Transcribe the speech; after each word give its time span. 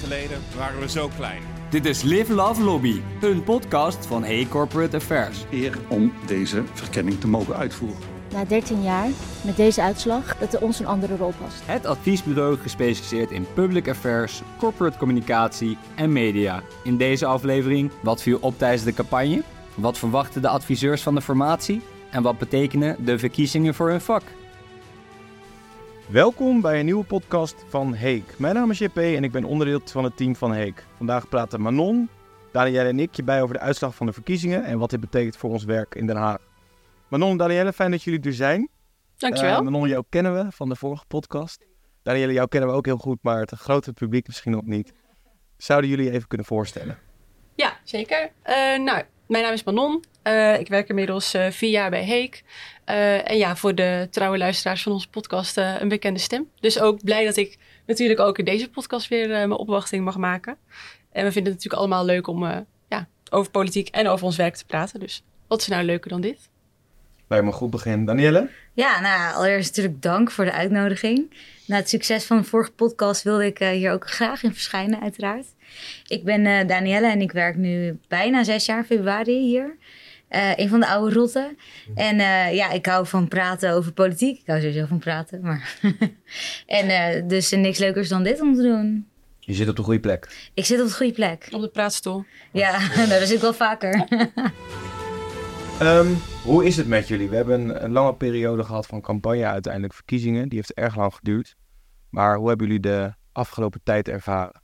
geleden 0.00 0.38
waren 0.56 0.80
we 0.80 0.88
zo 0.88 1.10
klein. 1.16 1.42
Dit 1.70 1.84
is 1.84 2.02
Live 2.02 2.32
Love 2.32 2.62
Lobby, 2.62 3.00
een 3.20 3.44
podcast 3.44 4.06
van 4.06 4.24
Hey 4.24 4.46
Corporate 4.50 4.96
Affairs. 4.96 5.44
Eer 5.50 5.78
om 5.88 6.12
deze 6.26 6.62
verkenning 6.72 7.20
te 7.20 7.28
mogen 7.28 7.56
uitvoeren. 7.56 7.98
Na 8.32 8.44
13 8.44 8.82
jaar, 8.82 9.08
met 9.42 9.56
deze 9.56 9.82
uitslag, 9.82 10.36
dat 10.38 10.54
er 10.54 10.60
ons 10.60 10.78
een 10.78 10.86
andere 10.86 11.16
rol 11.16 11.32
past. 11.40 11.62
Het 11.64 11.86
adviesbureau 11.86 12.56
gespecialiseerd 12.56 13.30
in 13.30 13.46
public 13.54 13.88
affairs, 13.88 14.42
corporate 14.58 14.98
communicatie 14.98 15.78
en 15.94 16.12
media. 16.12 16.62
In 16.84 16.96
deze 16.96 17.26
aflevering, 17.26 17.90
wat 18.02 18.22
viel 18.22 18.38
op 18.40 18.58
tijdens 18.58 18.84
de 18.84 18.94
campagne? 18.94 19.42
Wat 19.74 19.98
verwachten 19.98 20.42
de 20.42 20.48
adviseurs 20.48 21.02
van 21.02 21.14
de 21.14 21.20
formatie? 21.20 21.82
En 22.10 22.22
wat 22.22 22.38
betekenen 22.38 23.04
de 23.04 23.18
verkiezingen 23.18 23.74
voor 23.74 23.90
hun 23.90 24.00
vak? 24.00 24.22
Welkom 26.10 26.60
bij 26.60 26.78
een 26.78 26.84
nieuwe 26.84 27.04
podcast 27.04 27.64
van 27.68 27.94
Heek. 27.94 28.38
Mijn 28.38 28.54
naam 28.54 28.70
is 28.70 28.78
JP 28.78 28.96
en 28.96 29.24
ik 29.24 29.32
ben 29.32 29.44
onderdeel 29.44 29.80
van 29.84 30.04
het 30.04 30.16
team 30.16 30.36
van 30.36 30.52
Heek. 30.52 30.84
Vandaag 30.96 31.28
praten 31.28 31.60
Manon, 31.60 32.08
Danielle 32.52 32.88
en 32.88 33.00
ik 33.00 33.14
je 33.14 33.22
bij 33.22 33.42
over 33.42 33.54
de 33.54 33.60
uitslag 33.60 33.94
van 33.94 34.06
de 34.06 34.12
verkiezingen 34.12 34.64
en 34.64 34.78
wat 34.78 34.90
dit 34.90 35.00
betekent 35.00 35.36
voor 35.36 35.50
ons 35.50 35.64
werk 35.64 35.94
in 35.94 36.06
Den 36.06 36.16
Haag. 36.16 36.38
Manon 37.08 37.30
en 37.30 37.36
Danielle, 37.36 37.72
fijn 37.72 37.90
dat 37.90 38.02
jullie 38.02 38.20
er 38.20 38.32
zijn. 38.32 38.68
Dankjewel. 39.16 39.58
Uh, 39.58 39.60
Manon, 39.60 39.88
jou 39.88 40.04
kennen 40.08 40.34
we 40.34 40.52
van 40.52 40.68
de 40.68 40.76
vorige 40.76 41.04
podcast. 41.08 41.66
Danielle, 42.02 42.32
jou 42.32 42.48
kennen 42.48 42.68
we 42.70 42.74
ook 42.74 42.86
heel 42.86 42.96
goed, 42.98 43.18
maar 43.22 43.40
het 43.40 43.50
grote 43.50 43.92
publiek 43.92 44.26
misschien 44.26 44.52
nog 44.52 44.64
niet. 44.64 44.92
Zouden 45.56 45.90
jullie 45.90 46.10
even 46.10 46.28
kunnen 46.28 46.46
voorstellen? 46.46 46.98
Ja, 47.54 47.78
zeker. 47.84 48.30
Uh, 48.44 48.84
nou, 48.84 49.02
mijn 49.30 49.44
naam 49.44 49.52
is 49.52 49.64
Manon. 49.64 50.04
Uh, 50.24 50.58
ik 50.58 50.68
werk 50.68 50.88
inmiddels 50.88 51.34
uh, 51.34 51.50
vier 51.50 51.70
jaar 51.70 51.90
bij 51.90 52.04
Heek. 52.04 52.42
Uh, 52.86 53.30
en 53.30 53.36
ja, 53.36 53.56
voor 53.56 53.74
de 53.74 54.08
trouwe 54.10 54.38
luisteraars 54.38 54.82
van 54.82 54.92
onze 54.92 55.08
podcast 55.08 55.56
een 55.56 55.88
bekende 55.88 56.20
stem. 56.20 56.50
Dus 56.60 56.80
ook 56.80 57.04
blij 57.04 57.24
dat 57.24 57.36
ik 57.36 57.58
natuurlijk 57.86 58.20
ook 58.20 58.38
in 58.38 58.44
deze 58.44 58.70
podcast 58.70 59.08
weer 59.08 59.28
mijn 59.28 59.52
opwachting 59.52 60.04
mag 60.04 60.16
maken. 60.16 60.56
En 61.12 61.24
we 61.24 61.32
vinden 61.32 61.52
het 61.52 61.62
natuurlijk 61.62 61.74
allemaal 61.74 62.04
leuk 62.04 62.26
om 62.26 62.44
ja, 62.88 63.08
over 63.30 63.50
politiek 63.50 63.88
en 63.88 64.08
over 64.08 64.26
ons 64.26 64.36
werk 64.36 64.54
te 64.54 64.66
praten. 64.66 65.00
Dus 65.00 65.22
wat 65.46 65.60
is 65.60 65.68
nou 65.68 65.84
leuker 65.84 66.10
dan 66.10 66.20
dit? 66.20 66.50
Lijkt 67.30 67.44
me 67.44 67.50
een 67.50 67.58
goed 67.58 67.70
begin. 67.70 68.04
Danielle? 68.04 68.48
Ja, 68.72 69.00
nou, 69.00 69.34
allereerst 69.34 69.68
natuurlijk 69.68 70.02
dank 70.02 70.30
voor 70.30 70.44
de 70.44 70.52
uitnodiging. 70.52 71.30
Na 71.66 71.76
het 71.76 71.88
succes 71.88 72.24
van 72.24 72.36
de 72.36 72.44
vorige 72.44 72.72
podcast 72.72 73.22
wilde 73.22 73.46
ik 73.46 73.58
hier 73.58 73.92
ook 73.92 74.10
graag 74.10 74.42
in 74.42 74.52
verschijnen, 74.52 75.00
uiteraard. 75.00 75.46
Ik 76.06 76.24
ben 76.24 76.44
uh, 76.44 76.66
Danielle 76.66 77.06
en 77.10 77.20
ik 77.20 77.32
werk 77.32 77.56
nu 77.56 77.98
bijna 78.08 78.44
zes 78.44 78.66
jaar 78.66 78.84
februari 78.84 79.38
hier. 79.38 79.76
Uh, 80.30 80.58
een 80.58 80.68
van 80.68 80.80
de 80.80 80.86
oude 80.86 81.14
rotten. 81.14 81.58
En 81.94 82.18
uh, 82.18 82.54
ja, 82.54 82.70
ik 82.70 82.86
hou 82.86 83.06
van 83.06 83.28
praten 83.28 83.72
over 83.72 83.92
politiek. 83.92 84.40
Ik 84.40 84.46
hou 84.46 84.60
sowieso 84.60 84.86
van 84.86 84.98
praten. 84.98 85.40
Maar 85.40 85.76
en 86.66 87.28
dus 87.28 87.50
niks 87.50 87.78
leukers 87.78 88.08
dan 88.08 88.22
dit 88.22 88.40
om 88.40 88.54
te 88.54 88.62
doen. 88.62 89.06
Je 89.38 89.54
zit 89.54 89.68
op 89.68 89.76
de 89.76 89.82
goede 89.82 90.00
plek. 90.00 90.50
Ik 90.54 90.64
zit 90.64 90.80
op 90.80 90.86
de 90.86 90.94
goede 90.94 91.12
plek. 91.12 91.48
Op 91.50 91.60
de 91.60 91.68
praatstoel. 91.68 92.24
Ja, 92.52 92.78
nou, 92.96 93.08
daar 93.08 93.26
zit 93.26 93.36
ik 93.36 93.40
wel 93.40 93.54
vaker. 93.54 94.06
um, 95.82 96.18
hoe 96.44 96.64
is 96.64 96.76
het 96.76 96.86
met 96.86 97.08
jullie? 97.08 97.28
We 97.28 97.36
hebben 97.36 97.84
een 97.84 97.92
lange 97.92 98.14
periode 98.14 98.64
gehad 98.64 98.86
van 98.86 99.00
campagne, 99.00 99.44
uiteindelijk 99.44 99.94
verkiezingen. 99.94 100.48
Die 100.48 100.58
heeft 100.58 100.74
erg 100.74 100.96
lang 100.96 101.14
geduurd. 101.14 101.56
Maar 102.10 102.36
hoe 102.36 102.48
hebben 102.48 102.66
jullie 102.66 102.82
de 102.82 103.12
afgelopen 103.32 103.80
tijd 103.82 104.08
ervaren? 104.08 104.62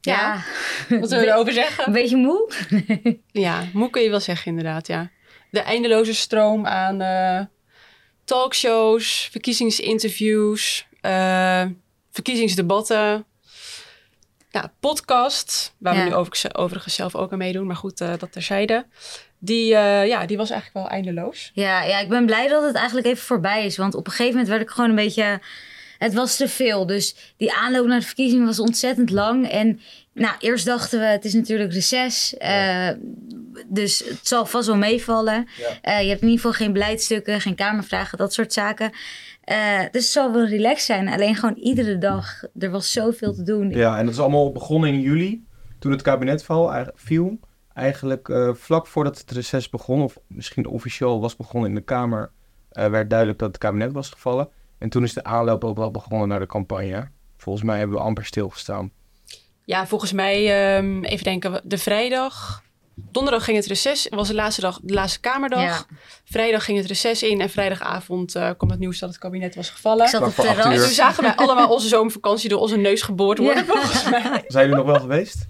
Ja, 0.00 0.42
wat 0.88 1.08
zullen 1.08 1.24
we 1.24 1.30
erover 1.30 1.52
zeggen? 1.52 1.86
Een 1.86 1.92
beetje 1.92 2.16
moe? 2.16 2.52
ja, 3.46 3.64
moe 3.72 3.90
kun 3.90 4.02
je 4.02 4.10
wel 4.10 4.20
zeggen 4.20 4.46
inderdaad, 4.46 4.86
ja. 4.86 5.10
De 5.50 5.60
eindeloze 5.60 6.14
stroom 6.14 6.66
aan 6.66 7.02
uh, 7.02 7.44
talkshows, 8.24 9.28
verkiezingsinterviews, 9.30 10.86
uh, 11.02 11.64
verkiezingsdebatten, 12.10 13.24
ja, 14.50 14.72
podcast, 14.80 15.74
waar 15.78 15.94
ja. 15.94 16.02
we 16.02 16.08
nu 16.08 16.14
overigens, 16.14 16.54
overigens 16.54 16.94
zelf 16.94 17.14
ook 17.14 17.32
aan 17.32 17.38
meedoen, 17.38 17.66
maar 17.66 17.76
goed, 17.76 18.00
uh, 18.00 18.12
dat 18.18 18.32
terzijde. 18.32 18.86
Die, 19.42 19.66
ja, 19.66 20.26
die 20.26 20.36
was 20.36 20.50
eigenlijk 20.50 20.86
wel 20.86 20.96
eindeloos. 20.96 21.50
Ja, 21.54 21.82
ja, 21.82 21.98
ik 21.98 22.08
ben 22.08 22.26
blij 22.26 22.48
dat 22.48 22.62
het 22.62 22.74
eigenlijk 22.74 23.06
even 23.06 23.24
voorbij 23.24 23.64
is, 23.64 23.76
want 23.76 23.94
op 23.94 24.06
een 24.06 24.12
gegeven 24.12 24.32
moment 24.32 24.48
werd 24.48 24.62
ik 24.62 24.70
gewoon 24.70 24.90
een 24.90 24.96
beetje 24.96 25.40
het 26.00 26.14
was 26.14 26.36
te 26.36 26.48
veel. 26.48 26.86
Dus 26.86 27.34
die 27.36 27.52
aanloop 27.52 27.86
naar 27.86 27.98
de 27.98 28.06
verkiezingen 28.06 28.46
was 28.46 28.60
ontzettend 28.60 29.10
lang. 29.10 29.48
En 29.48 29.80
nou, 30.12 30.34
eerst 30.38 30.66
dachten 30.66 30.98
we, 30.98 31.04
het 31.04 31.24
is 31.24 31.34
natuurlijk 31.34 31.72
reces. 31.72 32.34
Ja. 32.38 32.90
Uh, 32.90 32.96
dus 33.66 33.98
het 33.98 34.26
zal 34.26 34.46
vast 34.46 34.66
wel 34.66 34.76
meevallen. 34.76 35.48
Ja. 35.56 35.98
Uh, 35.98 36.02
je 36.02 36.08
hebt 36.08 36.22
in 36.22 36.28
ieder 36.28 36.44
geval 36.44 36.52
geen 36.52 36.72
beleidstukken, 36.72 37.40
geen 37.40 37.54
kamervragen, 37.54 38.18
dat 38.18 38.32
soort 38.32 38.52
zaken. 38.52 38.90
Uh, 39.50 39.78
dus 39.78 40.02
het 40.02 40.04
zal 40.04 40.32
wel 40.32 40.46
relaxed 40.46 40.86
zijn. 40.86 41.08
Alleen 41.08 41.34
gewoon 41.34 41.56
iedere 41.56 41.98
dag. 41.98 42.42
Er 42.58 42.70
was 42.70 42.92
zoveel 42.92 43.34
te 43.34 43.42
doen. 43.42 43.70
Ja, 43.70 43.98
en 43.98 44.04
dat 44.04 44.14
is 44.14 44.20
allemaal 44.20 44.52
begonnen 44.52 44.88
in 44.88 45.00
juli. 45.00 45.44
Toen 45.78 45.92
het 45.92 46.02
kabinet 46.02 46.46
viel. 46.94 47.38
Eigenlijk 47.74 48.32
vlak 48.52 48.86
voordat 48.86 49.18
het 49.18 49.30
reces 49.30 49.68
begon, 49.68 50.02
of 50.02 50.18
misschien 50.26 50.66
officieel 50.66 51.20
was 51.20 51.36
begonnen 51.36 51.68
in 51.68 51.74
de 51.74 51.82
Kamer, 51.82 52.30
werd 52.68 53.10
duidelijk 53.10 53.38
dat 53.38 53.48
het 53.48 53.58
kabinet 53.58 53.92
was 53.92 54.10
gevallen. 54.10 54.48
En 54.78 54.88
toen 54.88 55.02
is 55.02 55.12
de 55.12 55.24
aanloop 55.24 55.64
ook 55.64 55.76
wel 55.76 55.90
begonnen 55.90 56.28
naar 56.28 56.40
de 56.40 56.46
campagne. 56.46 57.08
Volgens 57.36 57.64
mij 57.64 57.78
hebben 57.78 57.96
we 57.96 58.02
amper 58.02 58.24
stilgestaan. 58.24 58.90
Ja, 59.64 59.86
volgens 59.86 60.12
mij, 60.12 60.76
um, 60.76 61.04
even 61.04 61.24
denken, 61.24 61.60
de 61.64 61.78
vrijdag. 61.78 62.62
Donderdag 63.10 63.44
ging 63.44 63.56
het 63.56 63.66
reces, 63.66 64.06
was 64.10 64.28
de 64.28 64.34
laatste 64.34 64.60
dag, 64.60 64.80
de 64.82 64.94
laatste 64.94 65.20
Kamerdag. 65.20 65.60
Ja. 65.60 65.96
Vrijdag 66.24 66.64
ging 66.64 66.78
het 66.78 66.86
reces 66.86 67.22
in 67.22 67.40
en 67.40 67.50
vrijdagavond 67.50 68.36
uh, 68.36 68.50
kwam 68.56 68.70
het 68.70 68.78
nieuws 68.78 68.98
dat 68.98 69.08
het 69.08 69.18
kabinet 69.18 69.54
was 69.54 69.70
gevallen. 69.70 70.04
Ik 70.04 70.10
zat 70.10 70.22
op 70.22 70.34
terras. 70.34 70.64
En 70.64 70.76
toen 70.76 70.88
zagen 70.88 71.22
wij 71.22 71.34
allemaal 71.34 71.68
onze 71.68 71.88
zomervakantie 71.88 72.48
door 72.48 72.60
onze 72.60 72.76
neus 72.76 73.02
geboord 73.02 73.38
worden, 73.38 73.64
ja. 73.66 73.72
volgens 73.72 74.10
mij. 74.10 74.44
Zijn 74.46 74.68
jullie 74.68 74.84
nog 74.84 74.92
wel 74.92 75.00
geweest? 75.00 75.48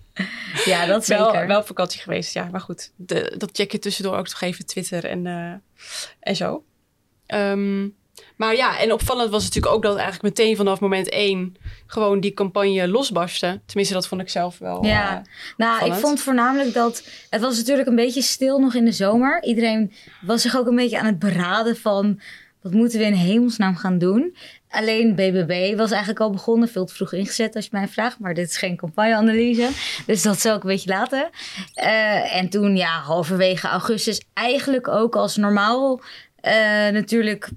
Ja, 0.64 0.86
dat 0.86 1.04
zeker. 1.04 1.32
Wel, 1.32 1.46
wel 1.46 1.58
op 1.58 1.66
vakantie 1.66 2.00
geweest, 2.00 2.34
ja. 2.34 2.48
Maar 2.50 2.60
goed, 2.60 2.92
de, 2.96 3.34
dat 3.38 3.50
check 3.52 3.72
je 3.72 3.78
tussendoor 3.78 4.16
ook 4.16 4.28
nog 4.28 4.40
even 4.40 4.66
Twitter 4.66 5.04
en, 5.04 5.24
uh, 5.24 5.52
en 6.20 6.36
zo. 6.36 6.64
Um, 7.26 7.98
maar 8.36 8.56
ja, 8.56 8.78
en 8.78 8.92
opvallend 8.92 9.30
was 9.30 9.44
natuurlijk 9.44 9.74
ook 9.74 9.82
dat 9.82 9.96
eigenlijk 9.96 10.22
meteen 10.22 10.56
vanaf 10.56 10.80
moment 10.80 11.08
één 11.08 11.56
gewoon 11.86 12.20
die 12.20 12.34
campagne 12.34 12.88
losbarstte. 12.88 13.60
Tenminste, 13.66 13.94
dat 13.94 14.08
vond 14.08 14.20
ik 14.20 14.28
zelf 14.28 14.58
wel. 14.58 14.84
Ja, 14.84 15.18
uh, 15.18 15.24
nou, 15.56 15.72
opvallend. 15.72 15.96
ik 15.96 16.06
vond 16.06 16.20
voornamelijk 16.20 16.74
dat 16.74 17.08
het 17.30 17.40
was 17.40 17.56
natuurlijk 17.56 17.88
een 17.88 17.96
beetje 17.96 18.22
stil 18.22 18.58
nog 18.58 18.74
in 18.74 18.84
de 18.84 18.92
zomer. 18.92 19.42
Iedereen 19.42 19.92
was 20.20 20.42
zich 20.42 20.56
ook 20.56 20.66
een 20.66 20.76
beetje 20.76 20.98
aan 20.98 21.06
het 21.06 21.18
beraden 21.18 21.76
van 21.76 22.20
wat 22.62 22.72
moeten 22.72 22.98
we 22.98 23.04
in 23.04 23.12
hemelsnaam 23.12 23.76
gaan 23.76 23.98
doen. 23.98 24.36
Alleen 24.70 25.14
BBB 25.14 25.76
was 25.76 25.90
eigenlijk 25.90 26.20
al 26.20 26.30
begonnen, 26.30 26.68
veel 26.68 26.84
te 26.84 26.94
vroeg 26.94 27.12
ingezet 27.12 27.56
als 27.56 27.64
je 27.64 27.70
mij 27.72 27.88
vraagt. 27.88 28.18
Maar 28.18 28.34
dit 28.34 28.48
is 28.48 28.56
geen 28.56 28.76
campagneanalyse, 28.76 29.68
dus 30.06 30.22
dat 30.22 30.40
zal 30.40 30.56
ik 30.56 30.62
een 30.62 30.68
beetje 30.68 30.90
laten. 30.90 31.30
Uh, 31.76 32.36
en 32.36 32.48
toen, 32.48 32.76
ja, 32.76 33.00
halverwege 33.00 33.68
augustus 33.68 34.22
eigenlijk 34.32 34.88
ook 34.88 35.16
als 35.16 35.36
normaal 35.36 36.00
uh, 36.42 36.52
natuurlijk 36.88 37.50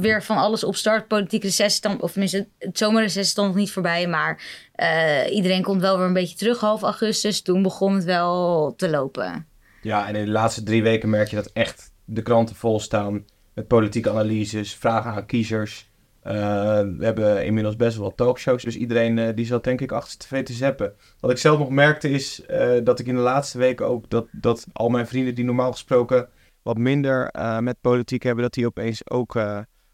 weer 0.00 0.22
van 0.22 0.36
alles 0.36 0.64
op 0.64 0.76
start. 0.76 1.08
Politiek 1.08 1.42
reces 1.42 1.74
stand, 1.74 2.02
of 2.02 2.10
tenminste, 2.10 2.48
het 2.58 2.78
zomerreces 2.78 3.28
stond 3.28 3.48
nog 3.48 3.56
niet 3.56 3.72
voorbij. 3.72 4.06
Maar 4.06 4.42
uh, 4.76 5.34
iedereen 5.34 5.62
komt 5.62 5.80
wel 5.80 5.98
weer 5.98 6.06
een 6.06 6.12
beetje 6.12 6.36
terug 6.36 6.60
half 6.60 6.82
augustus. 6.82 7.42
Toen 7.42 7.62
begon 7.62 7.94
het 7.94 8.04
wel 8.04 8.74
te 8.76 8.90
lopen. 8.90 9.46
Ja, 9.82 10.08
en 10.08 10.16
in 10.16 10.24
de 10.24 10.30
laatste 10.30 10.62
drie 10.62 10.82
weken 10.82 11.10
merk 11.10 11.28
je 11.28 11.36
dat 11.36 11.50
echt 11.52 11.92
de 12.04 12.22
kranten 12.22 12.56
vol 12.56 12.80
staan. 12.80 13.24
Met 13.54 13.66
politieke 13.66 14.10
analyses, 14.10 14.74
vragen 14.74 15.10
aan 15.10 15.26
kiezers. 15.26 15.90
Uh, 16.24 16.32
we 16.80 17.04
hebben 17.04 17.44
inmiddels 17.44 17.76
best 17.76 17.96
wel 17.96 18.06
wat 18.06 18.16
talkshows. 18.16 18.62
Dus 18.62 18.76
iedereen 18.76 19.16
uh, 19.16 19.28
die 19.34 19.46
zat 19.46 19.64
denk 19.64 19.80
ik 19.80 19.92
achter 19.92 20.18
tv 20.18 20.44
te 20.44 20.52
zeppen. 20.52 20.92
Wat 21.20 21.30
ik 21.30 21.38
zelf 21.38 21.58
nog 21.58 21.70
merkte 21.70 22.10
is 22.10 22.42
dat 22.84 22.98
ik 22.98 23.06
in 23.06 23.14
de 23.14 23.20
laatste 23.20 23.58
weken 23.58 23.86
ook... 23.86 24.10
Dat, 24.10 24.26
dat 24.32 24.66
al 24.72 24.88
mijn 24.88 25.06
vrienden 25.06 25.34
die 25.34 25.44
normaal 25.44 25.72
gesproken 25.72 26.28
wat 26.62 26.78
minder 26.78 27.34
met 27.60 27.80
politiek 27.80 28.22
hebben... 28.22 28.42
dat 28.42 28.54
die 28.54 28.66
opeens 28.66 29.10
ook 29.10 29.34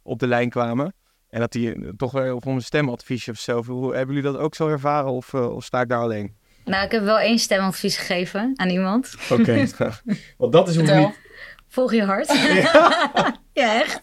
op 0.05 0.19
de 0.19 0.27
lijn 0.27 0.51
kwamen. 0.51 0.95
En 1.29 1.41
dat 1.41 1.53
die 1.53 1.97
toch 1.97 2.13
weer 2.13 2.35
op 2.35 2.47
een 2.47 2.61
stemadviesje 2.61 3.31
of 3.31 3.39
zo. 3.39 3.65
Hoe, 3.65 3.95
hebben 3.95 4.15
jullie 4.15 4.33
dat 4.33 4.41
ook 4.41 4.55
zo 4.55 4.69
ervaren 4.69 5.11
of, 5.11 5.33
uh, 5.33 5.55
of 5.55 5.65
sta 5.65 5.81
ik 5.81 5.89
daar 5.89 6.01
alleen? 6.01 6.37
Nou, 6.65 6.85
ik 6.85 6.91
heb 6.91 7.05
wel 7.05 7.19
één 7.19 7.39
stemadvies 7.39 7.97
gegeven 7.97 8.53
aan 8.57 8.69
iemand. 8.69 9.15
Oké, 9.31 9.41
okay. 9.41 9.69
want 10.39 10.53
dat 10.53 10.69
is 10.69 10.77
hoe 10.77 10.97
niet... 10.97 11.19
Volg 11.69 11.93
je 11.93 12.05
hart. 12.05 12.29
Ja, 12.29 13.37
ja 13.53 13.83
echt. 13.83 14.01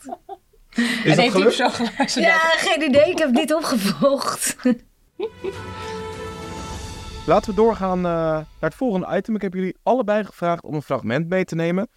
Is 1.04 1.16
dat 1.16 1.32
gelukt? 1.32 1.54
Zo 1.54 1.70
geluisterd 1.70 2.26
ja, 2.26 2.38
geen 2.40 2.82
idee. 2.82 3.10
Ik 3.10 3.18
heb 3.18 3.28
het 3.28 3.38
niet 3.38 3.54
opgevolgd. 3.54 4.56
Laten 7.26 7.50
we 7.50 7.56
doorgaan 7.56 7.98
uh, 7.98 8.04
naar 8.04 8.46
het 8.60 8.76
volgende 8.76 9.16
item. 9.18 9.36
Ik 9.36 9.42
heb 9.42 9.54
jullie 9.54 9.78
allebei 9.84 10.24
gevraagd 10.24 10.64
om 10.64 10.74
een 10.74 10.82
fragment 10.82 11.30
mee 11.30 11.46
te 11.46 11.56
nemen. 11.56 11.88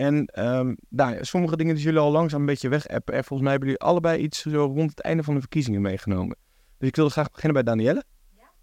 En 0.00 0.30
um, 0.38 0.76
nou, 0.88 1.16
sommige 1.20 1.56
dingen 1.56 1.74
die 1.74 1.84
jullie 1.84 2.00
al 2.00 2.10
langzaam 2.10 2.40
een 2.40 2.46
beetje 2.46 2.68
wegappen. 2.68 3.14
En 3.14 3.24
volgens 3.24 3.40
mij 3.40 3.50
hebben 3.50 3.68
jullie 3.68 3.84
allebei 3.84 4.22
iets 4.22 4.42
zo 4.42 4.72
rond 4.74 4.90
het 4.90 5.00
einde 5.00 5.22
van 5.22 5.34
de 5.34 5.40
verkiezingen 5.40 5.80
meegenomen. 5.80 6.36
Dus 6.78 6.88
ik 6.88 6.96
wilde 6.96 7.10
graag 7.10 7.30
beginnen 7.30 7.64
bij 7.64 7.74
Danielle. 7.74 8.04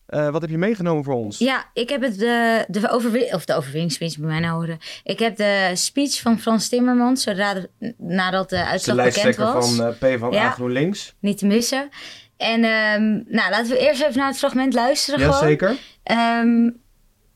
Ja. 0.10 0.26
Uh, 0.26 0.32
wat 0.32 0.42
heb 0.42 0.50
je 0.50 0.58
meegenomen 0.58 1.04
voor 1.04 1.14
ons? 1.14 1.38
Ja, 1.38 1.70
ik 1.74 1.90
heb 1.90 2.02
het 2.02 2.20
de, 2.20 2.66
de, 2.68 2.90
overwin 2.90 3.34
of 3.34 3.46
de 3.46 3.56
overwinningsspeech 3.56 4.18
bij 4.18 4.40
mij 4.40 4.50
horen. 4.50 4.78
Ik 5.04 5.20
heb 5.20 5.36
de 5.36 5.72
speech 5.74 6.22
van 6.22 6.40
Frans 6.40 6.70
Timmermans, 6.70 7.24
zodra 7.24 7.54
de, 7.54 7.94
nadat 7.98 8.50
de 8.50 8.66
uitslag 8.66 8.96
de 8.96 9.04
bekend 9.04 9.36
was. 9.36 9.76
van 9.76 9.88
uh, 9.88 10.16
P 10.16 10.20
van 10.20 10.32
ja, 10.32 10.46
A 10.46 10.52
GroenLinks. 10.52 11.16
Niet 11.20 11.38
te 11.38 11.46
missen. 11.46 11.90
En 12.38 12.64
ehm, 12.64 13.12
nou, 13.36 13.50
laten 13.50 13.70
we 13.70 13.80
eerst 13.80 14.02
even 14.02 14.18
naar 14.18 14.28
het 14.28 14.38
fragment 14.38 14.74
luisteren. 14.74 15.20
gewoon. 15.20 15.36
Jazeker. 15.36 15.78
Ehm, 16.04 16.70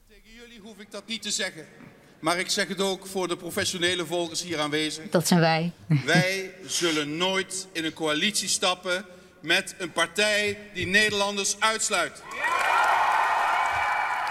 Tegen 0.07 0.31
jullie 0.39 0.59
hoef 0.62 0.80
ik 0.80 0.92
dat 0.92 1.04
niet 1.07 1.21
te 1.21 1.31
zeggen. 1.31 1.81
Maar 2.21 2.39
ik 2.39 2.50
zeg 2.50 2.68
het 2.68 2.81
ook 2.81 3.07
voor 3.07 3.27
de 3.27 3.38
professionele 3.38 4.06
volgers 4.06 4.41
hier 4.41 4.59
aanwezig. 4.59 5.03
dat 5.09 5.27
zijn 5.27 5.39
wij. 5.39 5.71
Wij 6.06 6.53
zullen 6.65 7.18
nooit 7.18 7.68
in 7.71 7.85
een 7.85 7.94
coalitie 7.94 8.47
stappen 8.47 9.06
met 9.39 9.75
een 9.77 9.91
partij 9.91 10.57
die 10.73 10.88
Nederlanders 10.88 11.56
uitsluit. 11.59 12.21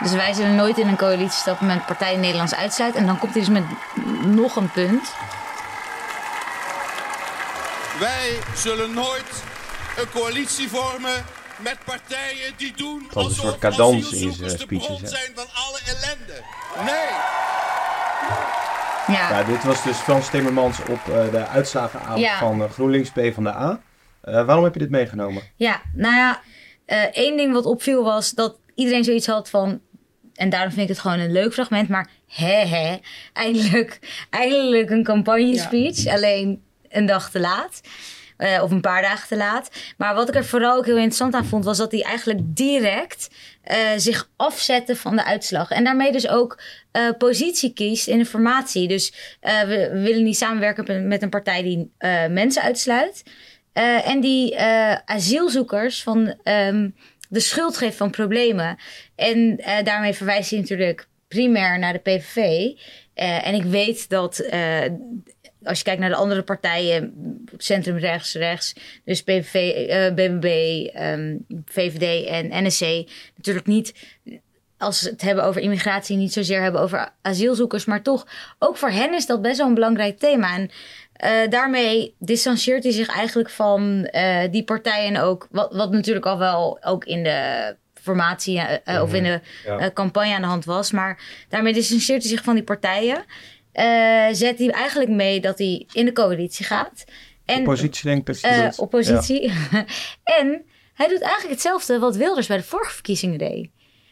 Dus 0.03 0.13
wij 0.13 0.33
zullen 0.33 0.55
nooit 0.55 0.79
in 0.79 0.89
een 0.89 0.97
coalitie 0.97 1.41
stappen 1.41 1.67
met 1.67 1.87
Partij 1.87 2.17
Nederlands 2.17 2.55
Uitsluit. 2.55 2.95
En 2.95 3.07
dan 3.07 3.19
komt 3.19 3.33
hij 3.33 3.41
dus 3.41 3.51
met 3.51 3.65
nog 4.25 4.57
een 4.57 4.71
punt. 4.71 5.13
Wij 7.99 8.39
zullen 8.55 8.95
nooit 8.95 9.43
een 9.97 10.11
coalitie 10.11 10.69
vormen 10.69 11.25
met 11.57 11.79
partijen 11.85 12.53
die 12.57 12.73
doen 12.77 13.09
Dat 13.13 13.31
is 13.31 13.37
een 13.37 13.43
alsof 13.43 13.45
soort 13.45 13.59
cadans 13.59 14.13
in 14.13 14.33
zijn 14.33 14.51
de 14.51 14.59
speeches, 14.59 15.11
zijn 15.11 15.33
van 15.35 15.47
alle 15.53 15.79
ellende. 15.87 16.43
Nee. 16.85 17.40
Ja, 19.07 19.31
Ja, 19.31 19.43
dit 19.43 19.65
was 19.65 19.83
dus 19.83 19.97
Frans 19.97 20.31
Timmermans 20.31 20.81
op 20.81 21.09
eh, 21.09 21.31
de 21.31 21.47
uitslagenavond 21.47 22.21
Ja. 22.21 22.39
van 22.39 22.63
uh, 22.63 22.71
GroenLinks 22.71 23.11
PvdA. 23.11 23.81
Eh 24.21 24.45
waarom 24.45 24.65
heb 24.65 24.73
je 24.75 24.81
dit 24.81 24.91
meegenomen? 24.91 25.43
ja 25.57 25.81
nou 25.95 26.15
ja, 26.15 26.41
eh, 26.87 27.03
één 27.03 27.37
ding 27.37 27.53
wat 27.53 27.65
opviel 27.67 28.05
was 28.05 28.31
dat 28.31 28.59
iedereen 28.75 29.05
zoiets 29.05 29.27
had 29.27 29.51
van... 29.51 29.81
En 30.35 30.49
daarom 30.51 30.71
vind 30.71 30.83
ik 30.83 30.89
het 30.89 30.99
gewoon 30.99 31.19
een 31.19 31.33
leuk 31.33 31.53
fragment. 31.53 31.89
Maar 31.89 32.09
hè 32.29 32.67
hè, 32.67 32.97
eindelijk, 33.33 33.99
eindelijk 34.31 34.91
een 34.91 35.05
campagnespeech. 35.05 36.07
Alleen 36.07 36.63
een 36.89 37.07
dag 37.07 37.31
te 37.31 37.41
laat. 37.41 37.81
Eh, 38.41 38.63
of 38.63 38.71
een 38.71 38.81
paar 38.81 39.03
dagen 39.03 39.29
te 39.29 39.37
laat. 39.37 39.71
Maar 39.97 40.15
wat 40.15 40.29
ik 40.29 40.35
er 40.35 40.45
vooral 40.45 40.77
ook 40.77 40.87
heel 40.87 40.97
interessant 40.97 41.35
aan 41.35 41.45
vond... 41.45 41.65
was 41.65 41.77
dat 41.77 41.93
hij 41.93 42.03
eigenlijk 42.03 42.41
direct 42.43 43.29
eh, 43.63 43.79
zich 43.97 44.31
afzette 44.37 44.97
van 44.97 45.17
de 45.17 45.25
uitslag. 45.25 45.71
En 45.71 45.85
daarmee 45.85 46.13
dus 46.13 46.29
ook 46.29 46.61
eh, 46.91 47.09
positie 47.19 47.73
kiest 47.73 48.07
in 48.07 48.19
de 48.19 48.27
formatie. 48.27 48.89
Dus 48.89 49.37
we, 49.41 49.91
willen 49.93 50.23
niet 50.23 50.37
samenwerken 50.37 51.09
met 51.09 51.23
een 51.23 51.29
partij 51.29 51.63
die 51.63 51.93
mensen 52.31 52.63
uitsluit. 52.63 53.23
En 54.05 54.21
die 54.21 54.59
asielzoekers 55.05 56.03
van 56.03 56.35
ehm, 56.43 56.91
de 57.29 57.41
schuld 57.41 57.77
geeft 57.77 57.97
van 57.97 58.11
problemen. 58.11 58.77
En 59.17 59.57
daarmee 59.85 60.13
verwijst 60.13 60.51
hij 60.51 60.59
natuurlijk 60.59 61.09
primair 61.29 61.79
naar 61.79 61.93
de 61.93 61.99
PVV. 61.99 62.71
En 63.15 63.55
ik 63.55 63.65
weet 63.65 64.09
dat 64.09 64.45
als 65.65 65.79
je 65.79 65.85
kijkt 65.85 66.01
naar 66.01 66.09
de 66.11 66.17
andere 66.17 66.43
partijen, 66.43 67.15
centrum 67.57 67.97
rechts, 67.97 68.35
rechts, 68.35 68.75
dus 69.05 69.23
PVV, 69.23 69.55
eh, 69.89 70.15
BBB, 70.15 70.47
ehm, 70.95 71.37
VVD 71.65 72.27
en 72.27 72.65
NSC, 72.67 72.81
natuurlijk 73.37 73.67
niet 73.67 73.95
als 74.79 74.99
ze 74.99 75.09
het 75.09 75.21
hebben 75.23 75.45
over 75.45 75.61
immigratie, 75.61 76.17
niet 76.17 76.33
zozeer 76.33 76.63
hebben 76.63 76.81
over 76.81 77.09
asielzoekers, 77.23 77.85
maar 77.85 78.03
toch, 78.03 78.27
ook 78.59 78.77
voor 78.77 78.91
hen 78.91 79.15
is 79.15 79.27
dat 79.27 79.43
best 79.43 79.59
wel 79.59 79.67
een 79.67 79.75
belangrijk 79.75 80.19
thema. 80.19 80.57
En 80.57 80.71
eh, 81.13 81.51
daarmee 81.51 82.15
distancieert 82.19 82.83
hij 82.83 82.93
zich 82.93 83.09
eigenlijk 83.09 83.51
van 83.51 84.05
eh, 84.05 84.51
die 84.51 84.65
partijen 84.65 85.17
ook, 85.17 85.49
wat, 85.51 85.73
wat 85.75 85.91
natuurlijk 85.93 86.27
al 86.27 86.39
wel 86.39 86.79
ook 86.85 87.05
in 87.05 87.23
de 87.23 87.77
formatie 87.95 88.63
of 89.03 89.15
in 89.15 89.23
de 89.23 89.41
Ja. 89.65 89.91
campagne 89.93 90.35
aan 90.35 90.41
de 90.41 90.47
hand 90.47 90.65
was, 90.65 90.91
maar 90.91 91.23
daarmee 91.49 91.73
distancieert 91.73 92.23
hij 92.23 92.31
zich 92.31 92.43
van 92.43 92.55
die 92.55 92.65
partijen. 92.65 93.25
Eh, 93.73 94.27
zet 94.33 94.59
hij 94.59 94.71
eigenlijk 94.71 95.11
mee 95.11 95.41
dat 95.41 95.59
hij 95.59 95.87
in 95.93 96.05
de 96.05 96.13
coalitie 96.13 96.65
gaat. 96.65 97.05
En 97.45 97.61
Oppositie 97.61 98.05
denk 98.05 98.21
ik 98.21 98.27
dat 98.27 98.41
je 98.41 98.47
eh, 98.47 98.69
oppositie. 98.77 99.53
en 100.41 100.65
hij 100.95 101.09
doet 101.09 101.21
eigenlijk 101.21 101.51
hetzelfde 101.51 101.99
wat 101.99 102.17
Wilders 102.17 102.47
bij 102.47 102.57
de 102.57 102.63
vorige 102.63 102.93
verkiezingen 102.93 103.39
deed. 103.39 103.69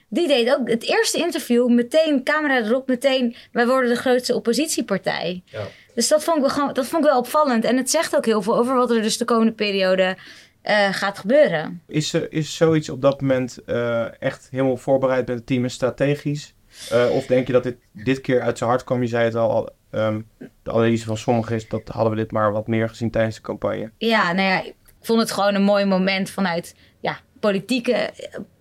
Die 0.08 0.28
deed 0.28 0.55
ook 0.55 0.69
het 0.69 0.84
eerste 0.84 1.19
interview, 1.19 1.69
meteen 1.69 2.25
camera 2.25 2.56
erop, 2.56 2.88
meteen 2.88 3.37
wij 3.52 3.66
worden 3.66 3.90
de 3.90 3.96
grootste 3.96 4.34
oppositiepartij. 4.34 5.43
Ja. 5.44 5.66
Dus 5.94 6.08
dat 6.08 6.25
vond, 6.25 6.44
ik 6.44 6.52
wel, 6.52 6.72
dat 6.72 6.87
vond 6.87 7.04
ik 7.04 7.11
wel 7.11 7.19
opvallend. 7.19 7.64
En 7.64 7.76
het 7.76 7.90
zegt 7.90 8.16
ook 8.16 8.25
heel 8.25 8.43
veel 8.43 8.58
over 8.58 8.75
wat 8.75 8.90
er 8.90 9.02
dus 9.02 9.19
de 9.19 9.25
komende 9.25 9.52
periode 9.52 10.16
eh, 10.62 10.93
gaat 10.93 11.19
gebeuren. 11.19 11.82
Is, 11.87 12.12
er, 12.12 12.32
is 12.32 12.56
zoiets 12.56 12.88
op 12.88 13.02
dat 13.02 13.20
moment 13.20 13.58
eh, 13.64 14.22
echt 14.22 14.49
helemaal 14.50 14.76
voorbereid 14.76 15.26
met 15.26 15.37
het 15.37 15.46
team 15.46 15.64
en 15.64 15.70
strategisch? 15.70 16.54
Eh, 16.90 17.10
of 17.10 17.26
denk 17.26 17.46
je 17.46 17.52
dat 17.52 17.62
dit 17.62 17.76
dit 17.92 18.20
keer 18.20 18.40
uit 18.40 18.58
zijn 18.58 18.70
hart 18.70 18.84
kwam? 18.84 19.00
Je 19.02 19.08
zei 19.08 19.25
het 19.25 19.34
al, 19.34 19.69
ehm, 19.90 20.20
de 20.62 20.72
analyse 20.72 21.04
van 21.04 21.16
sommigen 21.16 21.56
is 21.56 21.69
dat 21.69 21.88
hadden 21.88 22.10
we 22.12 22.19
dit 22.19 22.30
maar 22.32 22.52
wat 22.52 22.66
meer 22.66 22.88
gezien 22.88 23.10
tijdens 23.10 23.36
de 23.36 23.42
campagne. 23.42 23.90
Ja, 23.98 24.32
nou 24.32 24.48
ja, 24.48 24.62
ik 24.64 24.75
vond 25.00 25.20
het 25.20 25.30
gewoon 25.30 25.54
een 25.54 25.62
mooi 25.62 25.84
moment 25.84 26.30
vanuit 26.30 26.75
ja, 27.00 27.19
politieke, 27.40 28.10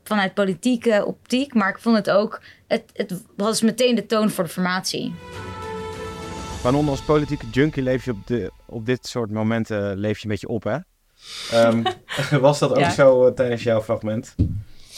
vanuit 0.03 0.33
politieke 0.33 1.03
optiek. 1.05 1.53
Maar 1.53 1.69
ik 1.69 1.79
vond 1.79 1.95
het 1.95 2.09
ook, 2.09 2.41
het, 2.67 2.83
het 2.93 3.23
was 3.37 3.61
meteen 3.61 3.95
de 3.95 4.05
toon 4.05 4.29
voor 4.29 4.43
de 4.43 4.49
formatie. 4.49 5.13
Manon, 6.63 6.89
als 6.89 7.01
politieke 7.01 7.45
junkie 7.51 7.83
leef 7.83 8.05
je 8.05 8.11
op, 8.11 8.27
de, 8.27 8.51
op 8.65 8.85
dit 8.85 9.07
soort 9.07 9.31
momenten 9.31 9.97
leef 9.97 10.17
je 10.17 10.23
een 10.23 10.31
beetje 10.31 10.47
op, 10.47 10.63
hè? 10.63 10.77
Ehm, 11.51 11.83
was 12.41 12.59
dat 12.59 12.69
ook 12.71 12.77
Ja. 12.79 12.89
zo 12.89 13.25
eh, 13.25 13.33
tijdens 13.33 13.63
jouw 13.63 13.81
fragment? 13.81 14.35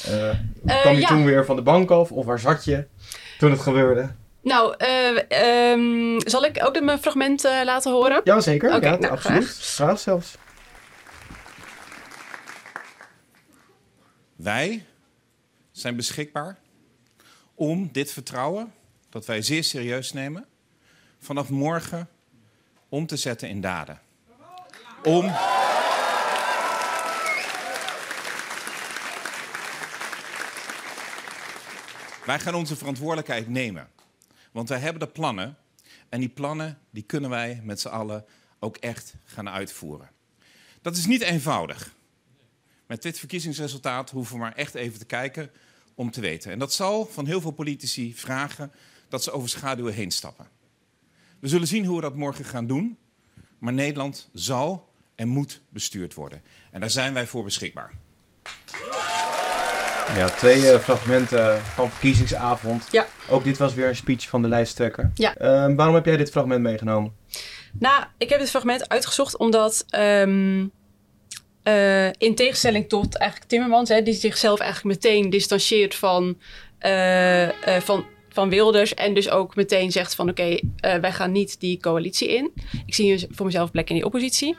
Eh, 0.10 0.82
kwam 0.82 0.94
je 0.94 1.00
ja. 1.00 1.08
toen 1.08 1.26
weer 1.26 1.46
van 1.46 1.56
de 1.56 1.62
bank 1.62 1.92
af 1.92 2.12
of 2.12 2.26
waar 2.26 2.40
zat 2.40 2.66
je 2.66 2.88
toen 3.38 3.52
het 3.52 3.60
gebeurde? 3.60 4.10
Nou, 4.42 4.76
eh, 4.78 5.32
ehm, 5.72 6.20
zal 6.20 6.46
ik 6.46 6.66
ook 6.66 6.82
mijn 6.82 7.00
fragment 7.00 7.46
eh, 7.46 7.62
laten 7.64 7.92
horen? 7.92 8.22
Jazeker, 8.24 8.70
ja, 8.70 8.78
nou, 8.80 9.08
absoluut. 9.08 9.44
graag. 9.44 9.66
Graag 9.66 10.00
zelfs. 10.00 10.38
Wij 14.36 14.86
zijn 15.72 15.96
beschikbaar 15.96 16.58
om 17.56 17.90
dit 17.92 18.12
vertrouwen, 18.12 18.74
dat 19.10 19.26
wij 19.26 19.42
zeer 19.42 19.64
serieus 19.64 20.14
nemen, 20.14 20.46
vanaf 21.20 21.50
morgen 21.50 22.10
om 22.90 23.06
te 23.06 23.18
zetten 23.18 23.50
in 23.50 23.62
daden. 23.62 24.00
Om. 25.04 25.32
Wij 32.30 32.40
gaan 32.40 32.56
onze 32.56 32.76
verantwoordelijkheid 32.76 33.48
nemen. 33.48 33.90
Want 34.52 34.70
wij 34.70 34.80
hebben 34.80 35.00
de 35.00 35.08
plannen. 35.08 35.58
En 36.10 36.20
die 36.20 36.30
plannen 36.30 36.78
die 36.90 37.04
kunnen 37.04 37.30
wij 37.30 37.62
met 37.64 37.80
z'n 37.80 37.88
allen 37.88 38.26
ook 38.60 38.78
echt 38.78 39.14
gaan 39.26 39.50
uitvoeren. 39.50 40.10
Dat 40.82 40.98
is 40.98 41.06
niet 41.06 41.22
eenvoudig. 41.22 41.96
Met 42.86 43.02
dit 43.02 43.20
verkiezingsresultaat 43.20 44.10
hoeven 44.10 44.36
we 44.36 44.42
maar 44.42 44.56
echt 44.56 44.76
even 44.76 45.00
te 45.00 45.06
kijken 45.06 45.52
om 45.96 46.12
te 46.12 46.22
weten. 46.22 46.52
En 46.52 46.60
dat 46.60 46.74
zal 46.74 47.06
van 47.06 47.26
heel 47.26 47.42
veel 47.42 47.52
politici 47.52 48.16
vragen 48.16 48.72
dat 49.08 49.24
ze 49.24 49.32
over 49.32 49.50
schaduwen 49.50 49.94
heen 49.94 50.12
stappen. 50.12 50.48
We 51.40 51.48
zullen 51.48 51.68
zien 51.68 51.86
hoe 51.86 51.96
we 51.96 52.02
dat 52.02 52.16
morgen 52.16 52.46
gaan 52.46 52.68
doen. 52.68 52.98
Maar 53.58 53.74
Nederland 53.74 54.30
zal 54.34 54.90
en 55.16 55.28
moet 55.28 55.62
bestuurd 55.70 56.14
worden. 56.14 56.42
En 56.72 56.80
daar 56.80 56.90
zijn 56.90 57.14
wij 57.14 57.28
voor 57.28 57.44
beschikbaar. 57.44 57.94
Ja, 60.16 60.30
twee 60.30 60.72
eh, 60.72 60.80
fragmenten 60.80 61.62
van 61.62 61.90
verkiezingsavond. 61.90 62.88
Ja. 62.92 63.08
Ook 63.30 63.44
dit 63.44 63.58
was 63.58 63.74
weer 63.74 63.88
een 63.88 63.96
speech 63.96 64.28
van 64.28 64.42
de 64.42 64.48
lijsttrekker. 64.48 65.12
Ja. 65.14 65.36
Ehm, 65.36 65.76
waarom 65.76 65.96
heb 65.96 66.06
jij 66.06 66.18
dit 66.18 66.32
fragment 66.32 66.62
meegenomen? 66.62 67.14
Nou, 67.80 68.04
ik 68.18 68.30
heb 68.30 68.40
dit 68.40 68.50
fragment 68.50 68.90
uitgezocht 68.90 69.38
omdat... 69.38 69.86
ehm, 69.90 70.68
eh, 71.64 72.08
in 72.08 72.36
tegenstelling 72.36 72.90
tot 72.90 73.18
eigenlijk 73.18 73.50
Timmermans... 73.50 73.90
Hè, 73.90 74.02
die 74.02 74.14
zichzelf 74.14 74.60
eigenlijk 74.60 74.96
meteen 74.96 75.30
distancieert 75.30 75.96
van, 75.96 76.38
eh, 76.80 77.50
van, 77.80 78.06
van 78.30 78.50
Wilders... 78.50 78.94
en 78.94 79.14
dus 79.14 79.30
ook 79.30 79.56
meteen 79.56 79.92
zegt 79.92 80.16
van... 80.16 80.30
oké, 80.30 80.60
wij 81.02 81.12
gaan 81.12 81.32
niet 81.32 81.60
die 81.60 81.80
coalitie 81.80 82.28
in. 82.36 82.52
Ik 82.86 82.94
zie 82.94 83.06
hier 83.06 83.28
voor 83.32 83.46
mezelf 83.46 83.72
plek 83.72 83.90
in 83.90 83.96
die 83.96 84.06
oppositie. 84.06 84.58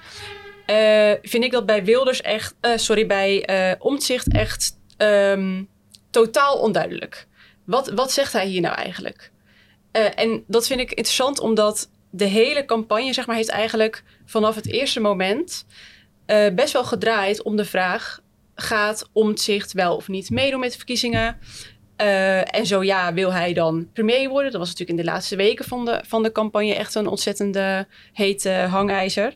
Vind 1.23 1.45
ik 1.45 1.51
dat 1.51 1.67
bij 1.67 1.85
Wilders 1.85 2.21
echt... 2.21 2.55
sorry, 2.77 3.07
bij 3.07 3.47
Omtzigt 3.79 4.33
echt 4.33 4.79
ehm, 5.01 5.65
totaal 6.11 6.59
onduidelijk. 6.59 7.27
Wat, 7.65 7.89
wat 7.91 8.13
zegt 8.13 8.33
hij 8.33 8.47
hier 8.47 8.61
nou 8.61 8.75
eigenlijk? 8.75 9.31
Eh, 9.93 10.19
en 10.19 10.45
dat 10.47 10.67
vind 10.67 10.81
ik 10.81 10.89
interessant 10.89 11.41
omdat 11.41 11.91
de 12.11 12.25
hele 12.25 12.65
campagne, 12.65 13.13
zeg 13.13 13.27
maar, 13.27 13.37
heeft 13.37 13.49
eigenlijk 13.49 14.03
vanaf 14.27 14.55
het 14.55 14.67
eerste 14.67 15.01
moment 15.01 15.67
eh, 16.27 16.55
best 16.55 16.73
wel 16.73 16.85
gedraaid 16.85 17.43
om 17.43 17.57
de 17.57 17.65
vraag: 17.65 18.21
gaat 18.55 19.09
Omtzigt 19.13 19.73
wel 19.73 19.97
of 19.97 20.09
niet 20.09 20.31
meedoen 20.31 20.61
met 20.61 20.71
de 20.71 20.77
verkiezingen? 20.77 21.39
Eh, 21.97 22.55
en 22.55 22.67
zo 22.67 22.83
ja, 22.83 23.15
wil 23.15 23.33
hij 23.33 23.53
dan 23.53 23.89
premier 23.93 24.29
worden? 24.29 24.51
Dat 24.51 24.61
was 24.61 24.71
natuurlijk 24.71 24.99
in 24.99 25.05
de 25.05 25.11
laatste 25.11 25.37
weken 25.37 25.65
van 25.65 25.85
de, 25.85 26.03
van 26.07 26.23
de 26.23 26.33
campagne 26.33 26.75
echt 26.75 26.95
een 26.95 27.07
ontzettende 27.07 27.87
hete 28.13 28.51
hangijzer. 28.51 29.35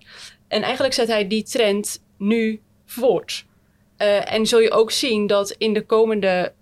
En 0.49 0.63
eigenlijk 0.63 0.95
zet 0.95 1.09
hij 1.09 1.27
die 1.29 1.43
trend 1.43 2.03
nu 2.19 2.61
voort. 2.87 3.45
Eh, 3.97 4.33
en 4.33 4.47
zul 4.47 4.61
je 4.61 4.71
ook 4.71 4.91
zien 4.91 5.27
dat 5.27 5.51
in 5.59 5.73
de 5.73 5.83
komende 5.87 6.53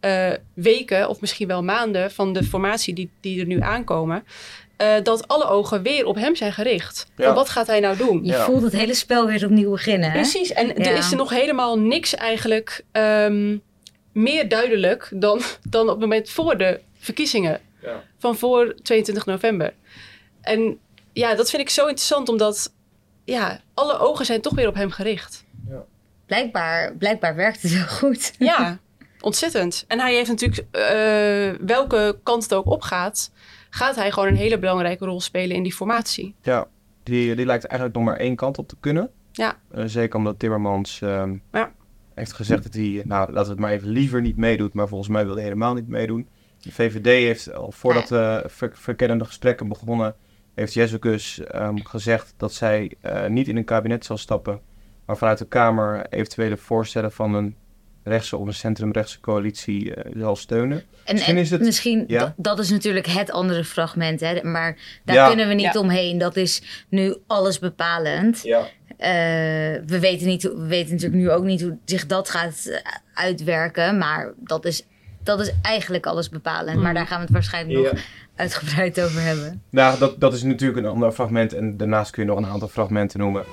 eh, 0.00 0.30
weken, 0.54 1.08
of 1.08 1.20
misschien 1.20 1.48
wel 1.48 1.62
maanden 1.62 2.10
van 2.10 2.32
de 2.32 2.44
formatie 2.44 2.94
die, 2.94 3.10
die 3.20 3.40
er 3.40 3.46
nu 3.46 3.60
aankomen, 3.60 4.24
eh, 4.76 4.94
dat 5.02 5.28
alle 5.28 5.46
ogen 5.48 5.82
weer 5.82 6.06
op 6.06 6.14
hem 6.14 6.36
zijn 6.36 6.52
gericht. 6.52 7.06
Ja. 7.16 7.24
Van 7.24 7.34
wat 7.34 7.48
gaat 7.48 7.66
hij 7.66 7.80
nou 7.80 7.96
doen? 7.96 8.24
Je 8.24 8.32
Ja. 8.32 8.44
voelt 8.44 8.62
het 8.62 8.72
hele 8.72 8.94
spel 8.94 9.26
weer 9.26 9.44
opnieuw 9.44 9.70
beginnen. 9.70 10.10
Hè? 10.10 10.20
Precies, 10.20 10.52
en 10.52 10.66
Ja. 10.66 10.74
er 10.74 10.96
is 10.96 11.10
er 11.10 11.16
nog 11.16 11.30
helemaal 11.30 11.78
niks 11.78 12.14
eigenlijk 12.14 12.84
ehm, 12.92 13.56
meer 14.12 14.48
duidelijk 14.48 15.08
dan, 15.14 15.40
dan 15.68 15.82
op 15.82 15.88
het 15.88 16.00
moment 16.00 16.30
voor 16.30 16.56
de 16.58 16.80
verkiezingen. 16.98 17.60
Ja. 17.82 18.02
Van 18.18 18.36
voor 18.36 18.74
22 18.82 19.26
november. 19.26 19.74
En 20.40 20.78
ja, 21.12 21.34
dat 21.34 21.50
vind 21.50 21.62
ik 21.62 21.70
zo 21.70 21.82
interessant, 21.86 22.28
omdat 22.28 22.72
ja, 23.24 23.60
alle 23.74 23.98
ogen 23.98 24.24
zijn 24.26 24.40
toch 24.40 24.54
weer 24.54 24.68
op 24.68 24.74
hem 24.74 24.90
gericht. 24.90 25.44
Blijkbaar, 26.28 26.94
blijkbaar 26.96 27.34
werkt 27.34 27.62
het 27.62 27.72
wel 27.72 27.86
goed. 27.86 28.32
Ja, 28.38 28.78
ontzettend. 29.20 29.84
En 29.88 29.98
hij 30.00 30.14
heeft 30.14 30.28
natuurlijk, 30.28 30.66
eh, 30.70 31.66
welke 31.66 32.18
kant 32.22 32.42
het 32.42 32.54
ook 32.54 32.66
opgaat, 32.66 33.32
gaat 33.70 33.96
hij 33.96 34.10
gewoon 34.10 34.28
een 34.28 34.36
hele 34.36 34.58
belangrijke 34.58 35.04
rol 35.04 35.20
spelen 35.20 35.56
in 35.56 35.62
die 35.62 35.74
formatie. 35.74 36.34
Ja, 36.42 36.66
die, 37.02 37.34
die 37.34 37.46
lijkt 37.46 37.64
eigenlijk 37.64 37.98
nog 38.00 38.08
maar 38.08 38.16
één 38.16 38.36
kant 38.36 38.58
op 38.58 38.68
te 38.68 38.76
kunnen. 38.80 39.10
Ja. 39.32 39.56
Eh, 39.70 39.84
zeker 39.86 40.18
omdat 40.18 40.38
Timmermans 40.38 41.00
ehm, 41.02 41.36
Ja. 41.52 41.72
heeft 42.14 42.32
gezegd 42.32 42.62
dat 42.62 42.74
hij, 42.74 43.02
nou 43.04 43.32
laten 43.32 43.42
we 43.44 43.50
het 43.50 43.58
maar 43.58 43.72
even 43.72 43.88
liever 43.88 44.20
niet 44.20 44.36
meedoet, 44.36 44.72
maar 44.74 44.88
volgens 44.88 45.10
mij 45.10 45.24
wil 45.24 45.34
hij 45.34 45.42
helemaal 45.42 45.74
niet 45.74 45.88
meedoen. 45.88 46.28
De 46.60 46.72
VVD 46.72 47.04
heeft 47.04 47.52
al 47.54 47.72
voordat 47.72 48.08
de 48.08 48.44
ver- 48.46 48.72
verkennende 48.74 49.24
gesprekken 49.24 49.68
begonnen, 49.68 50.14
heeft 50.54 50.74
Jezus 50.74 51.40
ehm, 51.40 51.76
gezegd 51.82 52.34
dat 52.36 52.52
zij 52.52 52.94
eh, 53.00 53.26
niet 53.26 53.48
in 53.48 53.56
een 53.56 53.64
kabinet 53.64 54.04
zal 54.04 54.16
stappen, 54.16 54.60
maar 55.08 55.16
vanuit 55.16 55.38
de 55.38 55.46
Kamer 55.46 56.06
eventuele 56.10 56.56
voorstellen 56.56 57.12
van 57.12 57.34
een 57.34 57.56
rechtse 58.04 58.36
of 58.36 58.46
een 58.46 58.54
centrumrechtse 58.54 59.20
coalitie 59.20 59.94
eh, 59.94 60.12
zal 60.20 60.36
steunen. 60.36 60.82
En, 61.04 61.14
Misschien 61.14 61.36
en 61.36 61.42
is 61.42 61.50
het- 61.50 61.60
misschien 61.60 62.04
ja. 62.06 62.34
dat, 62.36 62.58
is 62.58 62.70
natuurlijk 62.70 63.06
het 63.06 63.30
andere 63.30 63.64
fragment, 63.64 64.20
hè? 64.20 64.42
maar 64.42 64.76
daar 65.04 65.16
Ja. 65.16 65.26
kunnen 65.28 65.48
we 65.48 65.54
niet 65.54 65.72
Ja. 65.72 65.80
omheen. 65.80 66.18
Dat 66.18 66.36
is 66.36 66.84
nu 66.88 67.16
alles 67.26 67.58
bepalend. 67.58 68.40
Ja. 68.42 68.58
Eh, 68.96 69.08
we, 69.86 69.98
weten 70.00 70.26
niet, 70.26 70.42
hoe- 70.42 70.56
we 70.60 70.66
weten 70.66 70.92
natuurlijk 70.94 71.20
nu 71.22 71.30
ook 71.30 71.44
niet 71.44 71.62
hoe 71.62 71.76
zich 71.84 72.06
dat 72.06 72.30
gaat 72.30 72.66
eh, 72.66 72.78
uitwerken, 73.14 73.98
maar 73.98 74.32
dat 74.36 74.64
is, 74.64 74.86
dat 75.22 75.40
is 75.40 75.52
eigenlijk 75.62 76.06
alles 76.06 76.28
bepalend. 76.28 76.80
Maar 76.82 76.94
daar 76.94 77.06
gaan 77.06 77.16
we 77.18 77.24
het 77.24 77.32
waarschijnlijk 77.32 77.78
Ja. 77.84 77.90
nog 77.92 78.00
uitgebreid 78.36 79.00
over 79.00 79.20
hebben. 79.22 79.62
Nou, 79.70 79.98
dat, 79.98 80.20
dat 80.20 80.34
is 80.34 80.42
natuurlijk 80.42 80.78
een 80.78 80.92
ander 80.92 81.12
fragment 81.12 81.52
en 81.52 81.76
daarnaast 81.76 82.10
kun 82.10 82.22
je 82.22 82.28
nog 82.28 82.38
een 82.38 82.46
aantal 82.46 82.68
fragmenten 82.68 83.18
noemen. 83.20 83.44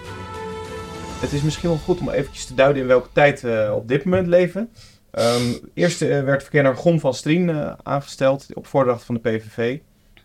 Het 1.26 1.34
is 1.34 1.42
misschien 1.42 1.70
wel 1.70 1.78
goed 1.78 2.00
om 2.00 2.10
eventjes 2.10 2.46
te 2.46 2.54
duiden 2.54 2.82
in 2.82 2.88
welke 2.88 3.10
tijd 3.14 3.42
we 3.42 3.72
op 3.76 3.88
dit 3.88 4.04
moment 4.04 4.28
leven. 4.28 4.70
Ehm, 5.12 5.54
eerst 5.74 6.02
eh, 6.02 6.24
werd 6.24 6.42
verkenner 6.42 6.76
Gon 6.76 7.00
van 7.00 7.14
Strien 7.14 7.50
eh, 7.50 7.74
aangesteld 7.84 8.48
op 8.54 8.68
voordracht 8.68 9.04
van 9.04 9.16
de 9.16 9.22
PVV. 9.22 9.80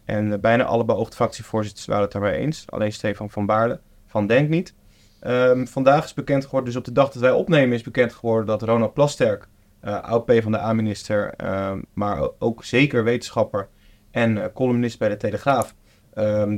En 0.04 0.32
eh, 0.32 0.38
bijna 0.38 0.64
alle 0.64 0.84
beoogde 0.84 1.14
fractievoorzitters 1.16 1.86
waren 1.86 2.02
het 2.02 2.12
daarbij 2.12 2.34
eens. 2.34 2.64
Alleen 2.66 2.92
Stefan 2.92 3.30
van 3.30 3.46
Baarle 3.46 3.80
van 4.06 4.26
Denk 4.26 4.48
niet. 4.48 4.74
Ehm, 5.20 5.66
vandaag 5.66 6.04
is 6.04 6.14
bekend 6.14 6.44
geworden, 6.44 6.68
dus 6.68 6.78
op 6.78 6.84
de 6.84 6.92
dag 6.92 7.10
dat 7.10 7.22
wij 7.22 7.32
opnemen 7.32 7.74
is 7.74 7.82
bekend 7.82 8.12
geworden 8.12 8.46
dat 8.46 8.62
Ronald 8.62 8.94
Plasterk, 8.94 9.48
eh 9.80 10.02
oud 10.02 10.24
P 10.24 10.32
van 10.42 10.52
de 10.52 10.58
A-minister, 10.58 11.34
ehm, 11.36 11.80
maar 11.92 12.28
ook 12.38 12.64
zeker 12.64 13.04
wetenschapper 13.04 13.68
en 14.10 14.52
columnist 14.52 14.98
bij 14.98 15.08
de 15.08 15.16
Telegraaf, 15.16 15.74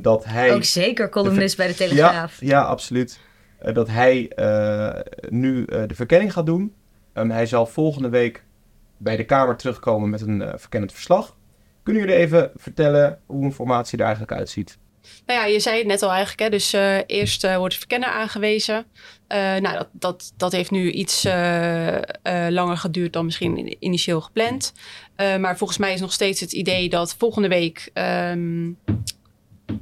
dat 0.00 0.25
hij... 0.25 0.54
Ook 0.54 0.64
zeker 0.64 1.08
columnist 1.08 1.56
bij 1.56 1.66
de 1.66 1.75
Telegraaf. 1.75 2.40
Ja, 2.40 2.46
ja 2.46 2.62
absoluut. 2.62 3.18
Eh, 3.62 3.75
dat 3.75 3.88
hij 3.88 4.28
eh, 4.28 5.00
nu 5.28 5.64
eh, 5.64 5.83
de 5.87 5.95
verkenning 5.95 6.33
gaat 6.33 6.47
doen. 6.47 6.75
Ehm, 7.12 7.28
hij 7.28 7.47
zal 7.47 7.66
volgende 7.66 8.09
week 8.09 8.45
bij 8.97 9.16
de 9.16 9.25
Kamer 9.25 9.57
terugkomen 9.57 10.11
met 10.11 10.21
een 10.21 10.52
verkennend 10.57 10.92
verslag. 10.92 11.37
Kunnen 11.83 12.02
jullie 12.02 12.16
even 12.16 12.50
vertellen 12.57 13.19
hoe 13.26 13.45
een 13.45 13.52
formatie 13.52 13.99
er 13.99 14.04
eigenlijk 14.04 14.33
uitziet? 14.33 14.78
Nou 15.26 15.40
ja, 15.40 15.47
je 15.47 15.61
zei 15.61 15.78
het 15.78 15.87
net 15.87 16.02
al 16.02 16.11
eigenlijk. 16.11 16.40
Hè? 16.40 16.49
Dus 16.49 16.73
eerst 17.07 17.57
wordt 17.57 17.73
de 17.73 17.78
verkenner 17.78 18.09
aangewezen. 18.09 18.85
Nou, 19.28 19.62
dat, 19.62 19.88
dat, 19.92 20.33
dat 20.37 20.52
heeft 20.52 20.71
nu 20.71 20.90
iets 20.90 21.25
langer 22.49 22.76
geduurd 22.76 23.12
dan 23.12 23.25
misschien 23.25 23.57
in- 23.57 23.76
initieel 23.78 24.21
gepland. 24.21 24.73
Maar 25.16 25.57
volgens 25.57 25.78
mij 25.78 25.92
is 25.92 26.00
nog 26.00 26.12
steeds 26.12 26.40
het 26.40 26.52
idee 26.52 26.88
dat 26.88 27.14
volgende 27.14 27.49
week... 27.49 27.90
ehm 27.92 28.71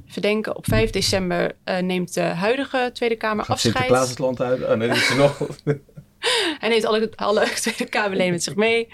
verdenken, 0.07 0.57
op 0.57 0.67
5 0.67 0.91
december 0.91 1.57
eh, 1.65 1.79
neemt 1.79 2.15
de 2.15 2.21
huidige 2.21 2.91
Tweede 2.93 3.17
Kamer 3.17 3.45
Gaat 3.45 3.55
afscheid. 3.55 3.75
Sinterklaas 3.77 4.09
het 4.09 4.19
land 4.19 4.41
uit? 4.41 4.63
Oh, 4.63 4.73
nee, 4.73 4.89
dat 4.89 4.97
is 4.97 5.11
er 5.11 5.17
nog. 5.17 5.39
Hij 6.59 6.69
neemt 6.69 6.85
alle, 6.85 7.11
alle 7.17 7.51
Tweede 7.61 7.85
Kamerleden 7.85 8.33
met 8.33 8.43
zich 8.43 8.55
mee. 8.55 8.89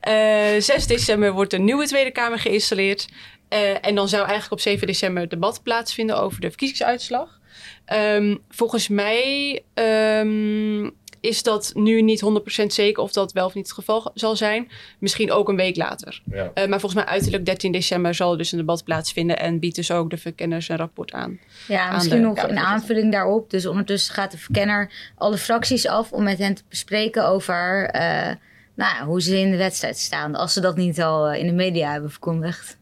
Eh 0.00 0.60
6 0.60 0.86
december 0.86 1.32
wordt 1.32 1.52
een 1.52 1.64
nieuwe 1.64 1.86
Tweede 1.86 2.10
Kamer 2.10 2.38
geïnstalleerd. 2.38 3.08
Eh, 3.48 3.86
en 3.86 3.94
dan 3.94 4.08
zou 4.08 4.22
eigenlijk 4.22 4.52
op 4.52 4.60
7 4.60 4.86
december 4.86 5.22
het 5.22 5.30
debat 5.30 5.62
plaatsvinden 5.62 6.20
over 6.20 6.40
de 6.40 6.48
verkiezingsuitslag. 6.48 7.40
Ehm, 7.84 8.36
volgens 8.48 8.88
mij 8.88 9.62
ehm, 9.74 10.90
is 11.20 11.42
dat 11.42 11.70
nu 11.74 12.02
niet 12.02 12.24
100% 12.62 12.66
zeker 12.66 13.02
of 13.02 13.12
dat 13.12 13.32
wel 13.32 13.46
of 13.46 13.54
niet 13.54 13.66
het 13.66 13.74
geval 13.74 14.10
zal 14.14 14.36
zijn. 14.36 14.68
Misschien 14.98 15.32
ook 15.32 15.48
een 15.48 15.56
week 15.56 15.76
later. 15.76 16.22
Ja. 16.24 16.50
Eh, 16.54 16.68
maar 16.68 16.80
volgens 16.80 17.04
mij 17.04 17.12
uiterlijk 17.12 17.44
13 17.44 17.72
december 17.72 18.14
zal 18.14 18.32
er 18.32 18.38
dus 18.38 18.52
een 18.52 18.58
debat 18.58 18.84
plaatsvinden. 18.84 19.38
En 19.38 19.58
biedt 19.58 19.76
dus 19.76 19.90
ook 19.90 20.10
de 20.10 20.16
verkenners 20.16 20.68
een 20.68 20.76
rapport 20.76 21.12
aan. 21.12 21.38
Ja, 21.68 21.86
aan 21.86 21.94
misschien 21.94 22.20
nog 22.20 22.28
in 22.28 22.34
Kamervoorzitter. 22.34 22.74
aanvulling 22.74 23.12
daarop. 23.12 23.50
Dus 23.50 23.66
ondertussen 23.66 24.14
gaat 24.14 24.30
de 24.30 24.38
verkenner 24.38 24.92
alle 25.16 25.38
fracties 25.38 25.86
af 25.86 26.12
om 26.12 26.22
met 26.22 26.38
hen 26.38 26.54
te 26.54 26.62
bespreken 26.68 27.28
over 27.28 27.88
eh, 27.90 28.34
nou, 28.74 29.04
hoe 29.04 29.22
ze 29.22 29.38
in 29.38 29.50
de 29.50 29.56
wedstrijd 29.56 29.98
staan. 29.98 30.34
Als 30.34 30.52
ze 30.52 30.60
dat 30.60 30.76
niet 30.76 31.02
al 31.02 31.28
eh, 31.28 31.40
in 31.40 31.46
de 31.46 31.52
media 31.52 31.92
hebben 31.92 32.10
verkondigd. 32.10 32.78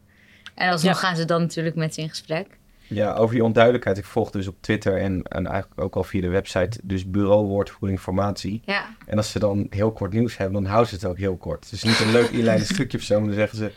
En 0.55 0.71
alsnog 0.71 0.99
gaan 0.99 1.15
ze 1.15 1.25
dan 1.25 1.41
natuurlijk 1.41 1.75
met 1.75 1.93
ze 1.93 2.01
in 2.01 2.09
gesprek. 2.09 2.47
Ja, 2.87 3.13
over 3.13 3.35
die 3.35 3.43
onduidelijkheid. 3.43 3.97
Ik 3.97 4.05
volg 4.05 4.31
dus 4.31 4.47
op 4.47 4.55
Twitter 4.59 4.97
en, 4.97 5.23
en 5.23 5.47
eigenlijk 5.47 5.81
ook 5.81 5.95
al 5.95 6.03
via 6.03 6.21
de 6.21 6.27
website, 6.27 6.79
dus 6.83 7.09
Bureau 7.09 7.45
Woordvoering 7.45 7.99
Formatie. 7.99 8.61
Ja, 8.65 8.85
En 9.05 9.17
als 9.17 9.31
ze 9.31 9.39
dan 9.39 9.67
heel 9.69 9.91
kort 9.91 10.13
nieuws 10.13 10.37
hebben, 10.37 10.61
dan 10.61 10.71
houden 10.71 10.89
ze 10.89 10.95
het 10.95 11.05
ook 11.05 11.17
heel 11.17 11.37
kort. 11.37 11.63
Het 11.63 11.73
is 11.73 11.83
niet 11.83 11.99
een 11.99 12.11
leuk 12.11 12.29
inleidend 12.29 12.69
stukje 12.73 12.97
of 12.97 13.03
zo, 13.03 13.19
maar 13.19 13.27
dan 13.27 13.37
zeggen 13.37 13.57
ze, 13.57 13.71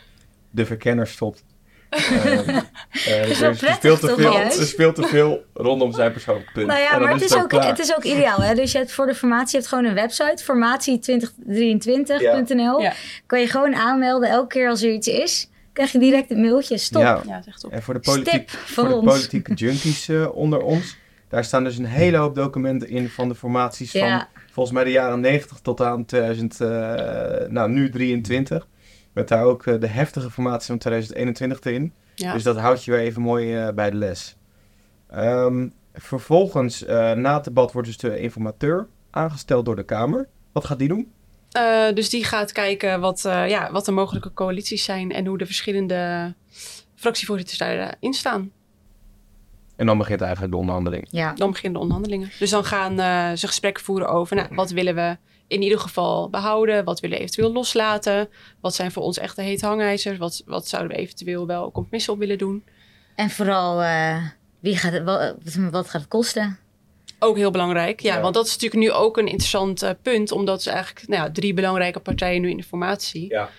de 0.49 0.65
verkenner 0.65 1.07
stopt. 1.07 1.43
Is 1.91 2.07
wel 3.39 3.49
er, 3.49 3.55
speelt 3.55 3.99
te 3.99 4.13
veel, 4.17 4.35
er 4.35 4.51
speelt 4.51 4.95
te 4.95 5.03
veel 5.03 5.45
rondom 5.53 5.93
zijn 5.93 6.11
persoonlijke 6.11 6.51
punt. 6.51 6.67
nou 6.67 6.79
ja, 6.79 6.99
maar 6.99 7.13
het 7.13 7.21
is, 7.21 7.35
ook 7.35 7.51
het 7.51 7.79
is 7.79 7.95
ook 7.95 8.03
ideaal. 8.03 8.41
Hè? 8.41 8.55
Dus 8.55 8.71
je 8.71 8.77
hebt 8.77 8.91
voor 8.91 9.05
de 9.05 9.15
formatie 9.15 9.51
je 9.51 9.57
hebt 9.57 9.67
gewoon 9.67 9.85
een 9.85 9.93
website, 9.93 10.43
formatie2023.nl. 10.43 12.81
Ja. 12.81 12.93
Kan 13.25 13.39
je 13.39 13.47
gewoon 13.47 13.75
aanmelden. 13.75 14.29
Elke 14.29 14.47
keer 14.47 14.69
als 14.69 14.83
er 14.83 14.91
iets 14.91 15.07
is, 15.07 15.49
krijg 15.73 15.91
je 15.91 15.99
direct 15.99 16.31
een 16.31 16.41
mailtje. 16.41 16.77
Stop. 16.77 17.01
Ja, 17.01 17.21
Ja, 17.25 17.35
het 17.35 17.45
is 17.45 17.53
echt 17.53 17.63
op. 17.63 17.71
en 17.71 17.81
voor 17.81 17.93
de, 17.93 17.99
politiek, 17.99 18.49
Stip 18.49 18.49
voor 18.49 18.87
de 18.87 18.95
ons. 18.95 19.05
politieke 19.05 19.53
junkies 19.53 20.09
eh, 20.09 20.35
onder 20.35 20.61
ons, 20.61 20.97
daar 21.27 21.43
staan 21.43 21.63
dus 21.63 21.77
een 21.77 21.85
hele 21.85 22.17
hoop 22.17 22.35
documenten 22.35 22.89
in 22.89 23.09
van 23.09 23.27
de 23.27 23.35
formaties 23.35 23.91
van 23.91 24.25
volgens 24.51 24.75
mij 24.75 24.83
de 24.83 24.91
jaren 24.91 25.19
90 25.19 25.59
tot 25.59 25.81
aan 25.81 26.05
2000, 26.05 26.61
eh, 26.61 26.67
nou 27.49 27.69
nu 27.69 27.89
23. 27.89 28.67
Met 29.13 29.27
daar 29.27 29.43
ook 29.43 29.65
eh, 29.65 29.79
de 29.79 29.87
heftige 29.87 30.29
formatie 30.31 30.67
van 30.67 30.77
2021 30.77 31.73
in. 31.73 31.93
Ja. 32.15 32.33
Dus 32.33 32.43
dat 32.43 32.57
houdt 32.57 32.83
je 32.83 32.91
weer 32.91 32.99
even 32.99 33.21
mooi 33.21 33.55
eh, 33.55 33.73
bij 33.73 33.89
de 33.89 33.97
les. 33.97 34.37
Ehm, 35.09 35.67
vervolgens, 35.93 36.85
eh, 36.85 37.11
na 37.11 37.33
het 37.35 37.43
debat, 37.43 37.71
wordt 37.71 37.87
dus 37.87 37.97
de 37.97 38.19
informateur 38.19 38.87
aangesteld 39.09 39.65
door 39.65 39.75
de 39.75 39.83
Kamer. 39.83 40.27
Wat 40.51 40.65
gaat 40.65 40.79
die 40.79 40.87
doen? 40.87 41.11
Eh, 41.51 41.93
dus 41.93 42.09
die 42.09 42.23
gaat 42.23 42.51
kijken 42.51 42.99
wat, 42.99 43.25
eh, 43.25 43.49
ja, 43.49 43.71
wat 43.71 43.85
de 43.85 43.91
mogelijke 43.91 44.33
coalities 44.33 44.83
zijn 44.83 45.11
en 45.11 45.25
hoe 45.25 45.37
de 45.37 45.45
verschillende 45.45 46.33
fractievoorzitters 46.95 47.57
daarin 47.57 48.13
staan. 48.13 48.51
En 49.75 49.85
dan 49.85 49.97
begint 49.97 50.21
eigenlijk 50.21 50.51
de 50.51 50.59
onderhandeling. 50.59 51.07
Ja. 51.09 51.33
Dan 51.33 51.49
beginnen 51.49 51.73
de 51.73 51.79
onderhandelingen. 51.79 52.31
Dus 52.39 52.49
dan 52.49 52.65
gaan 52.65 52.99
eh, 52.99 53.31
ze 53.37 53.47
gesprekken 53.47 53.83
voeren 53.83 54.09
over 54.09 54.35
nou, 54.35 54.47
wat 54.51 54.71
willen 54.71 54.95
we 54.95 55.17
in 55.47 55.61
ieder 55.61 55.79
geval 55.79 56.29
behouden, 56.29 56.83
wat 56.83 56.99
willen 56.99 57.17
we 57.17 57.23
eventueel 57.23 57.51
loslaten, 57.51 58.29
wat 58.59 58.75
zijn 58.75 58.91
voor 58.91 59.03
ons 59.03 59.17
echte 59.17 59.41
hete 59.41 59.65
hangijzers, 59.65 60.17
wat, 60.17 60.43
wat 60.45 60.67
zouden 60.67 60.91
we 60.91 60.97
eventueel 60.97 61.47
wel 61.47 61.71
compromissen 61.71 62.13
op 62.13 62.19
willen 62.19 62.37
doen. 62.37 62.63
En 63.15 63.29
vooral, 63.29 63.81
eh, 63.81 64.25
wie 64.59 64.77
gaat 64.77 64.91
het, 64.91 65.03
wat, 65.03 65.35
wat 65.71 65.89
gaat 65.89 66.01
het 66.01 66.09
kosten? 66.09 66.59
Ook 67.23 67.35
heel 67.37 67.51
belangrijk, 67.51 67.99
ja, 67.99 68.15
Ja. 68.15 68.21
want 68.21 68.33
dat 68.33 68.45
is 68.45 68.51
natuurlijk 68.57 68.81
nu 68.83 68.91
ook 68.91 69.17
een 69.17 69.27
interessant 69.27 69.81
eh, 69.81 69.89
punt, 70.01 70.31
omdat 70.31 70.63
ze 70.63 70.69
eigenlijk 70.71 71.07
nou 71.07 71.23
ja, 71.23 71.31
drie 71.31 71.53
belangrijke 71.53 71.99
partijen 71.99 72.41
nu 72.41 72.49
in 72.49 72.57
de 72.57 72.63
formatie. 72.63 73.29
Ja. 73.29 73.49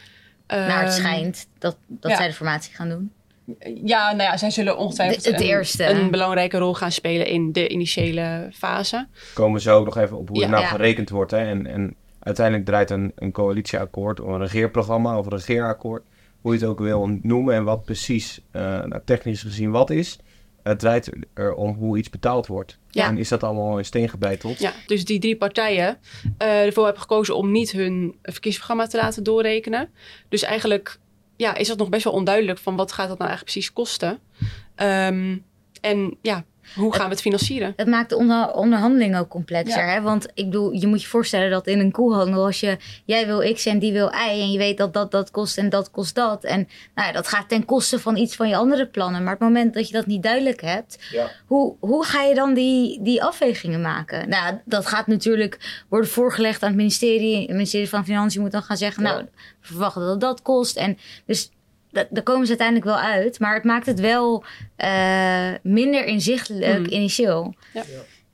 nou, 0.46 0.60
het 0.62 0.80
Ehm, 0.82 0.90
schijnt 0.90 1.46
dat, 1.58 1.76
dat 1.86 2.10
ja. 2.10 2.16
zij 2.16 2.26
de 2.26 2.34
formatie 2.34 2.74
gaan 2.74 2.88
doen. 2.88 3.12
Ja, 3.84 4.06
nou 4.12 4.22
ja, 4.30 4.36
zij 4.36 4.50
zullen 4.50 4.76
ongetwijfeld 4.78 5.24
De- 5.24 5.30
het 5.30 5.40
een, 5.40 5.46
eerste. 5.46 5.84
een 5.84 6.10
belangrijke 6.10 6.58
rol 6.58 6.74
gaan 6.74 6.92
spelen 6.92 7.26
in 7.26 7.52
de 7.52 7.68
initiële 7.68 8.48
fase. 8.52 9.06
Komen 9.34 9.54
we 9.54 9.60
zo 9.60 9.78
ook 9.78 9.84
nog 9.84 9.96
even 9.96 10.16
op 10.18 10.28
hoe 10.28 10.38
Ja. 10.38 10.44
er 10.44 10.50
nou 10.50 10.64
gerekend 10.64 11.10
wordt. 11.10 11.30
Hè? 11.30 11.38
En, 11.38 11.66
en 11.66 11.94
uiteindelijk 12.18 12.66
draait 12.66 12.90
een, 12.90 13.12
een 13.16 13.32
coalitieakkoord 13.32 14.20
of 14.20 14.28
een 14.28 14.38
regeerprogramma 14.40 15.18
of 15.18 15.26
een 15.26 15.32
regeerakkoord. 15.32 16.02
Hoe 16.40 16.52
je 16.54 16.58
het 16.60 16.68
ook 16.68 16.78
wil 16.78 17.18
noemen 17.22 17.54
en 17.54 17.64
wat 17.64 17.84
precies 17.84 18.40
eh, 18.50 18.62
nou, 18.62 19.00
technisch 19.04 19.42
gezien 19.42 19.70
wat 19.70 19.90
is. 19.90 20.18
Het 20.62 20.78
draait 20.78 21.10
erom 21.34 21.74
hoe 21.76 21.98
iets 21.98 22.10
betaald 22.10 22.46
wordt. 22.46 22.78
Ja. 22.94 23.06
En 23.06 23.18
is 23.18 23.28
dat 23.28 23.42
allemaal 23.42 23.78
in 23.78 23.84
steen 23.84 24.08
gebeiteld? 24.08 24.58
Ja, 24.58 24.72
dus 24.86 25.04
die 25.04 25.18
drie 25.18 25.36
partijen 25.36 25.98
eh, 26.38 26.64
ervoor 26.64 26.84
hebben 26.84 27.02
gekozen 27.02 27.36
om 27.36 27.50
niet 27.50 27.70
hun 27.70 28.14
verkiezingsprogramma 28.22 28.86
te 28.86 28.96
laten 28.96 29.22
doorrekenen. 29.22 29.90
Dus 30.28 30.42
eigenlijk 30.42 30.98
ja, 31.36 31.54
is 31.54 31.68
het 31.68 31.78
nog 31.78 31.88
best 31.88 32.04
wel 32.04 32.12
onduidelijk 32.12 32.58
van 32.58 32.76
wat 32.76 32.92
gaat 32.92 33.08
dat 33.08 33.18
nou 33.18 33.30
eigenlijk 33.30 33.52
precies 33.52 33.72
kosten. 33.72 34.18
Ehm, 34.74 35.38
en 35.80 36.16
ja, 36.22 36.44
hoe 36.74 36.94
gaan 36.94 37.04
we 37.04 37.10
het 37.10 37.20
financieren? 37.20 37.72
Het 37.76 37.86
maakt 37.86 38.08
de 38.10 38.16
onder- 38.16 38.52
onderhandeling 38.52 39.16
ook 39.16 39.28
complexer. 39.28 39.84
Ja. 39.86 39.92
Hè? 39.92 40.00
Want 40.00 40.26
ik 40.34 40.44
bedoel, 40.44 40.72
je 40.72 40.86
moet 40.86 41.02
je 41.02 41.08
voorstellen 41.08 41.50
dat 41.50 41.66
in 41.66 41.78
een 41.80 41.90
koehandel, 41.92 42.44
als 42.44 42.60
je 42.60 42.76
jij 43.04 43.26
wil 43.26 43.52
X 43.54 43.66
en 43.66 43.78
die 43.78 43.92
wil 43.92 44.06
Y, 44.08 44.28
en 44.40 44.52
je 44.52 44.58
weet 44.58 44.76
dat 44.78 44.92
dat 44.92 45.10
dat 45.10 45.30
kost 45.30 45.58
en 45.58 45.68
dat 45.68 45.90
kost 45.90 46.14
dat. 46.14 46.44
En 46.44 46.68
nou 46.94 47.06
ja, 47.08 47.12
dat 47.12 47.28
gaat 47.28 47.48
ten 47.48 47.64
koste 47.64 47.98
van 47.98 48.16
iets 48.16 48.36
van 48.36 48.48
je 48.48 48.56
andere 48.56 48.86
plannen. 48.86 49.22
Maar 49.24 49.34
op 49.34 49.38
het 49.40 49.48
moment 49.48 49.74
dat 49.74 49.86
je 49.86 49.92
dat 49.92 50.06
niet 50.06 50.22
duidelijk 50.22 50.60
hebt, 50.60 50.98
Ja. 51.10 51.30
hoe, 51.46 51.74
hoe 51.80 52.04
ga 52.04 52.22
je 52.22 52.34
dan 52.34 52.54
die, 52.54 53.02
die 53.02 53.22
afwegingen 53.22 53.80
maken? 53.80 54.28
Nou, 54.28 54.54
dat 54.64 54.86
gaat 54.86 55.06
natuurlijk 55.06 55.84
worden 55.88 56.10
voorgelegd 56.10 56.62
aan 56.62 56.68
het 56.68 56.76
ministerie. 56.78 57.40
Het 57.40 57.50
ministerie 57.50 57.88
van 57.88 58.04
Financiën 58.04 58.40
moet 58.40 58.50
dan 58.52 58.62
gaan 58.62 58.76
zeggen, 58.76 59.02
nou, 59.02 59.22
we 59.22 59.28
verwachten 59.60 60.02
dat 60.02 60.20
dat 60.20 60.42
kost. 60.42 60.76
En 60.76 60.98
dus 61.26 61.50
da- 61.92 62.06
daar 62.10 62.22
komen 62.22 62.42
ze 62.46 62.48
uiteindelijk 62.48 62.86
wel 62.88 62.98
uit. 62.98 63.38
Maar 63.38 63.54
het 63.54 63.64
maakt 63.64 63.86
het 63.86 64.00
wel 64.00 64.44
eh, 64.76 65.48
minder 65.62 66.04
inzichtelijk 66.04 66.78
Mm. 66.78 66.86
initieel. 66.86 67.54
Ja. 67.74 67.82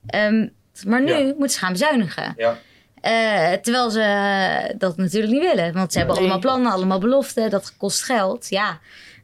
Ehm, 0.05 0.47
maar 0.87 1.01
nu 1.03 1.11
Ja. 1.13 1.23
moeten 1.23 1.49
ze 1.49 1.57
gaan 1.59 1.71
bezuinigen. 1.71 2.33
Ja. 2.37 2.57
Eh, 3.01 3.51
terwijl 3.61 3.89
ze 3.89 4.75
dat 4.77 4.97
natuurlijk 4.97 5.33
niet 5.33 5.53
willen. 5.53 5.73
Want 5.73 5.91
ze 5.91 5.97
hebben 5.97 6.15
Nee. 6.15 6.23
allemaal 6.25 6.41
plannen, 6.43 6.71
allemaal 6.71 6.99
beloften. 6.99 7.49
Dat 7.49 7.73
kost 7.77 8.03
geld. 8.03 8.49
Ja, 8.49 8.79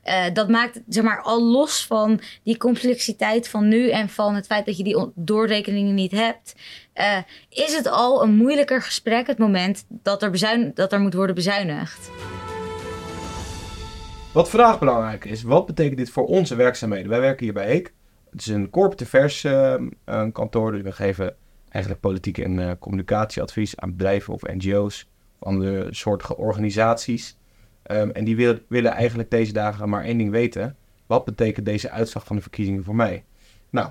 Eh, 0.06 0.24
dat 0.34 0.50
maakt 0.50 0.80
zeg 0.90 1.04
maar 1.04 1.22
al 1.22 1.44
los 1.44 1.86
van 1.86 2.20
die 2.44 2.58
complexiteit 2.58 3.48
van 3.48 3.68
nu... 3.68 3.90
en 3.90 4.10
van 4.10 4.36
het 4.36 4.46
feit 4.46 4.66
dat 4.66 4.78
je 4.78 4.84
die 4.84 5.12
doorrekeningen 5.16 5.94
niet 5.94 6.12
hebt... 6.12 6.56
eh, 6.94 7.18
is 7.50 7.76
het 7.76 7.88
al 7.88 8.24
een 8.24 8.36
moeilijker 8.36 8.82
gesprek 8.82 9.28
het 9.28 9.38
moment 9.38 9.86
dat 9.88 10.24
er, 10.24 10.30
bezuin 10.32 10.72
dat 10.74 10.94
er 10.94 11.00
moet 11.00 11.14
worden 11.14 11.36
bezuinigd. 11.36 12.10
Wat 14.36 14.50
vandaag 14.50 14.80
belangrijk 14.80 15.26
is, 15.26 15.44
wat 15.44 15.66
betekent 15.66 15.98
dit 15.98 16.10
voor 16.10 16.26
onze 16.26 16.56
werkzaamheden? 16.56 17.10
Wij 17.10 17.20
werken 17.20 17.44
hier 17.44 17.54
bij 17.54 17.66
Heek. 17.66 17.94
Het 18.30 18.40
is 18.42 18.48
een 18.48 18.70
corporate 18.70 19.04
affairs 19.04 19.44
eh, 19.44 19.76
een 20.06 20.32
kantoor, 20.32 20.72
dus 20.72 20.82
we 20.82 20.92
geven 20.92 21.36
eigenlijk 21.70 22.04
politiek 22.04 22.38
en 22.38 22.60
eh, 22.60 22.72
communicatieadvies 22.80 23.78
aan 23.78 23.92
bedrijven 23.92 24.34
of 24.34 24.42
NGO's 24.42 25.08
of 25.40 25.48
andere 25.48 25.88
soortige 25.94 26.38
organisaties. 26.38 27.38
Ehm, 27.84 28.10
en 28.10 28.24
die 28.24 28.36
wil- 28.36 28.60
willen 28.68 28.92
eigenlijk 28.92 29.32
deze 29.32 29.54
dagen 29.54 29.90
maar 29.90 30.04
één 30.04 30.18
ding 30.18 30.32
weten. 30.32 30.76
Wat 31.06 31.26
betekent 31.26 31.66
deze 31.66 31.90
uitslag 31.90 32.26
van 32.26 32.36
de 32.36 32.42
verkiezingen 32.42 32.84
voor 32.84 32.96
mij? 32.96 33.24
Nou, 33.70 33.90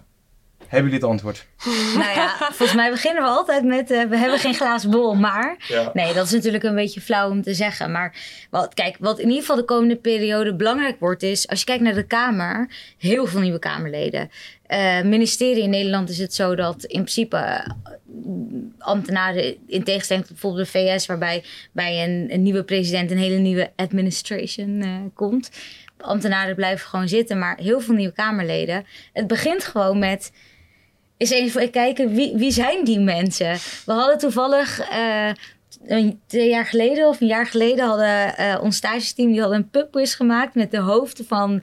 hebben 0.75 0.93
jullie 0.93 1.07
het 1.07 1.11
antwoord? 1.11 1.47
nou 2.01 2.15
ja, 2.15 2.37
volgens 2.39 2.75
mij 2.75 2.91
beginnen 2.91 3.23
we 3.23 3.29
altijd 3.29 3.65
met... 3.65 3.91
eh, 3.91 4.05
we 4.05 4.17
hebben 4.17 4.39
geen 4.39 4.55
glazen 4.55 4.91
bol, 4.91 5.15
maar... 5.15 5.57
Ja. 5.69 5.91
Nee, 5.93 6.15
dat 6.15 6.27
is 6.27 6.33
natuurlijk 6.33 6.65
een 6.65 6.75
beetje 6.75 7.01
flauw 7.01 7.31
om 7.31 7.43
te 7.43 7.55
zeggen. 7.55 7.91
Maar 7.93 8.17
wat, 8.51 8.75
kijk, 8.75 8.97
wat 8.99 9.19
in 9.19 9.27
ieder 9.27 9.41
geval 9.41 9.57
de 9.57 9.65
komende 9.65 9.97
periode 9.97 10.55
belangrijk 10.55 11.01
wordt, 11.01 11.23
is 11.23 11.49
als 11.49 11.59
je 11.59 11.65
kijkt 11.65 11.83
naar 11.83 11.95
de 11.95 12.07
Kamer, 12.07 12.69
heel 12.99 13.27
veel 13.27 13.41
nieuwe 13.41 13.59
Kamerleden. 13.59 14.31
Eh 14.67 15.03
ministerie 15.03 15.63
in 15.63 15.71
Nederland 15.71 16.09
is 16.09 16.19
het 16.19 16.35
zo 16.35 16.55
dat 16.55 16.85
in 16.85 17.01
principe 17.01 17.37
eh, 17.37 17.67
ambtenaren, 18.79 19.57
in 19.67 19.85
tegenstelling 19.85 20.27
tot 20.27 20.35
bijvoorbeeld 20.41 20.73
de 20.73 20.79
VS, 20.79 21.07
waarbij 21.07 21.45
bij 21.73 22.05
een, 22.05 22.27
een 22.33 22.43
nieuwe 22.43 22.65
president 22.65 23.11
een 23.11 23.19
hele 23.19 23.39
nieuwe 23.39 23.71
administration 23.77 24.83
eh, 24.83 24.91
komt. 25.15 25.51
Ambtenaren 25.99 26.55
blijven 26.55 26.89
gewoon 26.89 27.09
zitten, 27.09 27.39
maar 27.39 27.59
heel 27.59 27.81
veel 27.81 27.95
nieuwe 27.95 28.13
Kamerleden. 28.13 28.87
Het 29.13 29.27
begint 29.27 29.65
gewoon 29.65 29.99
met 29.99 30.33
eens 31.17 31.31
even 31.31 31.71
kijken, 31.71 32.15
wie, 32.15 32.37
wie 32.37 32.51
zijn 32.53 32.85
die 32.85 33.01
mensen? 33.01 33.57
We 33.87 33.93
hadden 33.93 34.19
toevallig 34.19 34.81
eh, 34.81 35.31
een, 35.87 36.21
twee 36.27 36.49
jaar 36.49 36.67
geleden 36.67 37.09
of 37.09 37.21
een 37.21 37.27
jaar 37.27 37.47
geleden 37.47 37.87
hadden 37.87 38.37
eh, 38.37 38.59
ons 38.63 38.77
stagesteam 38.77 39.31
die 39.33 39.41
hadden 39.41 39.59
een 39.59 39.71
pubquiz 39.71 40.17
gemaakt 40.17 40.55
met 40.55 40.71
de 40.71 40.79
hoofden 40.79 41.27
van, 41.27 41.63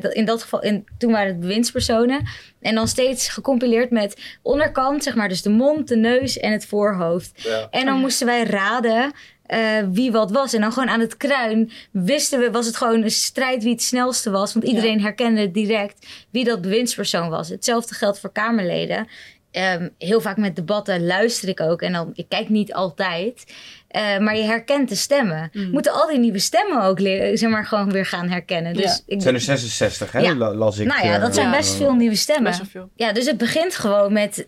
dat- 0.00 0.12
in 0.14 0.24
dat 0.24 0.42
geval, 0.42 0.62
in, 0.62 0.84
toen 0.98 1.12
waren 1.12 1.26
het 1.28 1.40
bewindspersonen. 1.40 2.20
En 2.60 2.74
dan 2.74 2.88
steeds 2.88 3.28
gecompileerd 3.28 3.90
met 3.90 4.38
onderkant, 4.42 5.02
zeg 5.02 5.14
maar, 5.14 5.28
dus 5.28 5.42
de 5.42 5.50
mond, 5.50 5.88
de 5.88 5.96
neus 5.96 6.38
en 6.38 6.52
het 6.52 6.66
voorhoofd. 6.66 7.48
En 7.70 7.86
dan 7.86 7.98
moesten 7.98 8.26
wij 8.26 8.42
raden 8.44 9.12
eh, 9.46 9.60
wie 9.92 10.12
wat 10.12 10.30
was. 10.30 10.52
En 10.54 10.60
dan 10.60 10.72
gewoon 10.72 10.88
aan 10.88 11.00
het 11.00 11.16
kruin 11.16 11.70
wisten 11.90 12.38
we, 12.40 12.50
was 12.50 12.66
het 12.66 12.76
gewoon 12.76 13.02
een 13.02 13.10
strijd 13.10 13.62
wie 13.62 13.72
het 13.72 13.82
snelste 13.82 14.30
was. 14.30 14.52
Want 14.52 14.64
iedereen 14.66 15.00
herkende 15.00 15.50
direct 15.50 16.06
wie 16.30 16.44
dat 16.44 16.60
bewindspersoon 16.60 17.28
was. 17.28 17.48
Hetzelfde 17.48 17.94
geldt 17.94 18.20
voor 18.20 18.32
Kamerleden. 18.32 19.06
Ehm, 19.50 19.88
heel 19.98 20.20
vaak 20.20 20.36
met 20.36 20.56
debatten 20.56 21.06
luister 21.06 21.48
ik 21.48 21.60
ook. 21.60 21.82
En 21.82 21.92
dan, 21.92 22.10
ik 22.14 22.28
kijk 22.28 22.48
niet 22.48 22.72
altijd. 22.74 23.44
Eh, 23.88 24.18
maar 24.18 24.36
je 24.36 24.42
herkent 24.42 24.88
de 24.88 24.94
stemmen. 24.94 25.50
Mm. 25.52 25.70
Moeten 25.70 25.92
al 25.92 26.06
die 26.08 26.18
nieuwe 26.18 26.38
stemmen 26.38 26.82
ook 26.82 26.98
leren, 27.00 27.38
zeg 27.38 27.50
maar, 27.50 27.66
gewoon 27.66 27.90
weer 27.90 28.06
gaan 28.06 28.28
herkennen. 28.28 28.74
Dus 28.74 28.84
Ja. 28.84 28.90
ik, 29.06 29.12
Het 29.12 29.22
zijn 29.22 29.34
er 29.34 29.40
66, 29.40 30.12
hè? 30.12 30.18
Ja. 30.20 30.34
La- 30.34 30.54
Las 30.54 30.78
ik. 30.78 30.86
nou 30.86 31.06
ja, 31.06 31.18
dat 31.18 31.34
zijn 31.34 31.46
eh, 31.46 31.56
best 31.56 31.74
veel 31.74 31.94
nieuwe 31.94 32.14
stemmen. 32.16 32.44
Best 32.44 32.58
wel 32.58 32.68
veel. 32.70 32.90
Ja, 33.06 33.12
dus 33.12 33.26
het 33.26 33.36
begint 33.38 33.74
gewoon 33.74 34.12
met 34.12 34.46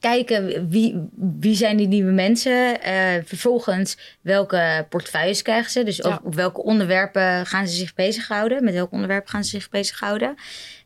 kijken 0.00 0.68
wie, 0.68 1.08
wie 1.40 1.54
zijn 1.54 1.76
die 1.76 1.86
nieuwe 1.88 2.12
mensen. 2.12 2.82
Eh, 2.82 2.94
vervolgens 3.24 3.96
welke 4.20 4.86
portefeuilles 4.88 5.42
krijgen 5.42 5.70
ze. 5.70 5.82
Dus 5.82 5.96
Ja. 5.96 6.20
op, 6.24 6.34
welke 6.34 6.62
onderwerpen 6.62 7.46
gaan 7.46 7.68
ze 7.68 7.76
zich 7.76 7.94
bezighouden. 7.94 8.64
Met 8.64 8.74
welke 8.74 8.94
onderwerpen 8.94 9.30
gaan 9.30 9.44
ze 9.44 9.50
zich 9.50 9.68
bezighouden. 9.68 10.34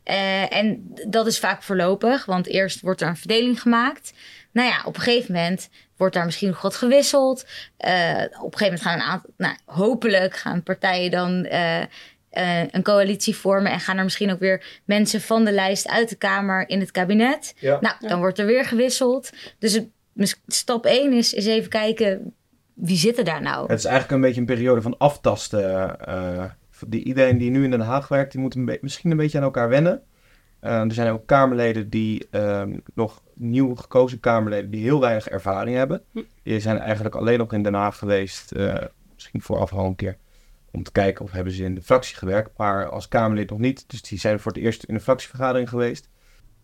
Eh, 0.03 0.53
en 0.53 0.93
dat 1.07 1.27
is 1.27 1.39
vaak 1.39 1.63
voorlopig, 1.63 2.25
want 2.25 2.47
eerst 2.47 2.81
wordt 2.81 3.01
er 3.01 3.07
een 3.07 3.17
verdeling 3.17 3.61
gemaakt. 3.61 4.13
Nou 4.51 4.69
ja, 4.69 4.81
op 4.85 4.95
een 4.95 5.01
gegeven 5.01 5.33
moment 5.33 5.69
wordt 5.97 6.13
daar 6.13 6.25
misschien 6.25 6.47
nog 6.49 6.61
wat 6.61 6.75
gewisseld. 6.75 7.45
Eh, 7.77 7.91
op 8.41 8.53
een 8.53 8.57
gegeven 8.57 8.63
moment 8.63 8.81
gaan 8.81 8.93
een 8.93 9.01
aantal, 9.01 9.29
nou, 9.37 9.55
hopelijk 9.65 10.35
gaan 10.35 10.63
partijen 10.63 11.11
dan 11.11 11.47
eh, 12.37 12.61
eh, 12.61 12.67
een 12.71 12.83
coalitie 12.83 13.35
vormen 13.35 13.71
en 13.71 13.79
gaan 13.79 13.97
er 13.97 14.03
misschien 14.03 14.31
ook 14.31 14.39
weer 14.39 14.81
mensen 14.85 15.21
van 15.21 15.45
de 15.45 15.51
lijst 15.51 15.87
uit 15.87 16.09
de 16.09 16.15
Kamer 16.15 16.69
in 16.69 16.79
het 16.79 16.91
kabinet. 16.91 17.53
Ja. 17.59 17.77
Nou, 17.81 17.95
dan 17.99 18.19
wordt 18.19 18.39
er 18.39 18.45
weer 18.45 18.65
gewisseld. 18.65 19.29
Dus 19.59 19.73
het, 19.73 19.87
stap 20.47 20.85
1 20.85 21.13
is, 21.13 21.33
is 21.33 21.45
even 21.45 21.69
kijken 21.69 22.33
wie 22.73 22.97
zitten 22.97 23.25
daar 23.25 23.41
nou. 23.41 23.61
Het 23.67 23.79
is 23.79 23.85
eigenlijk 23.85 24.15
een 24.15 24.27
beetje 24.27 24.39
een 24.39 24.47
periode 24.47 24.81
van 24.81 24.97
aftasten. 24.97 25.99
eh, 25.99 26.43
die, 26.87 27.03
iedereen 27.03 27.37
die 27.37 27.49
nu 27.49 27.63
in 27.63 27.71
Den 27.71 27.79
Haag 27.79 28.07
werkt, 28.07 28.31
die 28.31 28.41
moet 28.41 28.55
een 28.55 28.77
misschien 28.81 29.11
een 29.11 29.17
beetje 29.17 29.37
aan 29.37 29.43
elkaar 29.43 29.69
wennen. 29.69 30.01
Eh, 30.59 30.81
er 30.81 30.93
zijn 30.93 31.11
ook 31.11 31.25
Kamerleden 31.25 31.89
die 31.89 32.27
ehm, 32.31 32.77
nog 32.93 33.21
nieuw 33.33 33.75
gekozen 33.75 34.19
Kamerleden 34.19 34.71
die 34.71 34.81
heel 34.81 34.99
weinig 34.99 35.27
ervaring 35.27 35.75
hebben. 35.75 36.01
Hm. 36.11 36.21
Die 36.43 36.59
zijn 36.59 36.77
eigenlijk 36.77 37.15
alleen 37.15 37.37
nog 37.37 37.53
in 37.53 37.63
Den 37.63 37.73
Haag 37.73 37.97
geweest, 37.97 38.51
eh, 38.51 38.75
misschien 39.13 39.41
vooraf 39.41 39.73
al 39.73 39.85
een 39.85 39.95
keer, 39.95 40.17
om 40.71 40.83
te 40.83 40.91
kijken 40.91 41.25
of 41.25 41.31
hebben 41.31 41.53
ze 41.53 41.63
in 41.63 41.75
de 41.75 41.81
fractie 41.81 42.15
gewerkt. 42.15 42.57
Maar 42.57 42.89
als 42.89 43.07
Kamerlid 43.07 43.49
nog 43.49 43.59
niet, 43.59 43.83
dus 43.87 44.01
die 44.01 44.19
zijn 44.19 44.39
voor 44.39 44.51
het 44.51 44.61
eerst 44.61 44.83
in 44.83 44.95
een 44.95 45.01
fractievergadering 45.01 45.69
geweest. 45.69 46.09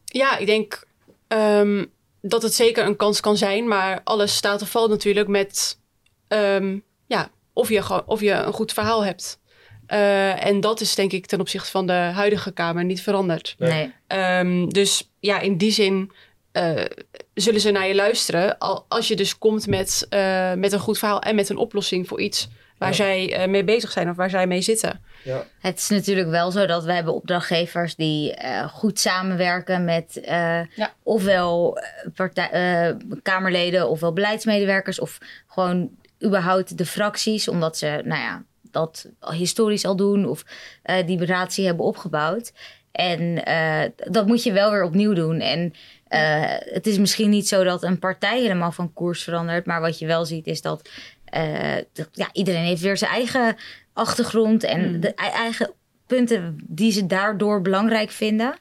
Ja, 0.05 0.37
ik 0.37 0.45
denk 0.45 0.87
ehm, 1.27 1.85
dat 2.21 2.41
het 2.41 2.53
zeker 2.53 2.85
een 2.85 2.95
kans 2.95 3.19
kan 3.19 3.37
zijn. 3.37 3.67
Maar 3.67 4.01
alles 4.03 4.35
staat 4.35 4.61
of 4.61 4.69
valt 4.69 4.89
natuurlijk 4.89 5.27
met 5.27 5.79
ehm, 6.27 6.77
ja, 7.07 7.29
of, 7.53 7.69
je, 7.69 8.03
of 8.05 8.21
je 8.21 8.31
een 8.31 8.53
goed 8.53 8.73
verhaal 8.73 9.05
hebt. 9.05 9.41
Eh, 9.85 10.45
en 10.45 10.59
dat 10.59 10.81
is 10.81 10.95
denk 10.95 11.11
ik 11.11 11.25
ten 11.25 11.39
opzichte 11.39 11.71
van 11.71 11.87
de 11.87 11.93
huidige 11.93 12.51
Kamer 12.51 12.83
niet 12.83 13.01
veranderd. 13.01 13.55
Nee. 13.57 13.93
Ehm, 14.07 14.67
dus 14.67 15.11
ja, 15.19 15.39
in 15.39 15.57
die 15.57 15.71
zin 15.71 16.11
eh, 16.51 16.85
zullen 17.33 17.61
ze 17.61 17.71
naar 17.71 17.87
je 17.87 17.95
luisteren. 17.95 18.57
Al, 18.57 18.85
als 18.87 19.07
je 19.07 19.15
dus 19.15 19.37
komt 19.37 19.67
met, 19.67 20.05
eh, 20.09 20.53
met 20.53 20.71
een 20.71 20.79
goed 20.79 20.97
verhaal 20.97 21.21
en 21.21 21.35
met 21.35 21.49
een 21.49 21.57
oplossing 21.57 22.07
voor 22.07 22.21
iets 22.21 22.49
waar 22.83 22.91
Ja. 22.91 22.95
zij 22.95 23.33
eh, 23.35 23.47
mee 23.49 23.63
bezig 23.63 23.91
zijn 23.91 24.09
of 24.09 24.15
waar 24.15 24.29
zij 24.29 24.47
mee 24.47 24.61
zitten. 24.61 25.01
Het 25.59 25.77
is 25.77 25.89
natuurlijk 25.89 26.29
wel 26.29 26.51
zo 26.51 26.65
dat 26.65 26.83
we 26.83 26.93
hebben 26.93 27.13
opdrachtgevers 27.13 27.95
die 27.95 28.33
eh, 28.35 28.67
goed 28.67 28.99
samenwerken 28.99 29.85
met 29.85 30.19
eh, 30.21 30.65
Ja. 30.75 30.93
ofwel 31.03 31.77
eh, 31.77 31.85
partij, 32.15 32.49
eh, 32.49 32.95
Kamerleden 33.21 33.89
ofwel 33.89 34.13
beleidsmedewerkers 34.13 34.99
of 34.99 35.17
gewoon 35.47 35.89
überhaupt 36.25 36.77
de 36.77 36.85
fracties, 36.85 37.47
omdat 37.47 37.77
ze 37.77 38.01
nou 38.05 38.21
ja, 38.21 38.43
dat 38.71 39.09
historisch 39.31 39.85
al 39.85 39.95
doen 39.95 40.25
of 40.25 40.43
eh, 40.83 41.07
die 41.07 41.19
relatie 41.25 41.65
hebben 41.65 41.85
opgebouwd. 41.85 42.51
En 42.91 43.45
eh, 43.45 43.81
dat 44.11 44.27
moet 44.27 44.43
je 44.43 44.51
wel 44.51 44.71
weer 44.71 44.83
opnieuw 44.83 45.13
doen. 45.13 45.39
En 45.39 45.73
eh, 46.07 46.41
het 46.73 46.87
is 46.87 46.97
misschien 46.97 47.29
niet 47.29 47.47
zo 47.47 47.63
dat 47.63 47.83
een 47.83 47.99
partij 47.99 48.41
helemaal 48.41 48.71
van 48.71 48.93
koers 48.93 49.23
verandert, 49.23 49.65
maar 49.65 49.81
wat 49.81 49.99
je 49.99 50.05
wel 50.05 50.25
ziet 50.25 50.47
is 50.47 50.61
dat- 50.61 50.89
ja, 52.11 52.29
iedereen 52.31 52.63
heeft 52.63 52.81
weer 52.81 52.97
zijn 52.97 53.11
eigen 53.11 53.55
achtergrond 53.93 54.63
en 54.63 54.91
Mm. 54.91 54.99
de 54.99 55.13
ei- 55.13 55.31
eigen 55.31 55.71
punten 56.07 56.57
die 56.67 56.91
ze 56.91 57.05
daardoor 57.07 57.61
belangrijk 57.61 58.09
vinden. 58.09 58.55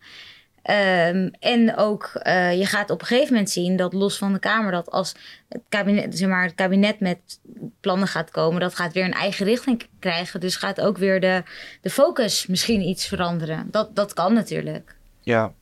Ehm, 0.62 1.28
en 1.40 1.76
ook, 1.76 2.10
eh, 2.14 2.58
je 2.58 2.66
gaat 2.66 2.90
op 2.90 3.00
een 3.00 3.06
gegeven 3.06 3.32
moment 3.32 3.50
zien 3.50 3.76
dat 3.76 3.92
los 3.92 4.18
van 4.18 4.32
de 4.32 4.38
Kamer, 4.38 4.72
dat 4.72 4.90
als 4.90 5.14
het 5.48 5.60
kabinet, 5.68 6.18
zeg 6.18 6.28
maar, 6.28 6.42
het 6.44 6.54
kabinet 6.54 7.00
met 7.00 7.18
plannen 7.80 8.08
gaat 8.08 8.30
komen, 8.30 8.60
dat 8.60 8.74
gaat 8.74 8.92
weer 8.92 9.04
een 9.04 9.12
eigen 9.12 9.46
richting 9.46 9.82
krijgen. 9.98 10.40
Dus 10.40 10.56
gaat 10.56 10.80
ook 10.80 10.98
weer 10.98 11.20
de, 11.20 11.42
de 11.80 11.90
focus 11.90 12.46
misschien 12.46 12.80
iets 12.80 13.06
veranderen. 13.06 13.68
Dat, 13.70 13.94
dat 13.96 14.12
kan 14.12 14.32
natuurlijk. 14.34 14.94
Ja. 15.20 15.52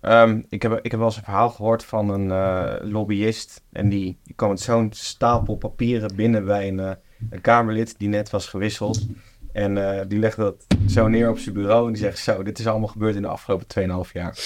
Ehm, 0.00 0.40
ik, 0.48 0.62
heb, 0.62 0.78
ik 0.82 0.90
heb 0.90 1.00
wel 1.00 1.08
eens 1.08 1.16
een 1.16 1.24
verhaal 1.24 1.50
gehoord 1.50 1.84
van 1.84 2.08
een 2.08 2.30
eh, 2.30 2.90
lobbyist. 2.90 3.62
En 3.72 3.88
die, 3.88 4.18
die 4.24 4.34
kwam 4.34 4.48
met 4.48 4.60
zo'n 4.60 4.92
stapel 4.92 5.56
papieren 5.56 6.16
binnen 6.16 6.44
bij 6.44 6.68
een, 6.68 6.80
eh, 6.80 6.92
Kamerlid 7.40 7.94
die 7.98 8.08
net 8.08 8.30
was 8.30 8.46
gewisseld. 8.46 9.06
En 9.52 9.98
eh, 9.98 10.04
die 10.08 10.18
legde 10.18 10.42
dat 10.42 10.66
zo 10.86 11.08
neer 11.08 11.30
op 11.30 11.38
zijn 11.38 11.54
bureau 11.54 11.86
en 11.86 11.92
die 11.92 12.02
zegt 12.02 12.18
zo, 12.18 12.42
dit 12.42 12.58
is 12.58 12.66
allemaal 12.66 12.88
gebeurd 12.88 13.14
in 13.14 13.22
de 13.22 13.28
afgelopen 13.28 13.66
2,5 14.06 14.12
jaar. 14.12 14.38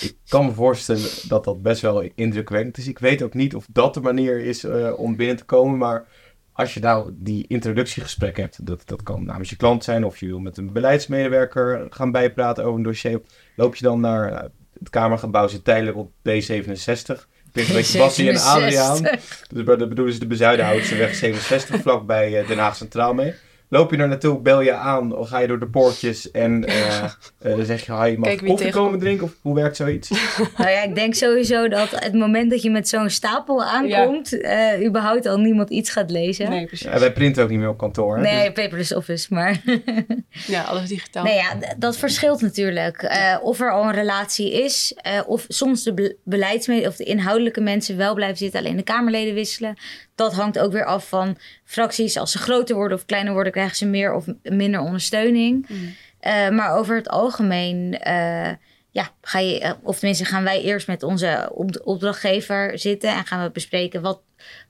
Ik 0.00 0.16
kan 0.28 0.46
me 0.46 0.52
voorstellen 0.52 1.08
dat 1.28 1.44
dat 1.44 1.62
best 1.62 1.80
wel 1.82 2.02
indrukwekkend 2.14 2.78
is. 2.78 2.88
Ik 2.88 2.98
weet 2.98 3.22
ook 3.22 3.34
niet 3.34 3.54
of 3.54 3.66
dat 3.72 3.94
de 3.94 4.00
manier 4.00 4.40
is 4.40 4.64
om 4.96 5.16
binnen 5.16 5.36
te 5.36 5.44
komen, 5.44 5.78
maar 5.78 6.06
als 6.52 6.74
je 6.74 6.80
nou 6.80 7.10
die 7.14 7.44
introductiegesprek 7.46 8.36
hebt, 8.36 8.66
dat, 8.66 8.82
dat 8.84 9.02
kan 9.02 9.24
namens 9.24 9.50
je 9.50 9.56
klant 9.56 9.84
zijn 9.84 10.04
of 10.04 10.18
je 10.18 10.26
wil 10.26 10.38
met 10.38 10.56
een 10.56 10.72
beleidsmedewerker 10.72 11.86
gaan 11.90 12.10
bijpraten 12.10 12.64
over 12.64 12.76
een 12.76 12.84
dossier, 12.84 13.20
loop 13.56 13.74
je 13.74 13.84
dan 13.84 14.00
naar 14.00 14.50
het 14.82 14.90
Kamergebouw 14.90 15.48
zit 15.48 15.64
tijdelijk 15.64 15.96
op 15.96 16.10
B67. 16.10 17.30
Ik 17.52 17.68
een 17.68 17.74
beetje 17.74 17.98
Bassie 17.98 18.30
en 18.30 18.40
Adriaan. 18.40 19.02
Dus 19.48 19.64
daar 19.64 19.88
bedoelen 19.88 20.14
ze 20.14 20.20
de 20.20 20.26
Bezuidenhoutse 20.26 20.96
weg 20.96 21.14
67 21.14 21.80
vlakbij 21.80 22.42
uh, 22.42 22.48
Den 22.48 22.58
Haag 22.58 22.76
Centraal 22.76 23.14
mee. 23.14 23.34
Loop 23.72 23.90
je 23.90 23.96
er 23.96 24.08
naartoe, 24.08 24.40
bel 24.40 24.60
je 24.60 24.72
aan, 24.72 25.16
of 25.16 25.28
ga 25.28 25.38
je 25.38 25.46
door 25.46 25.58
de 25.58 25.66
poortjes 25.66 26.30
en 26.30 26.64
uh, 26.68 27.04
uh, 27.46 27.64
zeg 27.64 27.86
je, 27.86 28.02
hi, 28.02 28.16
mag 28.16 28.34
koffie 28.34 28.70
komen 28.70 28.98
drinken? 28.98 29.24
Of 29.24 29.34
hoe 29.42 29.54
werkt 29.54 29.76
zoiets? 29.76 30.10
nou 30.58 30.70
ja, 30.70 30.82
ik 30.82 30.94
denk 30.94 31.14
sowieso 31.14 31.68
dat 31.68 31.90
het 31.90 32.12
moment 32.12 32.50
dat 32.50 32.62
je 32.62 32.70
met 32.70 32.88
zo'n 32.88 33.10
stapel 33.10 33.64
aankomt, 33.64 34.30
ja. 34.30 34.76
uh, 34.76 34.86
überhaupt 34.86 35.26
al 35.26 35.38
niemand 35.38 35.70
iets 35.70 35.90
gaat 35.90 36.10
lezen. 36.10 36.50
Nee, 36.50 36.66
precies. 36.66 36.86
Ja, 36.86 36.98
wij 36.98 37.12
printen 37.12 37.42
ook 37.42 37.50
niet 37.50 37.58
meer 37.58 37.68
op 37.68 37.78
kantoor. 37.78 38.16
Hè? 38.16 38.22
Nee, 38.22 38.52
dus... 38.52 38.62
paperless 38.62 38.94
office, 38.94 39.34
maar... 39.34 39.62
ja, 40.46 40.62
alles 40.62 40.88
digitaal. 40.88 41.24
Nee, 41.24 41.34
ja, 41.34 41.74
dat 41.78 41.96
verschilt 41.96 42.40
natuurlijk. 42.40 43.10
of 43.42 43.60
er 43.60 43.72
al 43.72 43.84
een 43.84 43.94
relatie 43.94 44.52
is, 44.64 44.94
of 45.26 45.44
soms 45.48 45.82
de 45.82 46.16
be 46.24 46.84
of 46.86 46.96
de 46.96 47.04
inhoudelijke 47.04 47.60
mensen 47.60 47.96
wel 47.96 48.14
blijven 48.14 48.36
zitten, 48.36 48.60
alleen 48.60 48.76
de 48.76 48.82
Kamerleden 48.82 49.34
wisselen 49.34 49.76
dat 50.14 50.34
hangt 50.34 50.58
ook 50.58 50.72
weer 50.72 50.84
af 50.84 51.08
van 51.08 51.38
fracties. 51.64 52.16
Als 52.16 52.32
ze 52.32 52.38
groter 52.38 52.74
worden 52.74 52.96
of 52.96 53.04
kleiner 53.04 53.32
worden, 53.32 53.52
krijgen 53.52 53.76
ze 53.76 53.86
meer 53.86 54.14
of 54.14 54.26
minder 54.42 54.80
ondersteuning. 54.80 55.66
Mm. 55.68 55.94
Uh, 56.26 56.48
maar 56.48 56.76
over 56.76 56.96
het 56.96 57.08
algemeen, 57.08 58.00
uh, 58.06 58.50
ja, 58.90 59.10
ga 59.20 59.38
je, 59.38 59.76
of 59.82 59.98
tenminste 59.98 60.24
gaan 60.24 60.44
wij 60.44 60.62
eerst 60.62 60.86
met 60.86 61.02
onze 61.02 61.50
opdrachtgever 61.84 62.78
zitten 62.78 63.10
en 63.10 63.26
gaan 63.26 63.42
we 63.42 63.50
bespreken 63.50 64.02
wat, 64.02 64.20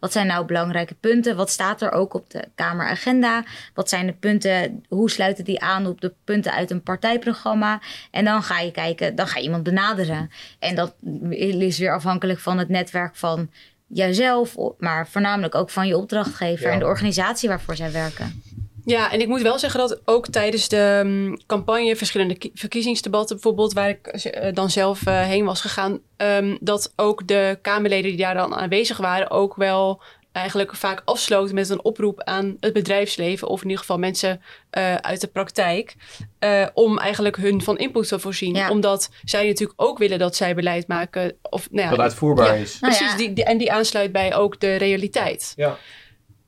wat 0.00 0.12
zijn 0.12 0.26
nou 0.26 0.46
belangrijke 0.46 0.94
punten? 0.94 1.37
Wat 1.37 1.50
staat 1.50 1.83
er 1.83 1.92
ook 1.92 2.14
op 2.14 2.31
de 2.31 2.44
Kameragenda? 2.55 3.44
Wat 3.74 3.88
zijn 3.88 4.07
de 4.07 4.12
punten? 4.12 4.85
Hoe 4.88 5.11
sluiten 5.11 5.44
die 5.44 5.61
aan 5.61 5.87
op 5.87 6.00
de 6.00 6.14
punten 6.24 6.52
uit 6.52 6.70
een 6.70 6.83
partijprogramma? 6.83 7.81
En 8.11 8.24
dan 8.24 8.42
ga 8.42 8.61
je 8.61 8.70
kijken, 8.70 9.14
dan 9.14 9.26
ga 9.26 9.38
je 9.38 9.44
iemand 9.44 9.62
benaderen. 9.62 10.31
En 10.59 10.74
dat 10.74 10.94
is 11.31 11.78
weer 11.78 11.94
afhankelijk 11.94 12.38
van 12.38 12.59
het 12.59 12.68
netwerk 12.68 13.16
van 13.16 13.50
jijzelf, 13.92 14.57
maar 14.78 15.09
voornamelijk 15.09 15.55
ook 15.55 15.70
van 15.70 15.87
je 15.87 15.96
opdrachtgever 15.96 16.70
en 16.70 16.78
de 16.78 16.85
organisatie 16.85 17.48
waarvoor 17.48 17.76
zij 17.76 17.92
werken. 17.92 18.42
Ja, 18.85 19.12
en 19.12 19.20
ik 19.20 19.28
moet 19.28 19.42
wel 19.42 19.59
zeggen 19.59 19.81
dat 19.81 20.00
ook 20.05 20.26
tijdens 20.26 20.68
de 20.68 21.00
um, 21.05 21.37
campagne, 21.46 21.96
verschillende 21.96 22.50
verkiezingsdebatten 22.55 23.37
bijvoorbeeld, 23.37 23.72
waar 23.72 23.88
ik 23.88 24.24
uh, 24.24 24.52
dan 24.52 24.70
zelf 24.70 25.07
uh, 25.07 25.22
heen 25.22 25.44
was 25.44 25.61
gegaan, 25.61 26.00
um, 26.16 26.59
dat 26.61 26.92
ook 26.96 27.26
de 27.26 27.59
Kamerleden 27.62 28.11
die 28.11 28.20
daar 28.20 28.35
dan 28.35 28.55
aanwezig 28.55 28.96
waren 28.96 29.31
ook 29.31 29.57
wel 29.57 30.02
eigenlijk 30.33 30.77
vaak 30.77 31.03
afsloten 31.05 31.55
met 31.55 31.68
een 31.68 31.85
oproep 31.85 32.23
aan 32.23 32.57
het 32.61 32.73
bedrijfsleven, 32.73 33.49
of 33.49 33.59
in 33.59 33.64
ieder 33.64 33.81
geval 33.81 33.99
mensen 33.99 34.42
uh, 34.79 34.95
uit 34.95 35.21
de 35.21 35.27
praktijk, 35.27 35.95
uh, 36.40 36.66
om 36.75 36.99
eigenlijk 36.99 37.37
hun 37.37 37.62
van 37.62 37.79
input 37.79 38.09
te 38.09 38.18
voorzien. 38.18 38.55
Ja. 38.55 38.71
Omdat 38.71 39.11
zij 39.25 39.47
natuurlijk 39.47 39.83
ook 39.83 39.99
willen 39.99 40.18
dat 40.18 40.37
zij 40.37 40.55
beleid 40.55 40.88
maken. 40.88 41.37
Of, 41.42 41.71
nou 41.71 41.85
ja, 41.85 41.90
dat 41.90 41.99
uitvoerbaar 41.99 42.47
ja, 42.47 42.62
is. 42.62 42.79
Precies, 42.79 43.01
Nou 43.01 43.11
ja. 43.11 43.16
die, 43.16 43.33
die, 43.33 43.45
en 43.45 43.59
die 43.59 43.73
aansluit 43.73 44.12
bij 44.12 44.35
ook 44.35 44.61
de 44.61 44.77
realiteit. 44.77 45.53
Ja. 45.57 45.79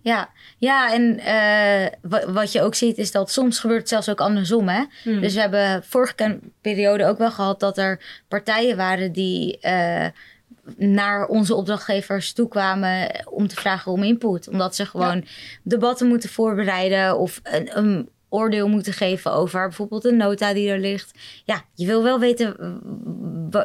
Ja, 0.04 0.30
ja 0.58 0.92
en 0.92 1.20
uh, 1.20 2.20
wat 2.26 2.52
je 2.52 2.62
ook 2.62 2.74
ziet 2.74 2.98
is 2.98 3.10
dat 3.10 3.30
soms 3.30 3.58
gebeurt 3.58 3.80
het 3.80 3.88
zelfs 3.88 4.08
ook 4.08 4.20
andersom. 4.20 4.68
Hè? 4.68 4.84
Hmm. 5.02 5.20
Dus 5.20 5.34
we 5.34 5.40
hebben 5.40 5.84
vorige 5.84 6.38
periode 6.60 7.06
ook 7.06 7.18
wel 7.18 7.30
gehad 7.30 7.60
dat 7.60 7.78
er 7.78 8.22
partijen 8.28 8.76
waren 8.76 9.12
die 9.12 9.58
uh, 9.60 10.06
naar 10.76 11.26
onze 11.26 11.54
opdrachtgevers 11.54 12.32
toekwamen 12.32 13.26
om 13.30 13.46
te 13.46 13.56
vragen 13.56 13.92
om 13.92 14.02
input. 14.02 14.48
Omdat 14.48 14.74
ze 14.74 14.86
gewoon 14.86 15.16
ja. 15.16 15.22
debatten 15.62 16.06
moeten 16.06 16.28
voorbereiden 16.28 17.18
of 17.18 17.40
een, 17.42 17.78
een 17.78 18.08
oordeel 18.28 18.68
moeten 18.68 18.92
geven 18.92 19.32
over 19.32 19.60
bijvoorbeeld 19.60 20.04
een 20.04 20.16
nota 20.16 20.54
die 20.54 20.70
er 20.70 20.78
ligt. 20.78 21.18
Ja, 21.44 21.62
je 21.74 21.86
wil 21.86 22.02
wel 22.02 22.18
weten 22.18 22.56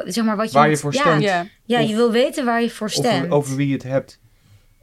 zeg 0.04 0.24
maar, 0.24 0.36
wat 0.36 0.46
je... 0.46 0.58
Waar 0.58 0.68
moet, 0.68 0.76
je 0.76 0.82
voor 0.82 0.94
ja, 0.94 1.00
stemt. 1.00 1.22
Ja. 1.22 1.46
Ja, 1.64 1.82
Of- 1.82 1.88
je 1.88 1.96
wil 1.96 2.10
weten 2.10 2.44
waar 2.44 2.62
je 2.62 2.70
voor 2.70 2.90
stemt. 2.90 3.24
Over, 3.24 3.36
over 3.36 3.56
wie 3.56 3.66
je 3.66 3.72
het 3.72 3.82
hebt. 3.82 4.20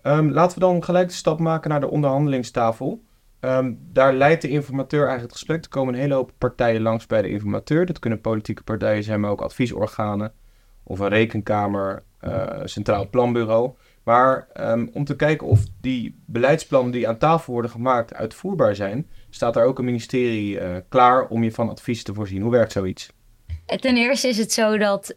Ehm, 0.01 0.29
laten 0.29 0.59
we 0.59 0.65
dan 0.65 0.83
gelijk 0.83 1.07
de 1.07 1.13
stap 1.13 1.39
maken 1.39 1.69
naar 1.69 1.79
de 1.79 1.89
onderhandelingstafel. 1.89 3.01
Ehm, 3.39 3.73
daar 3.77 4.13
leidt 4.13 4.41
de 4.41 4.49
informateur 4.49 4.99
eigenlijk 4.99 5.29
het 5.29 5.39
gesprek. 5.39 5.63
Er 5.63 5.69
komen 5.69 5.93
een 5.93 5.99
hele 5.99 6.13
hoop 6.13 6.31
partijen 6.37 6.81
langs 6.81 7.05
bij 7.05 7.21
de 7.21 7.29
informateur. 7.29 7.85
Dat 7.85 7.99
kunnen 7.99 8.21
politieke 8.21 8.63
partijen 8.63 9.03
zijn, 9.03 9.19
maar 9.19 9.31
ook 9.31 9.41
adviesorganen. 9.41 10.33
Of 10.83 10.99
een 10.99 11.09
rekenkamer, 11.09 12.03
centraal 12.63 13.09
planbureau. 13.09 13.71
Maar 14.03 14.47
ehm, 14.53 14.87
om 14.93 15.05
te 15.05 15.15
kijken 15.15 15.47
of 15.47 15.59
die 15.81 16.23
beleidsplannen 16.25 16.91
die 16.91 17.07
aan 17.07 17.17
tafel 17.17 17.53
worden 17.53 17.71
gemaakt 17.71 18.13
uitvoerbaar 18.13 18.75
zijn, 18.75 19.09
staat 19.29 19.55
er 19.55 19.63
ook 19.63 19.79
een 19.79 19.85
ministerie 19.85 20.59
eh, 20.59 20.75
klaar 20.89 21.27
om 21.27 21.43
je 21.43 21.51
van 21.51 21.69
advies 21.69 22.03
te 22.03 22.13
voorzien. 22.13 22.41
Hoe 22.41 22.51
werkt 22.51 22.71
zoiets? 22.71 23.09
Ten 23.65 23.97
eerste 23.97 24.27
is 24.27 24.37
het 24.37 24.53
zo 24.53 24.77
dat 24.77 25.13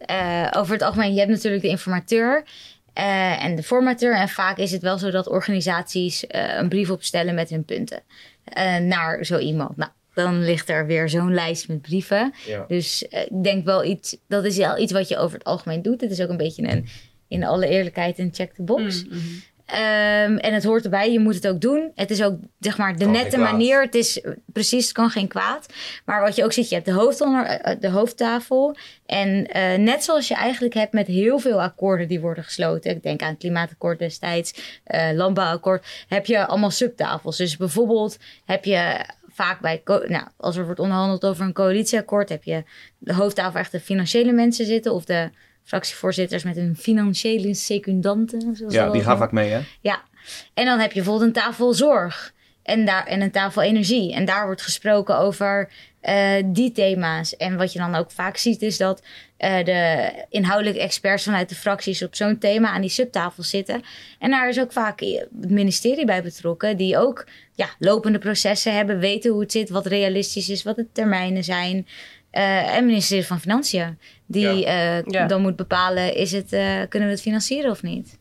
over 0.57 0.73
het 0.73 0.83
algemeen, 0.83 1.13
je 1.13 1.19
hebt 1.19 1.31
natuurlijk 1.31 1.63
de 1.63 1.69
informateur 1.69 2.45
en 2.93 3.57
de 3.57 3.63
formateur. 3.63 4.17
En 4.17 4.29
vaak 4.29 4.57
is 4.57 4.73
het 4.73 4.83
wel 4.83 4.99
zo 4.99 5.11
dat 5.11 5.29
organisaties 5.29 6.25
een 6.29 6.69
brief 6.69 6.91
opstellen 6.91 7.35
met 7.35 7.51
hun 7.51 7.65
punten 7.65 8.03
naar 8.89 9.25
zo 9.25 9.39
iemand. 9.39 9.77
Nou, 9.77 9.91
dan 10.14 10.44
ligt 10.44 10.68
er 10.68 10.87
weer 10.87 11.09
zo'n 11.09 11.35
lijst 11.35 11.68
met 11.68 11.83
brieven. 11.83 12.35
Ja. 12.46 12.64
Dus 12.68 13.03
ik 13.03 13.42
denk 13.42 13.64
wel 13.64 13.85
iets, 13.85 14.16
dat 14.29 14.44
is 14.44 14.57
wel 14.57 14.79
iets 14.79 14.92
wat 14.92 15.09
je 15.09 15.16
over 15.16 15.38
het 15.38 15.46
algemeen 15.46 15.83
doet. 15.83 16.01
Het 16.01 16.11
is 16.11 16.20
ook 16.20 16.29
een 16.29 16.37
beetje 16.37 16.68
een, 16.68 16.88
in 17.29 17.44
alle 17.44 17.68
eerlijkheid, 17.68 18.18
een 18.18 18.35
check 18.35 18.55
the 18.55 18.62
box. 18.62 19.05
Mm, 19.05 19.12
mm. 19.12 19.42
Um, 19.73 20.37
en 20.37 20.55
het 20.55 20.64
hoort 20.64 20.85
erbij, 20.85 21.12
je 21.12 21.18
moet 21.18 21.35
het 21.35 21.49
ook 21.49 21.61
doen. 21.61 21.92
Het 21.94 22.11
is 22.11 22.23
ook, 22.23 22.38
zeg 22.61 22.79
maar, 22.79 22.92
de 22.96 23.05
Kan 23.05 23.12
nette 23.12 23.38
manier. 23.38 23.83
Het 23.83 23.94
is 23.94 24.25
precies, 24.46 24.85
het 24.85 24.92
kan 24.92 25.11
geen 25.11 25.29
kwaad. 25.29 25.66
Maar 26.05 26.20
wat 26.20 26.37
je 26.37 26.44
ook 26.44 26.53
ziet, 26.53 26.68
je 26.68 26.75
hebt 26.75 26.87
de, 26.87 26.92
hoofdonder, 26.92 27.77
de 27.81 27.88
hoofdtafel. 27.88 28.77
En 29.07 29.29
uh, 29.29 29.75
net 29.75 30.05
zoals 30.05 30.29
je 30.29 30.35
eigenlijk 30.35 30.75
hebt 30.75 30.92
met 30.92 31.07
heel 31.07 31.38
veel 31.38 31.62
akkoorden 31.62 32.09
die 32.09 32.20
worden 32.20 32.44
gesloten. 32.44 32.90
Ik 32.90 33.03
denk 33.03 33.23
aan 33.23 33.31
het 33.31 33.38
klimaatakkoord 33.38 33.99
destijds, 33.99 34.81
uh, 34.87 35.11
landbouwakkoord. 35.12 35.87
Heb 36.09 36.27
je 36.27 36.46
allemaal 36.46 36.70
subtafels. 36.70 37.37
Dus 37.37 37.57
bijvoorbeeld 37.57 38.18
heb 38.44 38.64
je 38.64 39.05
vaak 39.33 39.61
bij, 39.61 39.83
nou, 39.85 40.25
als 40.37 40.57
er 40.57 40.64
wordt 40.64 40.81
onderhandeld 40.81 41.25
over 41.25 41.45
een 41.45 41.53
coalitieakkoord, 41.53 42.29
heb 42.29 42.45
je 42.45 42.64
de 42.99 43.14
hoofdtafel 43.14 43.61
echt 43.61 43.73
de 43.73 43.81
financiële 43.81 44.33
mensen 44.33 44.66
zitten 44.66 44.93
of 44.93 45.05
de 45.05 45.31
fractievoorzitters 45.64 46.45
met 46.45 46.57
een 46.57 46.77
financiële 46.77 47.55
secundante. 47.55 48.40
Zoals 48.53 48.75
Ja, 48.75 48.90
die 48.90 49.03
gaan 49.03 49.19
vaak 49.19 49.33
mee, 49.33 49.51
hè? 49.51 49.61
Ja, 49.81 50.03
en 50.55 50.64
dan 50.64 50.79
heb 50.79 50.93
je 50.93 51.03
bijvoorbeeld 51.03 51.37
een 51.37 51.43
tafel 51.43 51.73
zorg 51.75 52.35
en, 52.62 52.85
daar, 52.85 53.07
en 53.07 53.21
een 53.21 53.31
tafel 53.31 53.62
energie. 53.62 54.14
En 54.14 54.25
daar 54.25 54.45
wordt 54.47 54.62
gesproken 54.62 55.19
over 55.19 55.71
uh, 56.03 56.43
die 56.47 56.73
thema's. 56.73 57.37
En 57.37 57.57
wat 57.57 57.73
je 57.73 57.79
dan 57.79 57.95
ook 57.95 58.11
vaak 58.11 58.37
ziet 58.37 58.63
is 58.63 58.77
dat 58.77 59.03
uh, 59.39 59.65
de 59.65 60.13
inhoudelijke 60.29 60.81
experts 60.81 61.25
vanuit 61.25 61.49
de 61.49 61.55
fracties 61.55 62.03
op 62.03 62.15
zo'n 62.15 62.39
thema 62.39 62.71
aan 62.71 62.81
die 62.81 62.91
subtafel 62.91 63.43
zitten. 63.43 63.83
En 64.19 64.31
daar 64.31 64.49
is 64.49 64.61
ook 64.61 64.73
vaak 64.73 65.01
het 65.01 65.51
ministerie 65.51 66.05
bij 66.05 66.23
betrokken, 66.23 66.77
die 66.77 66.99
ook 66.99 67.27
ja, 67.55 67.69
lopende 67.79 68.19
processen 68.19 68.75
hebben, 68.75 68.99
weten 68.99 69.31
hoe 69.31 69.41
het 69.41 69.53
zit, 69.53 69.71
wat 69.71 69.87
realistisch 69.87 70.49
is, 70.49 70.63
wat 70.63 70.77
de 70.77 70.87
termijnen 70.93 71.45
zijn. 71.45 71.87
Uh, 72.33 72.77
en 72.77 72.87
ministerie 72.87 73.27
van 73.27 73.41
Financiën, 73.41 73.99
die 74.27 74.57
ja. 74.57 74.99
Uh, 74.99 75.05
ja. 75.05 75.27
dan 75.27 75.43
moet 75.43 75.57
bepalen, 75.57 76.15
is 76.15 76.33
het, 76.33 76.53
uh, 76.53 76.81
kunnen 76.89 77.09
we 77.09 77.15
het 77.15 77.23
financieren 77.23 77.71
of 77.71 77.83
niet? 77.83 78.19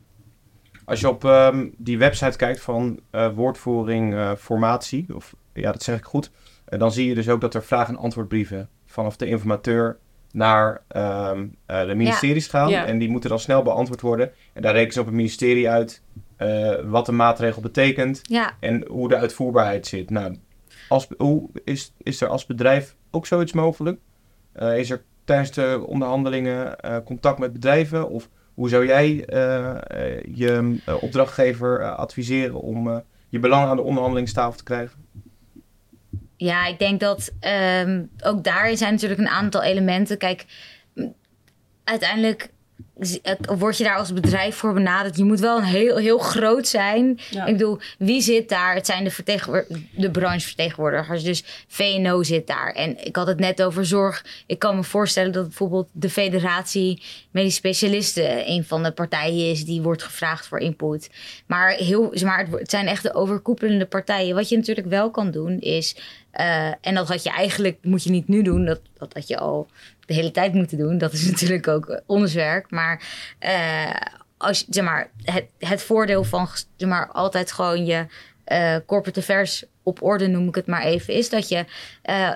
Als 0.85 0.99
je 0.99 1.09
op 1.09 1.23
um, 1.23 1.73
die 1.77 1.97
website 1.97 2.37
kijkt 2.37 2.61
van 2.61 2.99
uh, 3.11 3.35
woordvoering 3.35 4.13
uh, 4.13 4.31
formatie, 4.35 5.05
of 5.15 5.35
ja, 5.53 5.71
dat 5.71 5.83
zeg 5.83 5.97
ik 5.97 6.03
goed, 6.03 6.31
uh, 6.69 6.79
dan 6.79 6.91
zie 6.91 7.07
je 7.07 7.15
dus 7.15 7.29
ook 7.29 7.41
dat 7.41 7.53
er 7.53 7.63
vraag- 7.63 7.87
en 7.87 7.97
antwoordbrieven 7.97 8.69
vanaf 8.85 9.15
de 9.15 9.25
informateur 9.25 9.97
naar 10.31 10.81
um, 10.95 11.55
de 11.65 11.93
ministeries 11.95 12.45
ja. 12.45 12.51
gaan. 12.51 12.69
Ja. 12.69 12.85
En 12.85 12.97
die 12.97 13.09
moeten 13.09 13.29
dan 13.29 13.39
snel 13.39 13.61
beantwoord 13.61 14.01
worden. 14.01 14.31
En 14.53 14.61
daar 14.61 14.73
rekenen 14.73 14.93
ze 14.93 14.99
op 14.99 15.05
het 15.05 15.15
ministerie 15.15 15.69
uit 15.69 16.01
wat 16.85 17.07
een 17.07 17.15
maatregel 17.15 17.61
betekent 17.61 18.19
ja. 18.23 18.53
en 18.59 18.85
hoe 18.87 19.07
de 19.07 19.15
uitvoerbaarheid 19.15 19.87
zit. 19.87 20.09
Nou, 20.09 20.35
als, 20.89 21.07
hoe 21.17 21.49
is, 21.63 21.93
is 21.97 22.21
er 22.21 22.27
als 22.27 22.45
bedrijf 22.45 22.95
ook 23.11 23.25
zoiets 23.25 23.53
mogelijk? 23.53 23.99
is 24.55 24.89
er 24.89 25.03
tijdens 25.23 25.51
de 25.51 25.83
onderhandelingen 25.87 26.75
contact 27.05 27.39
met 27.39 27.53
bedrijven 27.53 28.09
of 28.09 28.29
hoe 28.53 28.69
zou 28.69 28.85
jij 28.85 29.07
je 30.33 30.79
opdrachtgever 31.01 31.95
adviseren 31.95 32.61
om 32.61 33.03
je 33.29 33.39
belang 33.39 33.69
aan 33.69 33.75
de 33.75 33.81
onderhandelingstafel 33.81 34.57
te 34.57 34.63
krijgen? 34.63 34.99
Ja, 36.39 36.65
ik 36.65 36.79
denk 36.79 36.99
dat 36.99 37.31
um, 37.83 38.09
ook 38.23 38.43
daarin 38.43 38.77
zijn 38.77 38.93
natuurlijk 38.93 39.19
een 39.19 39.27
aantal 39.27 39.61
elementen. 39.61 40.17
Kijk, 40.17 40.45
uiteindelijk 41.83 42.49
word 43.57 43.77
je 43.77 43.83
daar 43.83 43.95
als 43.97 44.13
bedrijf 44.13 44.55
voor 44.55 44.73
benaderd. 44.73 45.17
Je 45.17 45.23
moet 45.23 45.39
wel 45.39 45.57
een 45.57 45.63
heel, 45.63 45.97
heel 45.97 46.17
groot 46.17 46.67
zijn. 46.67 47.19
Ja. 47.29 47.45
Ik 47.45 47.53
bedoel, 47.57 47.79
wie 47.97 48.21
zit 48.21 48.49
daar? 48.49 48.73
Het 48.73 48.85
zijn 48.85 49.03
de, 49.03 49.11
vertegenwoor- 49.11 49.67
de 49.91 50.11
branchevertegenwoordigers. 50.11 51.23
Dus 51.23 51.43
VNO 51.67 52.23
zit 52.23 52.47
daar. 52.47 52.71
En 52.73 53.05
ik 53.05 53.15
had 53.15 53.27
het 53.27 53.39
net 53.39 53.63
over 53.63 53.85
zorg. 53.85 54.25
Ik 54.45 54.59
kan 54.59 54.75
me 54.75 54.83
voorstellen 54.83 55.31
dat 55.31 55.43
bijvoorbeeld 55.43 55.87
de 55.91 56.09
Federatie 56.09 57.01
Medisch 57.31 57.55
Specialisten 57.55 58.49
een 58.49 58.63
van 58.63 58.83
de 58.83 58.91
partijen 58.91 59.49
is 59.51 59.65
die 59.65 59.81
wordt 59.81 60.03
gevraagd 60.03 60.47
voor 60.47 60.59
input. 60.59 61.09
Maar, 61.45 61.69
heel, 61.71 62.09
zeg 62.13 62.29
maar 62.29 62.47
het 62.51 62.69
zijn 62.69 62.87
echt 62.87 63.03
de 63.03 63.13
overkoepelende 63.13 63.85
partijen. 63.85 64.35
Wat 64.35 64.49
je 64.49 64.57
natuurlijk 64.57 64.87
wel 64.87 65.11
kan 65.11 65.31
doen 65.31 65.59
is. 65.59 65.95
eh, 66.31 66.67
en 66.81 66.95
dat 66.95 67.07
had 67.07 67.23
je 67.23 67.29
eigenlijk, 67.29 67.77
moet 67.81 68.03
je 68.03 68.09
niet 68.09 68.27
nu 68.27 68.41
doen. 68.41 68.65
Dat, 68.65 68.79
dat 68.97 69.13
had 69.13 69.27
je 69.27 69.37
al 69.37 69.67
de 70.09 70.15
hele 70.15 70.31
tijd 70.31 70.53
moeten 70.53 70.77
doen. 70.77 70.97
Dat 70.97 71.13
is 71.13 71.25
natuurlijk 71.31 71.67
ook 71.67 71.85
eh, 71.85 71.99
ons 72.05 72.33
werk. 72.33 72.71
Maar, 72.71 73.01
eh, 73.39 73.95
als, 74.37 74.65
zeg 74.69 74.83
maar 74.83 75.09
het, 75.23 75.45
het 75.59 75.81
voordeel 75.81 76.23
van 76.23 76.47
zeg 76.75 76.89
maar, 76.89 77.07
altijd 77.11 77.51
gewoon 77.51 77.85
je 77.85 78.05
eh, 78.43 78.75
corporate 78.85 79.19
affairs 79.19 79.65
op 79.83 80.01
orde, 80.01 80.27
noem 80.27 80.47
ik 80.47 80.55
het 80.55 80.67
maar 80.67 80.83
even, 80.83 81.13
is 81.13 81.29
dat 81.29 81.49
je 81.49 81.65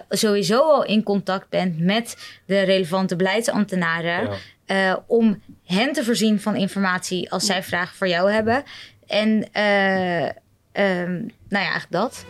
sowieso 0.09 0.59
al 0.59 0.86
in 0.86 1.03
contact 1.03 1.49
bent 1.49 1.79
met 1.79 2.17
de 2.45 2.62
relevante 2.62 3.15
beleidsambtenaren. 3.15 4.29
Ja. 4.65 5.03
om 5.07 5.41
hen 5.65 5.93
te 5.93 6.03
voorzien 6.03 6.41
van 6.41 6.55
informatie 6.55 7.31
als 7.31 7.45
zij 7.45 7.63
vragen 7.63 7.95
voor 7.95 8.07
jou 8.07 8.31
hebben. 8.31 8.63
En 9.07 9.47
eh, 9.51 10.23
ehm, 10.71 11.13
nou 11.49 11.63
ja, 11.63 11.71
eigenlijk 11.71 11.91
dat. 11.91 12.25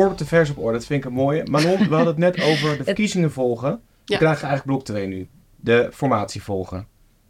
Corporate 0.00 0.22
affairs 0.24 0.50
op 0.50 0.58
orde, 0.58 0.78
dat 0.78 0.86
vind 0.86 1.04
ik 1.04 1.10
een 1.10 1.16
mooie. 1.16 1.42
Manon, 1.50 1.76
we 1.78 1.94
hadden 1.94 2.06
het 2.06 2.16
net 2.36 2.42
over 2.42 2.76
de 2.78 2.84
verkiezingen 2.92 3.32
volgen. 3.32 3.70
We 3.70 4.12
Ja. 4.12 4.16
krijgen 4.18 4.48
eigenlijk 4.48 4.64
blok 4.64 4.84
2 4.84 5.06
nu. 5.06 5.28
De 5.56 5.88
formatie 5.92 6.42
volgen. 6.42 6.86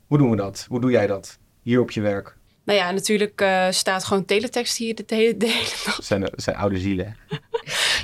Hoe 0.07 0.19
doen 0.19 0.31
we 0.31 0.37
dat? 0.37 0.67
Hoe 0.69 0.81
doe 0.81 0.91
jij 0.91 1.07
dat? 1.07 1.39
Hier 1.63 1.81
op 1.81 1.91
je 1.91 2.01
werk. 2.01 2.37
Nou 2.65 2.79
ja, 2.79 2.91
natuurlijk 2.91 3.41
eh, 3.41 3.67
staat 3.71 4.05
gewoon 4.05 4.25
teletext 4.25 4.77
hier 4.77 4.95
de, 4.95 5.05
hele- 5.07 5.37
de 5.37 5.47
hele 5.47 5.65
dag. 5.85 5.95
Dat 5.97 6.05
zijn, 6.05 6.21
dat 6.21 6.33
zijn 6.37 6.57
oude 6.57 6.79
zielen. 6.79 7.17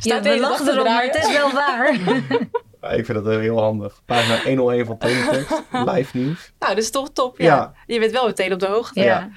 Ja, 0.01 0.23
we 0.23 0.41
lachen 0.41 0.69
erom, 0.73 0.85
maar 0.85 1.03
het 1.05 1.15
is 1.17 1.33
wel 1.33 1.53
waar. 1.53 1.99
Ja, 2.83 2.89
Ik 2.91 3.05
vind 3.05 3.25
dat 3.25 3.35
heel 3.41 3.61
handig. 3.61 4.03
Pagina 4.05 4.43
101 4.43 4.87
van 4.87 4.99
Teletext. 4.99 5.63
Live 5.91 6.17
nieuws. 6.17 6.53
Nou, 6.59 6.75
dat 6.75 6.83
is 6.85 6.91
toch 6.91 7.11
top. 7.13 7.39
Ja. 7.39 7.45
Ja. 7.47 7.75
Je 7.87 7.99
bent 7.99 8.13
wel 8.13 8.27
meteen 8.27 8.53
op 8.53 8.59
de 8.59 8.67
hoogte. 8.67 9.01
ja. 9.01 9.31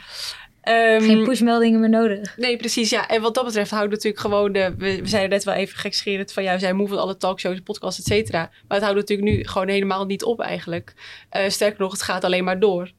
Ehm, 0.64 1.02
Geen 1.02 1.24
pushmeldingen 1.24 1.80
meer 1.80 1.90
nodig. 1.90 2.38
Nee, 2.38 2.58
precies. 2.58 2.90
Ja. 2.90 3.08
En 3.08 3.22
wat 3.22 3.34
dat 3.34 3.46
betreft 3.46 3.72
houdt 3.72 3.90
natuurlijk 3.92 4.22
gewoon 4.22 4.52
de... 4.52 4.74
We, 4.78 5.02
we 5.02 5.08
zeiden 5.08 5.30
net 5.30 5.44
wel 5.44 5.54
even 5.54 5.78
gekscherend 5.80 6.32
van... 6.34 6.44
Ja, 6.44 6.54
we 6.54 6.60
zijn 6.60 6.76
moe 6.76 6.88
van 6.88 6.98
alle 7.00 7.18
talkshows, 7.18 7.60
podcasts, 7.60 8.00
et 8.00 8.06
cetera. 8.06 8.40
Maar 8.40 8.78
het 8.78 8.82
houdt 8.88 9.00
natuurlijk 9.00 9.30
nu 9.30 9.44
gewoon 9.48 9.68
helemaal 9.68 10.06
niet 10.06 10.24
op 10.24 10.42
eigenlijk. 10.42 10.94
Eh, 11.30 11.50
sterker 11.50 11.80
nog, 11.82 11.92
het 11.92 12.02
gaat 12.02 12.24
alleen 12.24 12.44
maar 12.44 12.60
door. 12.60 12.92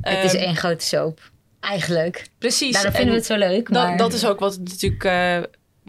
Het 0.00 0.24
is 0.24 0.34
Ehm, 0.34 0.44
één 0.44 0.56
grote 0.56 0.84
soap. 0.84 1.20
Eigenlijk. 1.60 2.26
Precies. 2.38 2.72
Daarom 2.72 2.92
vinden 2.92 3.14
En 3.14 3.20
we 3.20 3.26
het 3.28 3.40
zo 3.40 3.48
leuk. 3.48 3.72
dat, 3.72 3.82
Maar... 3.86 3.96
dat 3.96 4.12
is 4.12 4.26
ook 4.26 4.40
wat 4.40 4.58
natuurlijk 4.58 5.04
eh, 5.04 5.38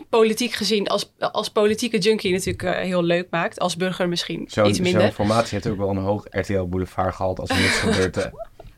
politiek 0.09 0.51
gezien... 0.53 0.87
Als, 0.87 1.11
als 1.19 1.49
politieke 1.49 1.97
junkie 1.97 2.31
natuurlijk 2.31 2.63
eh, 2.63 2.75
heel 2.81 3.03
leuk 3.03 3.27
maakt. 3.29 3.59
Als 3.59 3.77
burger 3.77 4.09
misschien 4.09 4.45
Zo'n 4.49 4.69
iets 4.69 4.79
minder. 4.79 5.01
zo'n 5.01 5.11
formatie 5.11 5.49
heeft 5.53 5.67
ook 5.67 5.77
wel 5.77 5.89
een 5.89 5.97
hoog 5.97 6.25
RTL 6.29 6.63
Boulevard 6.63 7.15
gehad 7.15 7.39
als 7.39 7.49
er 7.49 7.59
niks 7.59 7.79
gebeurt. 7.85 8.29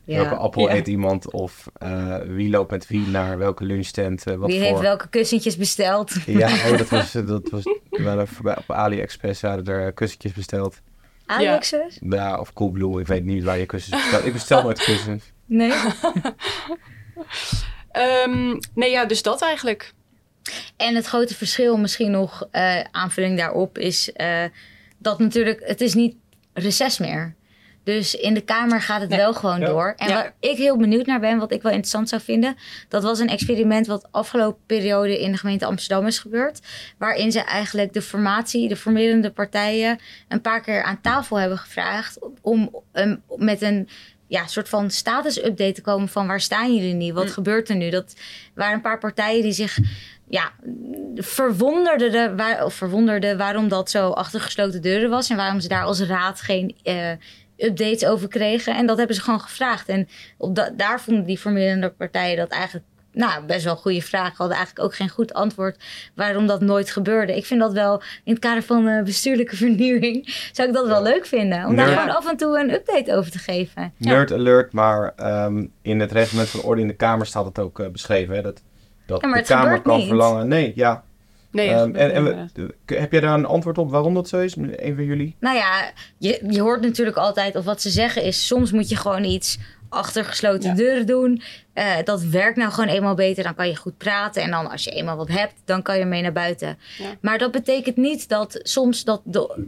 Ja. 0.04 0.16
Welke 0.16 0.34
appel 0.34 0.68
Ja. 0.68 0.74
eet 0.74 0.86
iemand? 0.88 1.30
Of 1.32 1.66
eh, 1.74 2.16
wie 2.26 2.50
loopt 2.50 2.70
met 2.70 2.86
wie 2.86 3.06
naar 3.06 3.38
welke 3.38 3.64
lunchtent? 3.64 4.26
eh, 4.26 4.34
wat 4.34 4.48
Wie 4.48 4.58
voor... 4.58 4.68
heeft 4.68 4.80
welke 4.80 5.08
kussentjes 5.08 5.56
besteld? 5.56 6.12
Ja, 6.26 6.48
oh, 6.48 6.78
dat 6.78 6.88
was, 6.98 7.12
dat 7.12 7.50
was 7.50 7.62
we 7.90 8.02
waren 8.02 8.28
voorbij 8.28 8.56
op 8.56 8.70
AliExpress 8.72 9.42
hadden 9.42 9.66
er 9.74 9.86
eh, 9.86 9.94
kussentjes 9.94 10.32
besteld. 10.32 10.80
Alexus? 11.26 11.98
Ja, 12.08 12.38
of 12.40 12.52
Coolblue, 12.52 13.00
ik 13.00 13.06
weet 13.06 13.24
niet 13.24 13.44
waar 13.44 13.58
je 13.58 13.66
kussens 13.66 14.00
bestelt. 14.02 14.24
Ik 14.24 14.32
bestel 14.32 14.62
nooit 14.62 14.84
kussens. 14.84 15.32
Nee. 15.46 15.72
Ehm, 17.90 18.56
nee, 18.74 18.90
ja, 18.90 19.04
dus 19.04 19.22
dat 19.22 19.42
eigenlijk. 19.42 19.92
En 20.76 20.94
het 20.94 21.06
grote 21.06 21.34
verschil, 21.34 21.76
misschien 21.76 22.10
nog 22.10 22.48
eh, 22.50 22.80
aanvulling 22.90 23.38
daarop, 23.38 23.78
is 23.78 24.12
eh, 24.12 24.44
dat 24.98 25.18
natuurlijk, 25.18 25.62
het 25.64 25.80
is 25.80 25.94
niet 25.94 26.16
reces 26.52 26.98
meer. 26.98 27.34
Dus 27.84 28.14
in 28.14 28.34
de 28.34 28.40
Kamer 28.40 28.80
gaat 28.80 29.00
het 29.00 29.08
Nee. 29.10 29.18
wel 29.18 29.34
gewoon 29.34 29.60
Ja. 29.60 29.66
door. 29.66 29.94
En 29.96 30.08
Ja. 30.08 30.14
waar 30.14 30.34
ik 30.40 30.56
heel 30.56 30.76
benieuwd 30.76 31.06
naar 31.06 31.20
ben, 31.20 31.38
wat 31.38 31.52
ik 31.52 31.62
wel 31.62 31.72
interessant 31.72 32.08
zou 32.08 32.22
vinden, 32.22 32.56
dat 32.88 33.02
was 33.02 33.18
een 33.18 33.28
experiment 33.28 33.86
wat 33.86 34.08
afgelopen 34.10 34.62
periode 34.66 35.20
in 35.20 35.32
de 35.32 35.38
gemeente 35.38 35.64
Amsterdam 35.66 36.06
is 36.06 36.18
gebeurd. 36.18 36.60
Waarin 36.98 37.32
ze 37.32 37.40
eigenlijk 37.40 37.92
de 37.92 38.02
formatie, 38.02 38.68
de 38.68 38.76
formerende 38.76 39.30
partijen, 39.30 39.98
een 40.28 40.40
paar 40.40 40.60
keer 40.60 40.82
aan 40.82 41.00
tafel 41.00 41.36
hebben 41.36 41.58
gevraagd 41.58 42.18
om 42.40 42.82
um, 42.92 43.22
met 43.36 43.62
een 43.62 43.88
ja, 44.26 44.46
soort 44.46 44.68
van 44.68 44.90
status-update 44.90 45.72
te 45.72 45.80
komen 45.82 46.08
van 46.08 46.26
waar 46.26 46.40
staan 46.40 46.74
jullie 46.74 46.94
nu? 46.94 47.12
Wat 47.12 47.24
Mm. 47.24 47.30
gebeurt 47.30 47.68
er 47.68 47.76
nu? 47.76 47.90
Dat 47.90 48.14
waren 48.54 48.74
een 48.74 48.80
paar 48.80 48.98
partijen 48.98 49.42
die 49.42 49.52
zich 49.52 49.78
ja, 50.28 50.52
verwonderden, 51.16 52.12
de, 52.12 52.34
waar, 52.36 52.64
of 52.64 52.74
verwonderden 52.74 53.38
waarom 53.38 53.68
dat 53.68 53.90
zo 53.90 54.10
achter 54.10 54.40
gesloten 54.40 54.82
deuren 54.82 55.10
was 55.10 55.30
en 55.30 55.36
waarom 55.36 55.60
ze 55.60 55.68
daar 55.68 55.84
als 55.84 56.00
raad 56.00 56.40
geen 56.40 56.76
eh, 56.82 57.10
updates 57.56 58.04
over 58.06 58.28
kregen. 58.28 58.76
En 58.76 58.86
dat 58.86 58.98
hebben 58.98 59.16
ze 59.16 59.22
gewoon 59.22 59.40
gevraagd. 59.40 59.88
En 59.88 60.08
op 60.38 60.54
da- 60.54 60.70
daar 60.76 61.00
vonden 61.00 61.24
die 61.24 61.38
formerende 61.38 61.88
partijen 61.90 62.36
dat 62.36 62.48
eigenlijk 62.50 62.84
nou, 63.12 63.44
best 63.46 63.64
wel 63.64 63.72
een 63.72 63.78
goede 63.78 64.02
vraag. 64.02 64.36
Hadden 64.36 64.56
eigenlijk 64.56 64.86
ook 64.86 64.94
geen 64.94 65.08
goed 65.08 65.34
antwoord 65.34 65.76
waarom 66.14 66.46
dat 66.46 66.60
nooit 66.60 66.90
gebeurde. 66.90 67.36
Ik 67.36 67.46
vind 67.46 67.60
dat 67.60 67.72
wel 67.72 68.02
in 68.24 68.32
het 68.32 68.38
kader 68.38 68.62
van 68.62 68.88
eh, 68.88 69.02
bestuurlijke 69.04 69.56
vernieuwing 69.66 70.34
zou 70.52 70.68
ik 70.68 70.74
dat 70.74 70.86
wel 70.86 71.02
leuk 71.02 71.26
vinden. 71.26 71.66
Om 71.66 71.76
daar 71.76 71.86
gewoon 71.86 72.16
af 72.16 72.30
en 72.30 72.36
toe 72.36 72.58
een 72.58 72.72
update 72.72 73.14
over 73.16 73.30
te 73.30 73.38
geven. 73.38 73.92
Nerd 73.98 74.32
alert, 74.32 74.72
maar 74.72 75.12
ehm, 75.16 75.66
in 75.82 76.00
het 76.00 76.12
reglement 76.12 76.48
van 76.48 76.62
orde 76.62 76.80
in 76.80 76.86
de 76.88 76.94
Kamer 76.96 77.26
staat 77.26 77.44
het 77.44 77.58
ook 77.58 77.80
eh, 77.80 77.88
beschreven. 77.88 78.34
Hè, 78.34 78.42
dat 78.42 78.62
dat 79.06 79.20
Ja, 79.20 79.32
de 79.34 79.42
Kamer 79.42 79.82
kan 79.82 79.98
niet. 79.98 80.06
verlangen. 80.06 80.48
Nee, 80.48 80.72
ja. 80.74 81.04
Nee, 81.54 81.68
Ehm, 81.68 81.94
en, 81.94 82.24
we- 82.24 82.74
heb 82.94 83.12
jij 83.12 83.20
daar 83.20 83.34
een 83.34 83.44
antwoord 83.46 83.78
op 83.78 83.90
waarom 83.90 84.14
dat 84.14 84.28
zo 84.28 84.40
is? 84.40 84.56
Een 84.56 84.94
van 84.94 85.04
jullie? 85.04 85.36
Nou 85.40 85.56
ja, 85.56 85.90
je, 86.18 86.44
je 86.50 86.60
hoort 86.60 86.80
natuurlijk 86.82 87.16
altijd, 87.16 87.56
of 87.56 87.64
wat 87.64 87.82
ze 87.82 87.90
zeggen 87.90 88.22
is, 88.22 88.46
soms 88.46 88.72
moet 88.72 88.88
je 88.88 88.96
gewoon 88.96 89.24
iets 89.24 89.58
achter 89.88 90.24
gesloten 90.24 90.68
Ja. 90.70 90.74
deuren 90.76 91.06
doen. 91.06 91.42
Eh, 91.72 91.92
dat 92.04 92.22
werkt 92.22 92.56
nou 92.56 92.72
gewoon 92.72 92.88
eenmaal 92.90 93.14
beter, 93.14 93.44
dan 93.44 93.54
kan 93.54 93.68
je 93.68 93.76
goed 93.76 93.96
praten. 93.96 94.42
En 94.42 94.50
dan 94.50 94.70
als 94.70 94.84
je 94.84 94.90
eenmaal 94.90 95.16
wat 95.16 95.28
hebt, 95.28 95.54
dan 95.64 95.82
kan 95.82 95.98
je 95.98 96.04
mee 96.04 96.22
naar 96.22 96.32
buiten. 96.32 96.78
Ja. 96.98 97.04
Maar 97.20 97.38
dat 97.38 97.50
betekent 97.52 97.96
niet 97.96 98.28
dat 98.28 98.60
soms 98.62 99.04
dat... 99.04 99.20
De, 99.24 99.66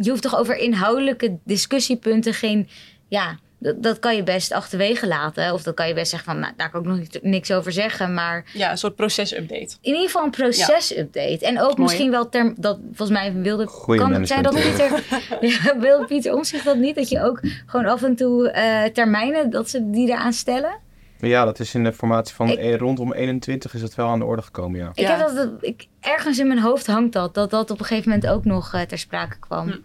je 0.00 0.10
hoeft 0.10 0.22
toch 0.22 0.38
over 0.38 0.56
inhoudelijke 0.56 1.36
discussiepunten 1.44 2.34
geen... 2.34 2.68
Ja, 3.08 3.38
dat, 3.64 3.82
dat 3.82 3.98
kan 3.98 4.16
je 4.16 4.22
best 4.22 4.52
achterwege 4.52 5.06
laten. 5.06 5.52
Of 5.52 5.62
dat 5.62 5.74
kan 5.74 5.88
je 5.88 5.94
best 5.94 6.10
zeggen 6.10 6.32
van, 6.32 6.40
nou, 6.40 6.52
daar 6.56 6.70
kan 6.70 6.80
ik 6.80 6.86
nog 6.86 6.98
niet- 6.98 7.18
niks 7.22 7.52
over 7.52 7.72
zeggen. 7.72 8.14
Maar 8.14 8.44
Ja, 8.52 8.70
een 8.70 8.78
soort 8.78 8.94
procesupdate. 8.94 9.76
in 9.80 9.92
ieder 9.92 10.02
geval 10.02 10.24
een 10.24 10.30
procesupdate. 10.30 11.38
En 11.46 11.60
ook 11.60 11.68
Mooi, 11.68 11.80
misschien 11.82 12.10
wel 12.10 12.28
term, 12.28 12.54
dat 12.56 12.78
volgens 12.92 13.18
mij 13.18 13.32
wilde 13.34 13.66
Goeie 13.66 14.00
kan 14.00 14.26
zijn 14.26 14.42
dat 14.42 14.54
Pieter 14.54 15.02
ja, 15.50 15.78
wilde 15.78 16.04
Pieter 16.06 16.34
Omtzigt 16.34 16.64
dat 16.64 16.76
niet 16.76 16.94
dat 16.94 17.08
je 17.08 17.22
ook 17.22 17.40
gewoon 17.66 17.86
af 17.86 18.02
en 18.02 18.16
toe 18.16 18.50
eh, 18.50 18.84
termijnen 18.92 19.50
dat 19.50 19.70
ze 19.70 19.90
die 19.90 20.08
eraan 20.08 20.32
stellen. 20.32 20.82
Ja, 21.18 21.44
dat 21.44 21.58
is 21.60 21.74
in 21.74 21.84
de 21.84 21.92
formatie 21.92 22.34
van 22.34 22.48
Ik- 22.48 22.58
eh, 22.58 22.76
rondom 22.76 23.12
21 23.12 23.74
is 23.74 23.80
dat 23.80 23.94
wel 23.94 24.08
aan 24.08 24.18
de 24.18 24.24
orde 24.24 24.42
gekomen, 24.42 24.80
ja. 24.80 24.88
Ik 24.94 24.98
Ja. 24.98 25.10
heb 25.16 25.26
dat, 25.26 25.36
dat 25.36 25.50
ik 25.60 25.86
ergens 26.00 26.38
in 26.38 26.46
mijn 26.46 26.58
hoofd 26.60 26.86
hangt 26.86 27.12
dat 27.12 27.34
dat 27.34 27.50
dat 27.50 27.70
op 27.70 27.78
een 27.80 27.84
gegeven 27.84 28.10
moment 28.10 28.28
ook 28.30 28.44
nog 28.44 28.74
eh, 28.74 28.80
ter 28.80 28.98
sprake 28.98 29.36
kwam. 29.38 29.68
Hm. 29.68 29.76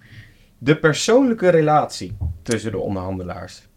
De 0.62 0.76
persoonlijke 0.78 1.50
relatie 1.50 2.18
tussen 2.44 2.72
de 2.72 2.78
onderhandelaars. 2.78 3.68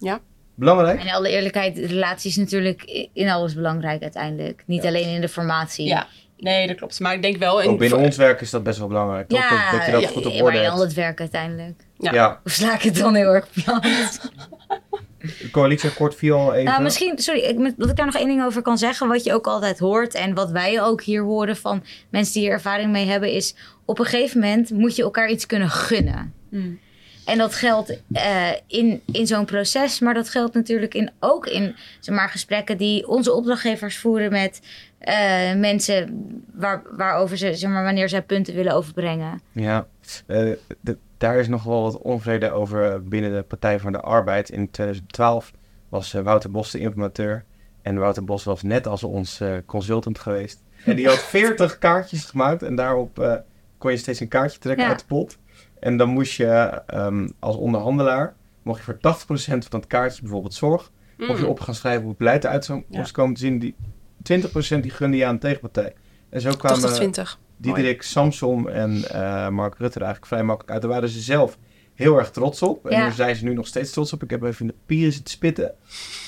Ja. 0.00 0.20
Belangrijk? 0.54 1.00
En 1.00 1.06
in 1.06 1.12
alle 1.12 1.28
eerlijkheid, 1.28 1.78
relatie 1.78 2.30
is 2.30 2.36
natuurlijk 2.36 3.08
in 3.12 3.28
alles 3.28 3.54
belangrijk 3.54 4.02
uiteindelijk. 4.02 4.62
Niet 4.66 4.84
alleen 4.86 5.08
in 5.14 5.20
de 5.20 5.28
formatie. 5.28 5.86
Ja, 5.86 6.06
nee, 6.38 6.66
dat 6.66 6.76
klopt. 6.76 7.00
Maar 7.00 7.14
ik 7.14 7.22
denk 7.22 7.36
wel... 7.36 7.60
In, 7.60 7.68
Ook 7.68 7.78
binnen 7.78 7.98
ons 7.98 8.16
werk 8.16 8.40
is 8.40 8.50
dat 8.50 8.62
best 8.62 8.78
wel 8.78 8.88
belangrijk. 8.88 9.28
toch? 9.28 9.38
Ja, 9.38 9.70
dat, 9.70 9.78
dat 9.78 9.86
je 9.86 9.92
dat 9.92 10.00
ja, 10.02 10.08
goed 10.08 10.26
op 10.26 10.32
maar 10.32 10.42
orde 10.42 10.58
in 10.58 10.70
al 10.70 10.80
het 10.80 10.94
werk 10.94 11.20
uiteindelijk. 11.20 11.84
Ja. 11.98 12.12
Ja, 12.12 12.40
Of 12.44 12.52
sla 12.52 12.74
ik 12.74 12.82
het 12.82 12.96
dan 12.96 13.14
heel 13.14 13.34
erg 13.34 13.46
plat? 13.64 13.86
coalitieakkoord 15.50 16.14
viel 16.14 16.36
al 16.36 16.52
even. 16.52 16.64
Nou, 16.64 16.82
misschien, 16.82 17.18
sorry, 17.18 17.40
ik, 17.40 17.58
met- 17.58 17.74
dat 17.76 17.88
ik 17.90 17.96
daar 17.96 18.06
nog 18.06 18.14
één 18.16 18.26
ding 18.26 18.44
over 18.44 18.62
kan 18.62 18.78
zeggen. 18.78 19.08
Wat 19.08 19.24
je 19.24 19.34
ook 19.34 19.46
altijd 19.46 19.78
hoort 19.78 20.14
en 20.14 20.34
wat 20.34 20.50
wij 20.50 20.82
ook 20.82 21.02
hier 21.02 21.22
horen 21.22 21.56
van 21.56 21.84
mensen 22.10 22.32
die 22.34 22.42
hier 22.42 22.52
ervaring 22.52 22.90
mee 22.90 23.06
hebben, 23.06 23.32
is 23.32 23.54
op 23.84 23.98
een 23.98 24.04
gegeven 24.04 24.40
moment 24.40 24.70
moet 24.70 24.96
je 24.96 25.02
elkaar 25.02 25.30
iets 25.30 25.46
kunnen 25.46 25.70
gunnen. 25.70 26.34
Hmm. 26.50 26.78
En 27.30 27.38
dat 27.38 27.54
geldt 27.54 28.00
eh, 28.12 28.48
in, 28.66 29.02
in 29.12 29.26
zo'n 29.26 29.44
proces, 29.44 30.00
maar 30.00 30.14
dat 30.14 30.28
geldt 30.28 30.54
natuurlijk 30.54 30.94
in, 30.94 31.10
ook 31.20 31.46
in 31.46 31.74
zeg 32.00 32.14
maar, 32.14 32.28
gesprekken 32.28 32.76
die 32.78 33.08
onze 33.08 33.32
opdrachtgevers 33.32 33.98
voeren 33.98 34.30
met 34.32 34.60
eh, 34.98 35.54
mensen 35.54 36.22
waar, 36.54 36.82
waarover 36.90 37.36
ze, 37.36 37.54
zeg 37.54 37.70
maar, 37.70 37.84
wanneer 37.84 38.08
zij 38.08 38.22
punten 38.22 38.54
willen 38.54 38.72
overbrengen. 38.74 39.40
Ja, 39.52 39.86
eh, 40.26 40.50
de- 40.80 40.98
daar 41.18 41.38
is 41.38 41.48
nog 41.48 41.62
wel 41.62 41.82
wat 41.82 41.98
onvrede 41.98 42.50
over 42.50 43.04
binnen 43.08 43.32
de 43.32 43.42
Partij 43.42 43.80
van 43.80 43.92
de 43.92 44.00
Arbeid. 44.00 44.48
In 44.50 44.70
2012 44.70 45.52
was 45.88 46.12
Wouter 46.12 46.50
Bos 46.50 46.70
de 46.70 46.78
informateur. 46.78 47.44
En 47.82 47.98
Wouter 47.98 48.24
Bos 48.24 48.44
was 48.44 48.62
net 48.62 48.86
als 48.86 49.02
ons 49.04 49.40
consultant 49.66 50.18
geweest. 50.18 50.62
En 50.84 50.96
die 50.96 51.06
had 51.06 51.18
40 51.38 51.78
kaartjes 51.78 52.24
gemaakt. 52.24 52.62
En 52.62 52.74
daarop 52.74 53.42
kon 53.78 53.90
je 53.90 53.96
steeds 53.96 54.20
een 54.20 54.28
kaartje 54.28 54.58
trekken 54.58 54.84
Ja. 54.84 54.90
uit 54.90 54.98
de 55.00 55.06
pot. 55.06 55.38
En 55.80 55.96
dan 55.96 56.08
moest 56.08 56.32
je 56.32 56.46
ehm, 56.86 57.28
als 57.38 57.56
onderhandelaar, 57.56 58.34
mocht 58.62 58.78
je 58.78 58.84
voor 58.84 58.98
80% 58.98 59.66
van 59.68 59.78
het 59.80 59.86
kaartje, 59.88 60.22
bijvoorbeeld 60.22 60.54
zorg, 60.54 60.90
mocht 61.16 61.38
je 61.38 61.44
Mm. 61.44 61.50
op 61.50 61.60
gaan 61.60 61.74
schrijven 61.74 62.00
hoe 62.00 62.08
het 62.10 62.18
beleid 62.18 62.44
eruit 62.44 62.64
zou 62.64 62.82
Ja. 62.88 63.04
komen 63.12 63.34
te 63.34 63.40
zien. 63.40 63.58
Die 63.58 63.74
20% 64.22 64.82
die 64.82 64.90
gunde 64.92 65.16
je 65.16 65.26
aan 65.26 65.34
de 65.34 65.40
tegenpartij. 65.40 65.94
En 66.28 66.40
zo 66.40 66.50
kwamen 66.50 66.80
80-20. 66.80 67.38
Diederik 67.56 68.02
Samsom 68.02 68.68
en 68.68 69.04
eh, 69.10 69.48
Mark 69.48 69.74
Rutte 69.78 69.98
er 69.98 70.04
eigenlijk 70.04 70.26
vrij 70.26 70.42
makkelijk 70.42 70.72
uit. 70.72 70.82
Daar 70.82 70.90
waren 70.90 71.08
ze 71.08 71.20
zelf 71.20 71.58
heel 71.94 72.18
erg 72.18 72.30
trots 72.30 72.62
op. 72.62 72.86
En 72.86 72.96
Ja. 72.96 73.02
daar 73.02 73.12
zijn 73.12 73.36
ze 73.36 73.44
nu 73.44 73.54
nog 73.54 73.66
steeds 73.66 73.90
trots 73.90 74.12
op. 74.12 74.22
Ik 74.22 74.30
heb 74.30 74.42
even 74.42 74.60
in 74.60 74.66
de 74.66 74.72
papieren 74.78 75.12
zitten 75.12 75.30
spitten. 75.34 75.74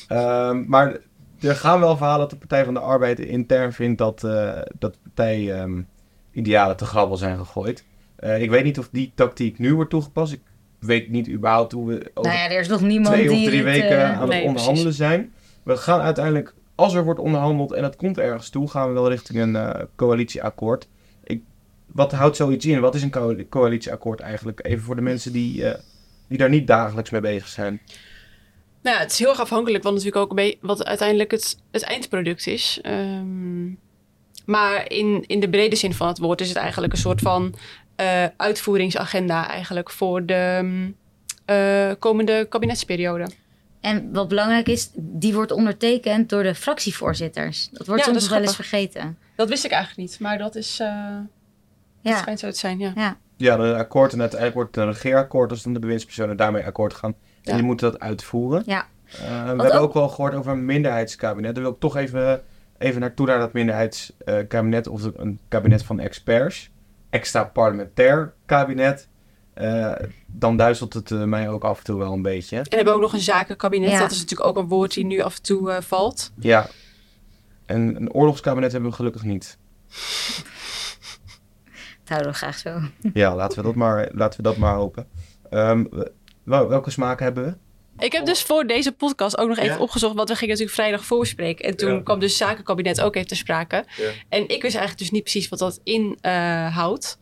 Ehm, 0.08 0.64
maar 0.68 0.96
er 1.40 1.56
gaan 1.56 1.80
wel 1.80 1.96
verhalen 1.96 2.20
dat 2.20 2.30
de 2.30 2.36
Partij 2.36 2.64
van 2.64 2.74
de 2.74 2.80
Arbeid 2.80 3.18
intern 3.18 3.72
vindt 3.72 3.98
dat, 3.98 4.24
eh 4.24 4.60
dat 4.78 4.98
partij 5.02 5.52
ehm, 5.60 5.82
idealen 6.32 6.76
te 6.76 6.84
grabbel 6.84 7.16
zijn 7.16 7.38
gegooid. 7.38 7.84
Eh, 8.22 8.42
ik 8.42 8.50
weet 8.50 8.64
niet 8.64 8.78
of 8.78 8.88
die 8.92 9.12
tactiek 9.14 9.58
nu 9.58 9.74
wordt 9.74 9.90
toegepast. 9.90 10.32
Ik 10.32 10.40
weet 10.78 11.08
niet 11.08 11.28
überhaupt 11.28 11.72
hoe 11.72 11.86
we 11.86 12.10
over 12.14 12.30
Nou 12.30 12.42
ja, 12.42 12.54
er 12.54 12.60
is 12.60 12.68
nog 12.68 12.80
niemand 12.80 13.14
twee 13.14 13.30
of 13.30 13.42
drie 13.42 13.56
het, 13.56 13.64
weken 13.64 13.98
eh, 13.98 14.20
aan 14.20 14.30
het 14.30 14.44
onderhandelen 14.44 14.92
zijn. 14.92 15.32
We 15.62 15.76
gaan 15.76 16.00
uiteindelijk, 16.00 16.54
als 16.74 16.94
er 16.94 17.04
wordt 17.04 17.20
onderhandeld 17.20 17.72
en 17.72 17.82
het 17.82 17.96
komt 17.96 18.18
ergens 18.18 18.50
toe, 18.50 18.70
gaan 18.70 18.88
we 18.88 18.94
wel 18.94 19.08
richting 19.08 19.38
een 19.38 19.56
eh, 19.56 19.84
coalitieakkoord. 19.96 20.88
Ik, 21.24 21.42
wat 21.86 22.12
houdt 22.12 22.36
zoiets 22.36 22.66
in? 22.66 22.80
Wat 22.80 22.94
is 22.94 23.02
een 23.02 23.10
co- 23.10 23.36
coalitieakkoord 23.48 24.20
eigenlijk? 24.20 24.60
Even 24.62 24.82
voor 24.82 24.96
de 24.96 25.02
mensen 25.02 25.32
die, 25.32 25.66
eh, 25.66 25.80
die 26.28 26.38
daar 26.38 26.48
niet 26.48 26.66
dagelijks 26.66 27.10
mee 27.10 27.20
bezig 27.20 27.48
zijn. 27.48 27.80
Nou 28.82 28.96
ja, 28.96 29.02
het 29.02 29.12
is 29.12 29.18
heel 29.18 29.28
erg 29.28 29.40
afhankelijk 29.40 29.84
wat 29.84 29.92
natuurlijk 29.92 30.32
ook 30.32 30.42
wat 30.60 30.84
uiteindelijk 30.84 31.30
het, 31.30 31.58
het 31.70 31.82
eindproduct 31.82 32.46
is. 32.46 32.78
Ehm, 32.82 33.66
maar 34.44 34.90
in, 34.90 35.24
in 35.26 35.40
de 35.40 35.50
brede 35.50 35.76
zin 35.76 35.94
van 35.94 36.08
het 36.08 36.18
woord 36.18 36.40
is 36.40 36.48
het 36.48 36.56
eigenlijk 36.56 36.92
een 36.92 36.98
soort 36.98 37.20
van 37.20 37.54
eh, 37.96 38.24
uitvoeringsagenda 38.36 39.48
eigenlijk 39.48 39.90
voor 39.90 40.26
de 40.26 40.58
mm, 40.62 40.94
eh, 41.44 41.90
komende 41.98 42.46
kabinetsperiode. 42.48 43.26
En 43.80 44.12
wat 44.12 44.28
belangrijk 44.28 44.68
is, 44.68 44.90
die 44.94 45.34
wordt 45.34 45.52
ondertekend 45.52 46.28
door 46.28 46.42
de 46.42 46.54
fractievoorzitters. 46.54 47.68
Dat 47.72 47.86
wordt 47.86 48.04
Ja, 48.04 48.08
soms 48.10 48.22
dat 48.22 48.30
wel 48.32 48.40
eens 48.42 48.54
vergeten. 48.54 49.18
Dat 49.36 49.48
wist 49.48 49.64
ik 49.64 49.70
eigenlijk 49.70 50.08
niet, 50.10 50.20
maar 50.20 50.38
dat 50.38 50.54
is. 50.54 50.80
eh 50.80 50.88
Dat 52.02 52.12
Ja, 52.12 52.18
schijnt 52.18 52.38
zo 52.40 52.50
te 52.50 52.58
zijn, 52.58 52.78
ja. 52.78 53.16
Ja, 53.36 53.58
een 53.58 53.74
akkoord 53.74 54.12
en 54.12 54.20
uiteindelijk 54.20 54.58
wordt 54.58 54.74
het 54.76 54.84
een 54.84 54.92
regeerakkoord 54.92 55.50
als 55.50 55.62
dan 55.62 55.72
de 55.72 55.78
bewindspersonen 55.78 56.36
daarmee 56.36 56.64
akkoord 56.64 56.94
gaan. 56.94 57.10
En 57.10 57.40
Ja. 57.42 57.54
die 57.54 57.62
moeten 57.62 57.90
dat 57.92 58.00
uitvoeren. 58.00 58.62
Ja. 58.66 58.86
Eh, 59.06 59.18
we 59.42 59.62
hebben 59.62 59.80
ook... 59.80 59.94
wel 59.94 60.08
gehoord 60.08 60.34
over 60.34 60.52
een 60.52 60.64
minderheidskabinet. 60.64 61.54
Daar 61.54 61.62
wil 61.64 61.72
ik 61.72 61.80
toch 61.80 61.96
even, 61.96 62.42
even 62.78 63.00
naartoe 63.00 63.26
naar 63.26 63.38
dat 63.38 63.52
minderheidskabinet 63.52 64.86
of 64.88 65.02
een 65.16 65.38
kabinet 65.48 65.84
van 65.84 66.00
experts. 66.00 66.70
Extra 67.12 67.44
parlementair 67.44 68.34
kabinet. 68.46 69.08
Eh, 69.54 69.92
dan 70.26 70.56
duizelt 70.56 70.92
het 70.94 71.10
eh, 71.10 71.22
mij 71.22 71.48
ook 71.48 71.64
af 71.64 71.78
en 71.78 71.84
toe 71.84 71.98
wel 71.98 72.12
een 72.12 72.22
beetje. 72.22 72.56
En 72.56 72.62
we 72.70 72.76
hebben 72.76 72.94
ook 72.94 73.00
nog 73.00 73.12
een 73.12 73.20
zakenkabinet. 73.20 73.90
Ja. 73.90 73.98
Dat 73.98 74.10
is 74.10 74.20
natuurlijk 74.20 74.48
ook 74.48 74.56
een 74.56 74.68
woord 74.68 74.94
die 74.94 75.04
nu 75.04 75.20
af 75.20 75.36
en 75.36 75.42
toe 75.42 75.70
eh, 75.72 75.82
valt. 75.82 76.32
Ja. 76.38 76.66
En 77.66 77.96
een 77.96 78.12
oorlogskabinet 78.12 78.72
hebben 78.72 78.90
we 78.90 78.96
gelukkig 78.96 79.22
niet. 79.22 79.58
dat 82.04 82.08
houden 82.08 82.30
we 82.30 82.36
graag 82.38 82.58
zo. 82.58 82.80
Ja, 83.14 83.34
laten 83.34 83.58
we 83.58 83.64
dat 83.64 83.74
maar, 83.74 84.08
laten 84.12 84.36
we 84.36 84.42
dat 84.42 84.56
maar 84.56 84.74
hopen. 84.74 85.06
Ehm, 85.50 85.84
wel- 86.42 86.68
welke 86.68 86.90
smaken 86.90 87.24
hebben 87.24 87.44
we? 87.44 87.56
Ik 87.98 88.12
heb 88.12 88.26
dus 88.26 88.42
voor 88.42 88.66
deze 88.66 88.92
podcast 88.92 89.38
ook 89.38 89.48
nog 89.48 89.58
even 89.58 89.74
Ja? 89.76 89.78
opgezocht, 89.80 90.14
want 90.14 90.28
we 90.28 90.34
gingen 90.34 90.48
natuurlijk 90.48 90.76
vrijdag 90.80 91.04
voorspreken. 91.04 91.64
En 91.64 91.76
toen 91.76 91.92
Ja. 91.94 92.00
kwam 92.00 92.18
dus 92.20 92.36
zakenkabinet 92.36 93.00
ook 93.00 93.14
even 93.14 93.28
ter 93.28 93.36
sprake. 93.36 93.84
Ja. 93.96 94.10
En 94.28 94.40
ik 94.42 94.48
wist 94.48 94.62
eigenlijk 94.76 94.98
dus 94.98 95.10
niet 95.10 95.22
precies 95.22 95.48
wat 95.48 95.58
dat 95.58 95.80
inhoudt. 95.84 97.18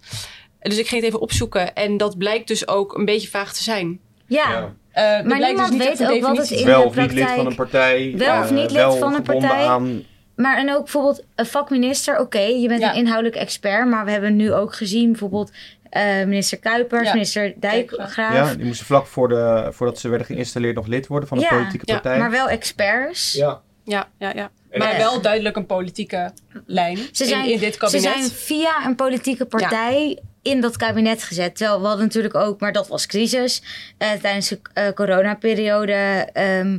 dus 0.61 0.79
ik 0.79 0.87
ging 0.89 1.01
het 1.01 1.11
even 1.11 1.21
opzoeken. 1.21 1.75
En 1.75 1.97
dat 1.97 2.19
blijkt 2.19 2.49
dus 2.49 2.69
ook 2.69 2.95
een 2.99 3.05
beetje 3.05 3.29
vaag 3.29 3.53
te 3.53 3.63
zijn. 3.63 4.01
Ja, 4.27 4.75
Eh, 4.93 5.05
er 5.05 5.13
Maar 5.13 5.37
blijkt 5.37 5.47
niemand 5.47 5.71
niet 5.71 5.83
weet 5.99 6.09
ook 6.11 6.21
wat 6.23 6.37
het 6.37 6.51
in 6.51 6.59
te 6.59 6.65
wel 6.65 6.81
de 6.81 6.87
of 6.87 6.95
niet 6.97 7.05
lid 7.07 7.15
praktijk- 7.15 7.37
van 7.41 7.47
een 7.47 7.55
partij. 7.55 8.15
Wel 8.17 8.41
of 8.41 8.51
eh, 8.51 8.57
niet 8.57 8.71
lid 8.71 8.95
van 8.99 9.15
een 9.15 9.23
partij. 9.23 9.65
Aan, 9.67 10.03
maar 10.37 10.59
en 10.59 10.71
ook 10.75 10.79
bijvoorbeeld 10.83 11.23
een 11.35 11.47
vakminister. 11.47 12.19
Oké, 12.21 12.39
je 12.41 12.69
bent 12.69 12.81
Ja. 12.81 12.91
een 12.91 12.97
inhoudelijk 12.99 13.37
expert. 13.37 13.89
Maar 13.89 14.05
we 14.05 14.11
hebben 14.11 14.37
nu 14.37 14.53
ook 14.53 14.75
gezien 14.75 15.11
bijvoorbeeld 15.11 15.51
eh, 15.91 16.25
minister 16.25 16.59
Kuipers, 16.59 17.07
Ja. 17.07 17.13
minister 17.13 17.55
Dijkgraaf. 17.61 18.35
Ja, 18.35 18.55
die 18.55 18.65
moesten 18.67 18.87
vlak 18.87 19.07
voor 19.07 19.29
de, 19.29 19.69
voordat 19.71 19.99
ze 19.99 20.09
werden 20.09 20.27
geïnstalleerd 20.27 20.75
nog 20.75 20.87
lid 20.87 21.07
worden 21.07 21.29
van 21.29 21.39
een 21.39 21.45
Ja. 21.45 21.51
politieke 21.57 21.85
Ja, 21.87 21.95
partij. 21.95 22.19
Maar 22.19 22.31
wel 22.31 22.49
experts. 22.49 23.33
Ja. 23.33 23.61
Ja, 23.85 24.09
ja, 24.19 24.33
ja. 24.35 24.51
Maar 24.73 24.97
wel 24.97 25.21
duidelijk 25.21 25.57
een 25.57 25.67
politieke 25.67 26.33
lijn 26.67 26.99
Ze 27.13 27.25
zijn, 27.25 27.45
in, 27.45 27.53
in 27.53 27.59
dit 27.59 27.73
ze 27.73 27.79
kabinet. 27.79 28.03
zijn 28.03 28.31
via 28.31 28.87
een 28.87 28.95
politieke 28.95 29.47
partij 29.47 30.19
in 30.43 30.61
dat 30.61 30.77
kabinet 30.77 31.23
gezet. 31.23 31.57
Terwijl 31.57 31.81
we 31.81 31.87
hadden 31.87 32.05
natuurlijk 32.05 32.35
ook, 32.35 32.61
maar 32.61 32.73
dat 32.73 32.89
was 32.89 33.07
crisis. 33.07 33.63
eh, 33.99 34.11
tijdens 34.13 34.49
de 34.49 34.61
eh, 34.75 34.93
coronaperiode 34.93 36.29
ehm, 36.33 36.79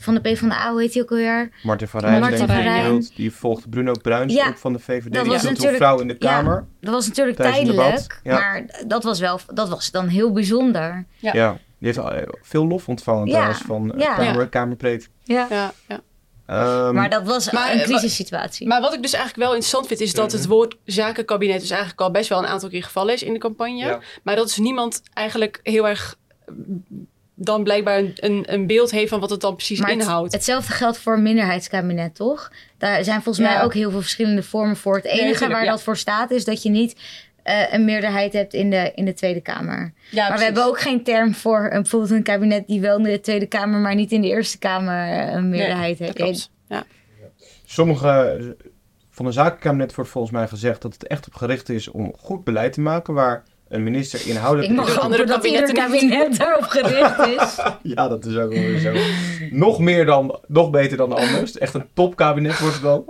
van 0.00 0.14
de 0.14 0.20
PvdA, 0.20 0.70
hoe 0.70 0.80
heet 0.80 0.92
die 0.92 1.02
ook 1.02 1.10
alweer? 1.10 1.50
Martin 1.62 1.88
van 1.88 2.00
Rijn, 2.00 2.20
Martin 2.20 2.38
denk 2.38 2.50
ik, 2.50 2.56
van 2.56 2.64
Rijn. 2.64 3.06
die 3.14 3.32
volgt 3.32 3.70
Bruno 3.70 3.92
Bruins 3.92 4.34
Ja, 4.34 4.46
ook 4.48 4.58
van 4.58 4.72
de 4.72 4.78
VVD. 4.78 5.12
dat 5.12 5.22
Die 5.22 5.32
was 5.32 5.42
is 5.42 5.48
natuurlijk 5.48 5.76
vrouw 5.76 5.98
in 6.00 6.08
de 6.08 6.16
ja. 6.18 6.30
Kamer. 6.30 6.64
Dat 6.80 6.92
was 6.94 7.06
natuurlijk 7.06 7.36
tijdelijk. 7.36 8.20
ja. 8.22 8.32
Maar 8.38 8.82
dat 8.86 9.04
was, 9.04 9.20
wel, 9.20 9.40
dat 9.54 9.68
was 9.68 9.90
dan 9.90 10.06
heel 10.08 10.32
bijzonder. 10.32 11.04
Ja. 11.18 11.32
Ja. 11.34 11.50
Die 11.78 11.92
heeft 11.92 11.98
eh, 11.98 12.22
veel 12.42 12.66
lof 12.66 12.88
ontvangen 12.88 13.26
Ja, 13.26 13.32
trouwens 13.32 13.60
van 13.60 13.92
eh, 13.94 14.00
ja. 14.00 14.14
Kamer, 14.14 14.48
Kamerbreed. 14.48 15.08
Ja. 15.24 15.46
Ja, 15.50 15.72
ja. 15.88 16.00
Ehm, 16.46 16.94
Maar 16.94 17.10
dat 17.10 17.22
was 17.26 17.50
Maar, 17.50 17.72
een 17.72 17.78
eh, 17.78 17.84
crisissituatie. 17.84 18.66
Maar 18.66 18.80
wat 18.80 18.94
ik 18.94 19.02
dus 19.02 19.12
eigenlijk 19.12 19.42
wel 19.44 19.52
interessant 19.54 19.86
vind, 19.86 20.00
is 20.00 20.14
dat 20.14 20.32
het 20.32 20.46
woord 20.46 20.76
zakenkabinet 20.84 21.60
dus 21.60 21.70
eigenlijk 21.70 22.00
al 22.00 22.10
best 22.10 22.28
wel 22.28 22.38
een 22.38 22.46
aantal 22.46 22.68
keer 22.68 22.82
gevallen 22.82 23.14
is 23.14 23.22
in 23.22 23.32
de 23.32 23.38
campagne. 23.38 23.76
Ja. 23.76 23.98
Maar 24.22 24.36
dat 24.36 24.46
dus 24.46 24.56
niemand 24.56 25.02
eigenlijk 25.14 25.60
heel 25.62 25.88
erg 25.88 26.16
dan 27.42 27.64
blijkbaar 27.64 27.98
een, 27.98 28.12
een, 28.16 28.52
een 28.52 28.66
beeld 28.66 28.90
heeft 28.90 29.08
van 29.08 29.20
wat 29.20 29.30
het 29.30 29.40
dan 29.40 29.56
precies 29.56 29.80
Maar 29.80 29.90
het- 29.90 30.00
inhoudt. 30.00 30.32
hetzelfde 30.32 30.72
geldt 30.72 30.98
voor 30.98 31.12
een 31.14 31.22
minderheidskabinet, 31.22 32.14
toch? 32.14 32.52
Daar 32.78 33.04
zijn 33.04 33.22
volgens 33.22 33.46
Ja. 33.46 33.52
mij 33.54 33.62
ook 33.62 33.74
heel 33.74 33.90
veel 33.90 34.00
verschillende 34.00 34.42
vormen 34.42 34.76
voor. 34.76 34.96
Het 34.96 35.04
enige 35.04 35.48
waar 35.48 35.64
ja. 35.64 35.70
dat 35.70 35.82
voor 35.82 35.96
staat 35.96 36.30
is 36.30 36.44
dat 36.44 36.62
je 36.62 36.68
niet 36.70 36.96
eh, 37.42 37.72
een 37.72 37.84
meerderheid 37.84 38.32
hebt 38.32 38.54
in 38.54 38.70
de, 38.70 38.92
in 38.94 39.04
de 39.04 39.12
Tweede 39.14 39.40
Kamer. 39.40 39.92
ja, 40.10 40.28
maar 40.28 40.38
we 40.38 40.44
hebben 40.44 40.64
ook 40.64 40.80
geen 40.80 41.02
term 41.04 41.34
voor 41.34 41.64
een, 41.64 41.70
bijvoorbeeld 41.82 42.10
een 42.12 42.22
kabinet 42.22 42.66
die 42.66 42.80
wel 42.80 42.96
in 42.96 43.02
de 43.02 43.20
Tweede 43.20 43.46
Kamer, 43.46 43.80
maar 43.80 43.94
niet 43.94 44.12
in 44.12 44.20
de 44.20 44.28
Eerste 44.28 44.58
Kamer 44.58 45.08
eh, 45.08 45.32
een 45.34 45.48
meerderheid 45.48 45.98
heeft. 45.98 46.12
klopt. 46.14 46.50
Ja. 46.68 46.84
Sommige 47.66 48.56
van 49.10 49.24
de 49.24 49.32
zakenkabinet 49.32 49.94
wordt 49.94 50.10
volgens 50.10 50.32
mij 50.32 50.48
gezegd 50.48 50.82
dat 50.82 50.92
het 50.92 51.06
echt 51.06 51.26
op 51.26 51.34
gericht 51.34 51.68
is 51.68 51.88
om 51.88 52.14
goed 52.18 52.44
beleid 52.44 52.72
te 52.72 52.80
maken 52.80 53.14
waar 53.14 53.42
een 53.70 53.82
minister 53.82 54.28
inhoudelijk... 54.28 54.70
Ik 54.72 54.76
mag 54.78 54.98
andere 55.00 55.24
dat 55.26 55.44
ieder 55.44 55.62
niet. 55.66 55.72
kabinet 55.76 56.36
daarop 56.36 56.62
gericht 56.62 57.18
is. 57.26 57.58
Ja, 57.94 58.08
dat 58.08 58.24
is 58.24 58.36
ook 58.36 58.52
wel 58.54 58.78
zo. 58.78 58.92
nog 59.50 59.78
meer 59.78 60.04
dan, 60.06 60.38
nog 60.46 60.70
beter 60.70 60.96
dan 60.96 61.12
anders. 61.12 61.58
Echt 61.58 61.74
een 61.74 61.86
topkabinet 61.94 62.58
wordt 62.58 62.74
het 62.74 62.82
wel. 62.82 63.04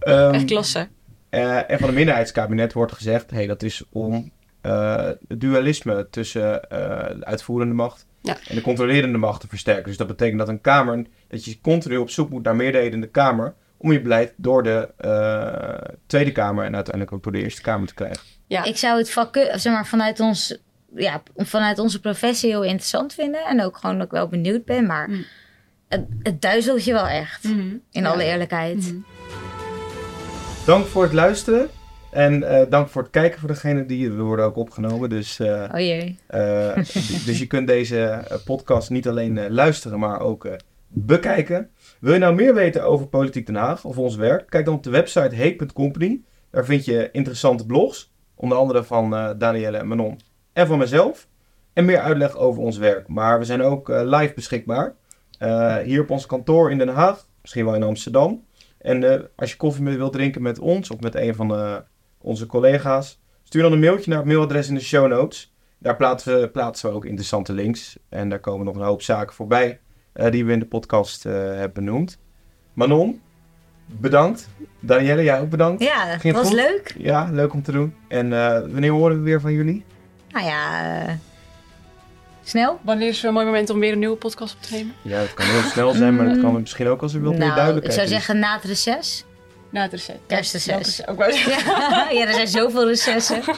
Ehm, 0.00 0.34
Echt 0.34 0.44
klasse. 0.44 0.88
eh, 1.28 1.70
en 1.70 1.78
van 1.78 1.88
een 1.88 1.94
minderheidskabinet 1.94 2.72
wordt 2.72 2.92
gezegd, 2.92 3.30
hey, 3.30 3.46
dat 3.46 3.62
is 3.62 3.82
om 3.92 4.30
eh, 4.60 4.94
het 5.28 5.40
dualisme 5.40 6.06
tussen 6.10 6.62
eh, 6.70 6.78
de 7.18 7.24
uitvoerende 7.24 7.74
macht 7.74 8.06
Ja. 8.22 8.36
en 8.48 8.54
de 8.54 8.60
controlerende 8.62 9.18
macht 9.18 9.40
te 9.40 9.48
versterken. 9.48 9.84
Dus 9.84 9.96
dat 9.96 10.06
betekent 10.06 10.38
dat 10.38 10.48
een 10.48 10.60
Kamer, 10.60 11.04
dat 11.28 11.44
je 11.44 11.60
continu 11.60 11.96
op 11.96 12.10
zoek 12.10 12.30
moet 12.30 12.42
naar 12.44 12.56
meerderheden 12.56 12.94
in 12.94 13.00
de 13.00 13.06
Kamer 13.10 13.54
om 13.76 13.92
je 13.92 14.00
beleid 14.00 14.32
door 14.36 14.62
de 14.62 14.88
eh, 14.96 15.94
Tweede 16.06 16.32
Kamer 16.32 16.64
en 16.64 16.74
uiteindelijk 16.74 17.14
ook 17.14 17.22
door 17.22 17.32
de 17.32 17.42
Eerste 17.42 17.62
Kamer 17.62 17.86
te 17.88 17.94
krijgen. 17.94 18.22
Ja. 18.50 18.64
Ik 18.64 18.76
zou 18.76 18.98
het 18.98 19.10
vak, 19.10 19.34
zeg 19.54 19.72
maar, 19.72 19.86
vanuit, 19.86 20.20
ons, 20.20 20.58
ja, 20.94 21.22
vanuit 21.36 21.78
onze 21.78 22.00
professie 22.00 22.50
heel 22.50 22.62
interessant 22.64 23.14
vinden. 23.14 23.40
En 23.44 23.62
ook 23.62 23.76
gewoon 23.76 24.02
ook 24.02 24.10
wel 24.10 24.28
benieuwd 24.28 24.64
ben. 24.64 24.86
Maar 24.86 25.08
Mm. 25.10 25.24
het, 25.88 26.04
het 26.22 26.40
duizelt 26.42 26.84
je 26.84 26.92
wel 26.92 27.06
echt. 27.06 27.44
Mhm. 27.44 27.58
In 27.58 27.80
Ja. 27.90 28.08
alle 28.10 28.24
eerlijkheid. 28.24 28.76
Mhm. 28.76 28.96
Dank 30.66 30.86
voor 30.86 31.02
het 31.02 31.12
luisteren 31.12 31.68
en 32.10 32.42
eh, 32.42 32.66
dank 32.70 32.88
voor 32.88 33.02
het 33.02 33.10
kijken 33.10 33.40
voor 33.40 33.48
degene 33.48 33.86
die 33.86 34.10
we 34.10 34.22
worden 34.22 34.44
ook 34.44 34.56
opgenomen. 34.56 35.08
Dus 35.08 35.38
eh, 35.38 35.68
Oh 35.74 35.78
jee. 35.80 36.18
Eh, 36.26 36.74
dus 37.26 37.38
je 37.38 37.46
kunt 37.46 37.66
deze 37.66 38.24
podcast 38.44 38.90
niet 38.90 39.08
alleen 39.08 39.38
eh, 39.38 39.50
luisteren, 39.50 39.98
maar 39.98 40.20
ook 40.20 40.44
eh, 40.44 40.52
bekijken. 40.88 41.70
Wil 42.00 42.12
je 42.12 42.18
nou 42.18 42.34
meer 42.34 42.54
weten 42.54 42.84
over 42.84 43.06
Politiek 43.06 43.46
Den 43.46 43.54
Haag 43.54 43.84
of 43.84 43.98
ons 43.98 44.16
werk? 44.16 44.50
Kijk 44.50 44.64
dan 44.64 44.74
op 44.74 44.82
de 44.82 44.90
website 44.90 45.34
heek.company. 45.34 46.20
Daar 46.50 46.64
vind 46.64 46.84
je 46.84 47.08
interessante 47.12 47.66
blogs, 47.66 48.09
onder 48.40 48.58
andere 48.58 48.84
van 48.84 49.14
eh 49.14 49.30
Danielle 49.38 49.76
en 49.76 49.88
Manon 49.88 50.20
en 50.52 50.66
van 50.66 50.78
mezelf. 50.78 51.28
En 51.72 51.84
meer 51.84 52.00
uitleg 52.00 52.36
over 52.36 52.62
ons 52.62 52.78
werk. 52.78 53.08
Maar 53.08 53.38
we 53.38 53.44
zijn 53.44 53.62
ook 53.62 53.88
eh, 53.88 54.00
live 54.04 54.34
beschikbaar. 54.34 54.94
Eh, 55.38 55.76
hier 55.76 56.00
op 56.00 56.10
ons 56.10 56.26
kantoor 56.26 56.70
in 56.70 56.78
Den 56.78 56.88
Haag, 56.88 57.26
misschien 57.40 57.64
wel 57.64 57.74
in 57.74 57.82
Amsterdam. 57.82 58.44
En 58.78 59.28
als 59.36 59.50
je 59.50 59.56
koffie 59.56 59.84
wilt 59.84 60.12
drinken 60.12 60.42
met 60.42 60.58
ons 60.58 60.90
of 60.90 61.00
met 61.00 61.14
een 61.14 61.34
van 61.34 61.82
onze 62.20 62.46
collega's, 62.46 63.20
stuur 63.42 63.62
dan 63.62 63.72
een 63.72 63.80
mailtje 63.80 64.10
naar 64.10 64.18
het 64.18 64.28
mailadres 64.28 64.68
in 64.68 64.74
de 64.74 64.80
show 64.80 65.08
notes. 65.08 65.54
Daar 65.78 65.96
plaatsen 65.96 66.40
we, 66.40 66.48
plaatsen 66.48 66.90
we 66.90 66.96
ook 66.96 67.04
interessante 67.04 67.52
links. 67.52 67.98
En 68.08 68.28
daar 68.28 68.40
komen 68.40 68.66
nog 68.66 68.74
een 68.74 68.82
hoop 68.82 69.02
zaken 69.02 69.34
voorbij 69.34 69.80
die 70.30 70.44
we 70.44 70.52
in 70.52 70.58
de 70.58 70.66
podcast 70.66 71.22
hebben 71.22 71.72
benoemd. 71.72 72.18
Manon, 72.72 73.20
bedankt. 73.98 74.48
Danielle, 74.80 75.22
jij 75.22 75.40
ook 75.40 75.50
bedankt. 75.50 75.82
Ja, 75.82 76.04
Ging 76.04 76.22
het 76.22 76.22
het 76.22 76.34
was 76.36 76.46
goed? 76.46 76.54
leuk. 76.54 76.94
Ja, 76.98 77.28
leuk 77.32 77.52
om 77.52 77.62
te 77.62 77.72
doen. 77.72 77.94
En 78.08 78.32
eh, 78.32 78.60
wanneer 78.60 78.90
horen 78.90 79.16
we 79.16 79.22
weer 79.22 79.40
van 79.40 79.52
jullie? 79.52 79.84
Nou 80.30 80.46
ja, 80.46 80.84
eh, 81.06 81.12
Snel? 82.44 82.78
Wanneer 82.82 83.08
is 83.08 83.22
een 83.22 83.32
mooi 83.32 83.46
moment 83.46 83.70
om 83.70 83.80
weer 83.80 83.92
een 83.92 83.98
nieuwe 83.98 84.16
podcast 84.16 84.54
op 84.54 84.62
te 84.62 84.74
nemen? 84.74 84.94
Ja, 85.02 85.18
het 85.18 85.34
kan 85.34 85.46
heel 85.46 85.62
snel 85.62 85.92
zijn, 85.92 86.16
maar 86.16 86.26
het 86.26 86.40
kan 86.40 86.60
misschien 86.60 86.86
ook 86.88 87.02
als 87.02 87.14
er 87.14 87.20
wat 87.20 87.30
meer 87.30 87.38
nou, 87.38 87.50
ik 87.50 87.56
duidelijkheid 87.56 87.94
zou 87.98 88.06
is. 88.06 88.12
zeggen 88.14 88.38
na 88.38 88.54
het 88.54 88.64
reces. 88.64 89.24
Na 89.70 89.82
het 89.82 89.90
reces. 89.92 90.14
Kerstreces. 90.26 91.06
Ook 91.06 91.18
wel 91.18 91.28
Ja, 91.28 92.08
ja, 92.18 92.26
er 92.26 92.32
zijn 92.34 92.48
zoveel 92.48 92.86
recessen. 92.88 93.40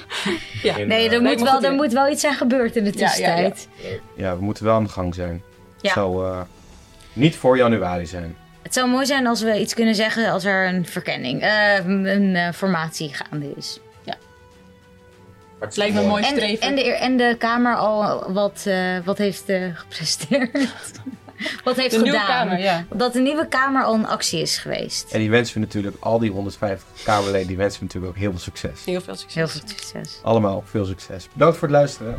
Ja. 0.63 0.77
In, 0.77 0.89
Nee, 0.89 1.11
er, 1.11 1.23
moet 1.23 1.41
wel, 1.43 1.63
er 1.63 1.73
moet 1.73 1.93
wel 1.93 2.09
iets 2.11 2.21
zijn 2.21 2.35
gebeurd 2.35 2.77
in 2.77 2.85
de 2.85 2.93
Ja, 2.95 2.99
ja, 2.99 3.07
ja. 3.07 3.51
tussentijd. 3.51 3.69
Ja, 4.17 4.37
we 4.37 4.43
moeten 4.45 4.65
wel 4.65 4.75
aan 4.75 4.85
de 4.85 4.91
gang 4.91 5.15
zijn. 5.15 5.43
Het 5.73 5.83
Ja. 5.83 5.93
zou 5.93 6.27
eh, 6.27 6.41
niet 7.13 7.37
voor 7.37 7.57
januari 7.57 8.07
zijn. 8.07 8.37
Het 8.73 8.81
zou 8.81 8.91
mooi 8.91 9.07
zijn 9.07 9.27
als 9.27 9.43
we 9.43 9.61
iets 9.61 9.75
kunnen 9.75 9.95
zeggen 9.95 10.31
als 10.31 10.45
er 10.45 10.67
een 10.67 10.87
verkenning, 10.87 11.43
eh, 11.43 11.87
een 11.87 12.37
eh, 12.37 12.53
formatie 12.53 13.15
gaande 13.15 13.53
is. 13.57 13.81
Het 15.59 15.77
lijkt 15.77 15.95
me 15.95 16.01
een 16.01 16.07
mooi 16.07 16.23
En, 16.25 16.29
streven. 16.29 16.67
en, 16.67 16.75
de, 16.75 16.83
en 16.83 17.17
de 17.17 17.35
Kamer 17.39 17.77
al 17.77 18.33
wat, 18.33 18.63
eh, 18.67 18.99
wat 19.05 19.19
heeft 19.19 19.49
eh, 19.49 19.65
gepresteerd. 19.75 20.51
wat 21.65 21.77
heeft 21.77 21.91
de 21.91 21.99
gedaan. 21.99 22.03
nieuwe 22.03 22.27
kamer, 22.27 22.59
ja. 22.59 22.85
Dat 22.91 23.13
de 23.13 23.21
nieuwe 23.21 23.47
Kamer 23.49 23.85
al 23.85 23.95
in 23.95 24.07
actie 24.07 24.41
is 24.41 24.59
geweest. 24.59 25.13
En 25.13 25.19
die 25.19 25.31
wensen 25.31 25.55
we 25.55 25.61
natuurlijk, 25.61 25.97
al 26.01 26.19
die 26.19 26.31
150 26.31 27.03
Kamerleden, 27.05 27.47
die 27.47 27.57
wensen 27.57 27.79
we 27.81 27.85
natuurlijk 27.85 28.13
ook 28.13 28.21
heel 28.21 28.31
veel 28.31 28.41
succes. 28.41 28.85
Heel 28.85 29.01
veel 29.01 29.15
succes. 29.17 29.35
Heel 29.35 29.49
veel 29.49 29.61
succes. 29.65 30.21
Allemaal 30.23 30.63
veel 30.67 30.85
succes. 30.85 31.29
Bedankt 31.33 31.57
voor 31.59 31.69
het 31.69 31.77
luisteren. 31.77 32.15